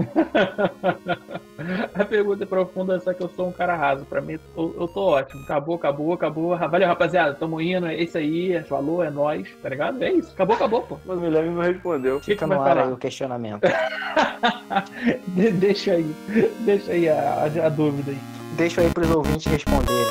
[1.95, 4.05] A pergunta é profunda, só que eu sou um cara raso.
[4.05, 5.41] Pra mim, eu, eu tô ótimo.
[5.43, 6.57] Acabou, acabou, acabou.
[6.57, 7.33] Valeu, rapaziada.
[7.33, 7.87] Tamo indo.
[7.87, 8.61] É isso aí.
[8.65, 9.47] Falou, é nóis.
[9.61, 10.01] Tá ligado?
[10.03, 10.31] É isso.
[10.33, 10.97] Acabou, acabou, pô.
[11.05, 12.19] Mas o Guilherme não respondeu.
[12.19, 13.61] Que, que Fica vai no ar aí o questionamento.
[15.29, 16.15] De- deixa aí.
[16.59, 18.19] Deixa aí a, a- a dúvida aí.
[18.55, 20.05] Deixa aí pros ouvintes responderem.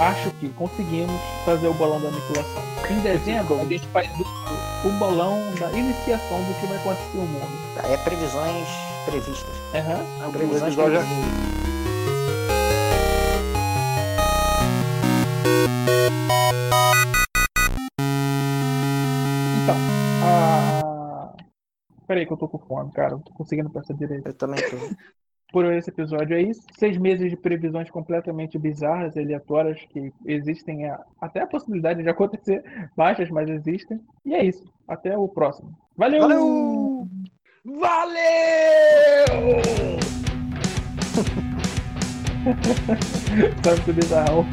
[0.00, 2.62] Acho que conseguimos fazer o bolão da aniquilação.
[2.88, 7.26] Em dezembro, a gente faz o, o bolão da iniciação do que vai acontecer no
[7.26, 7.74] mundo.
[7.74, 8.66] Tá, é previsões
[9.04, 9.54] previstas.
[9.74, 10.26] Aham.
[10.26, 11.06] O Previsões previsíveis.
[19.62, 19.76] Então,
[20.24, 21.34] a.
[22.06, 23.10] Peraí que eu tô com fome, cara.
[23.10, 24.26] Não tô conseguindo passar direito.
[24.26, 24.78] Eu também tô.
[25.52, 26.62] Por esse episódio é isso.
[26.78, 32.08] Seis meses de previsões completamente bizarras e aleatórias que existem a- até a possibilidade de
[32.08, 32.62] acontecer.
[32.96, 34.00] Baixas, mas existem.
[34.24, 34.64] E é isso.
[34.86, 35.72] Até o próximo.
[35.96, 36.20] Valeu!
[36.20, 37.08] Valeu!
[37.64, 37.90] Valeu!
[43.62, 44.46] Sabe que bizarro.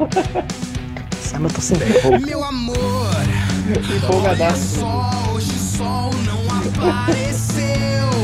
[1.20, 2.18] Sam, eu tô sem roupa.
[2.26, 2.76] Meu amor,
[3.96, 4.80] Empolgadaço.
[4.80, 6.42] só hoje o sol não
[6.92, 8.17] apareceu.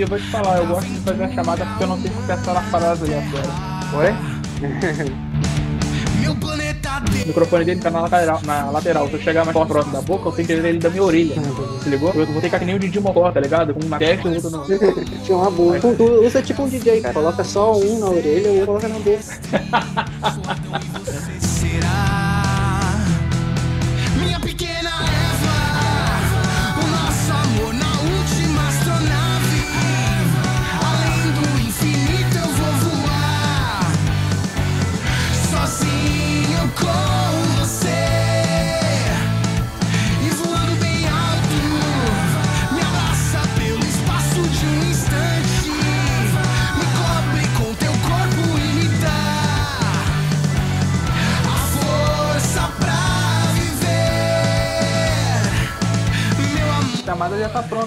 [0.00, 2.14] E eu vou te falar, eu gosto de fazer a chamada porque eu não tenho
[2.14, 3.52] que pensar nas paradas aleatórias.
[3.92, 4.14] Oi?
[6.22, 9.08] Meu planeta O microfone dele tá na lateral, na lateral.
[9.08, 11.34] Se eu chegar mais próximo da boca, eu tenho que ver ele da minha orelha.
[11.82, 12.14] Se ligou?
[12.14, 13.74] Eu vou ter que ficar que nem o Didi Mocó, tá ligado?
[13.74, 14.64] Com uma testa e outra não.
[15.22, 15.78] Tinha uma boa.
[15.78, 17.12] Tu usa tipo um DJ, cara.
[17.12, 19.20] Coloca só um na orelha e o outro coloca na boca.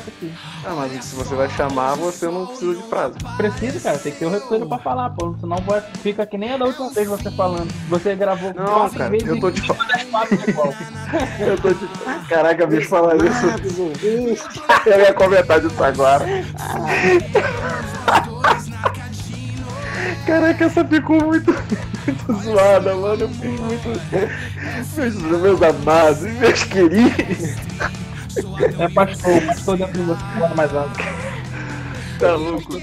[0.03, 0.31] pronta aqui.
[0.65, 3.15] Ah, mas se você vai chamar, você não precisa de frase.
[3.37, 5.35] Precisa, cara, tem que ter o retorno pra falar, pô.
[5.39, 7.71] Senão vai, fica que nem a da última vez você falando.
[7.89, 10.73] Você gravou Não, quatro cara, vezes eu tô te igual.
[11.39, 11.87] Eu tô de.
[12.27, 13.45] Caraca, bicho, falar isso.
[14.85, 16.25] Eu ia comentar disso agora.
[20.25, 23.23] Caraca, essa ficou muito, muito zoada, mano.
[23.23, 24.01] Eu fiquei muito.
[24.95, 27.55] Meus, meus amados, meus queridos.
[28.79, 30.99] É pastor, o pastor dentro de você fala mais alto.
[32.19, 32.73] Tá louco.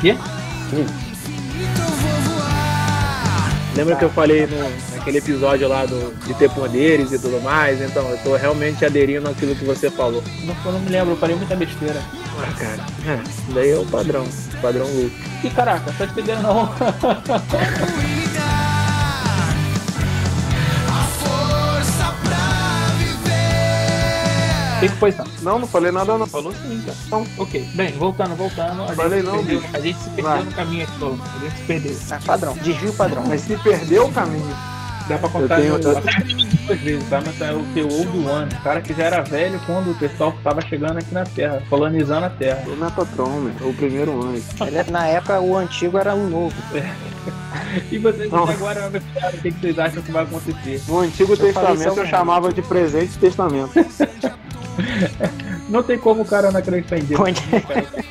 [0.00, 0.16] Quê?
[2.24, 2.64] Voar.
[3.74, 7.80] Lembra que eu falei no, naquele episódio lá do, de ter poderes e tudo mais?
[7.80, 10.22] Então, eu tô realmente aderindo àquilo que você falou.
[10.44, 12.02] Não, eu não me lembro, eu falei muita besteira.
[12.38, 13.20] Ah, cara, é,
[13.54, 15.16] daí é o padrão, o padrão Luke.
[15.42, 16.68] Ih, caraca, tá despedindo não.
[24.88, 25.14] que que foi?
[25.42, 26.26] Não, não falei nada, não.
[26.26, 26.96] Falou sim, cara.
[27.06, 27.68] Então, ok.
[27.74, 28.82] Bem, voltando, voltando.
[28.84, 29.76] A Falei gente, não, se perdeu, bicho.
[29.76, 30.42] a gente se perdeu Vai.
[30.44, 31.22] no caminho aqui todo.
[31.22, 31.96] A gente se perdeu.
[32.10, 32.54] Ah, padrão.
[32.62, 33.24] Desvio padrão.
[33.26, 34.56] Mas se perdeu o caminho.
[35.06, 36.00] Dá pra contar tenho- no- eu-
[36.66, 37.20] duas vezes, tá?
[37.26, 40.32] Mas é o The Old One, o cara que já era velho quando o pessoal
[40.42, 42.62] tava chegando aqui na Terra, colonizando a Terra.
[42.66, 44.42] O Metatron, meu, o primeiro anjo.
[44.66, 46.54] Ele, é- na época, o antigo era o novo.
[47.92, 48.48] E vocês Não.
[48.48, 50.82] agora o que vocês acham que vai acontecer?
[50.88, 53.72] No Antigo falei Testamento isso eu chamava de presente testamento.
[55.68, 57.20] Não tem como o cara não acreditar em Deus.
[57.20, 57.40] Onde-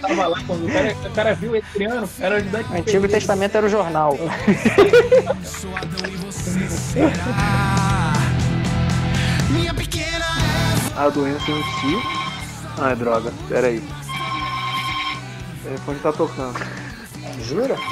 [0.01, 3.55] Cara, lá quando o cara, o cara viu esse criando, era ajudante O Antigo Testamento
[3.55, 4.17] era o jornal.
[10.95, 12.03] A doença em si.
[12.77, 13.83] Ai, droga, pera aí.
[15.61, 16.59] O telefone tá tocando.
[17.43, 17.75] Jura?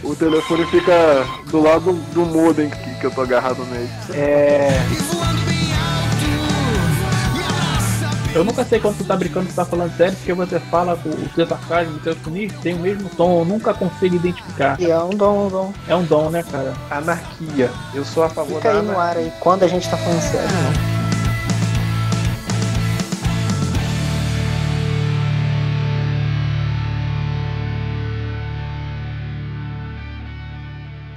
[0.00, 3.90] O telefone fica do lado do modem que, que eu tô agarrado nele.
[4.14, 4.68] É.
[8.38, 11.08] Eu nunca sei quando tu tá brincando, tu tá falando sério, porque você fala com
[11.08, 14.80] o seu sarcasmo, o seu sinistro, tem o mesmo tom, eu nunca consigo identificar.
[14.80, 15.74] E é um dom, um dom.
[15.88, 16.72] É um dom, né, cara?
[16.88, 17.68] Anarquia.
[17.92, 19.32] Eu sou a favor Fica da aí no ar aí.
[19.40, 20.87] Quando a gente tá falando sério, não.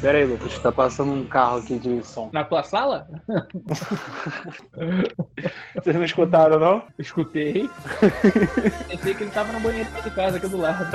[0.02, 2.30] Pera aí, Lucas, tá passando um carro aqui de som.
[2.34, 3.07] Na tua sala?
[5.76, 6.82] Vocês não escutaram, não?
[6.98, 7.69] Escutei.
[8.88, 10.88] Pensei que ele tava no banheiro de casa aqui do lado.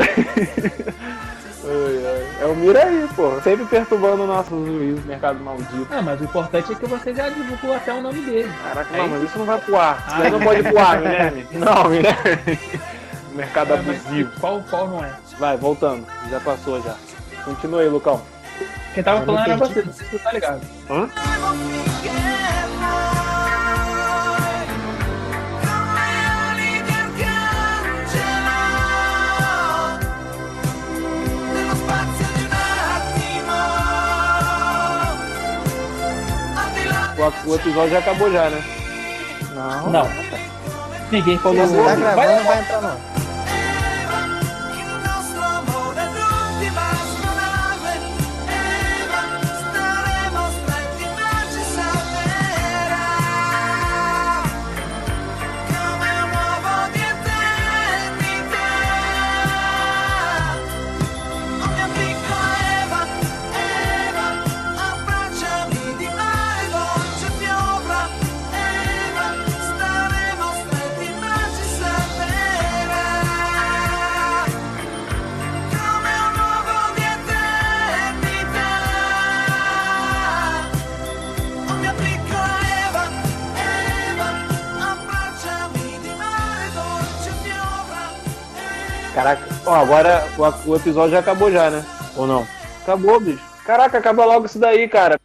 [2.40, 3.40] É o Miraí, pô.
[3.42, 5.86] Sempre perturbando o nosso juiz, mercado maldito.
[5.90, 8.50] Ah, mas o importante é que você já divulgou até o nome dele.
[8.64, 9.14] Caraca, É não, isso?
[9.14, 10.04] mas isso não vai pro ar.
[10.06, 10.44] Isso Ah, não é.
[10.44, 11.46] pode ir pro ar, Guilherme.
[11.52, 12.58] Não, Guilherme.
[13.34, 14.40] Mercado É, abusivo.
[14.40, 15.12] qual, qual não é?
[15.38, 16.04] Vai, voltando.
[16.30, 16.96] Já passou já.
[17.44, 18.20] Continua aí, Lucão.
[18.96, 20.62] Quem tava Eu falando era você, não sei se tu tá ligado.
[20.88, 21.06] Hã?
[37.18, 38.62] O, o episódio já acabou já, né?
[39.54, 39.90] Não.
[39.90, 40.08] Não.
[41.10, 41.66] Ninguém Se falou.
[41.66, 43.25] você tá Vai- gravando, vai entrar no
[89.16, 91.82] Caraca, ó, agora o, o episódio já acabou já, né?
[92.18, 92.46] Ou não?
[92.82, 93.42] Acabou, bicho.
[93.64, 95.18] Caraca, acaba logo isso daí, cara.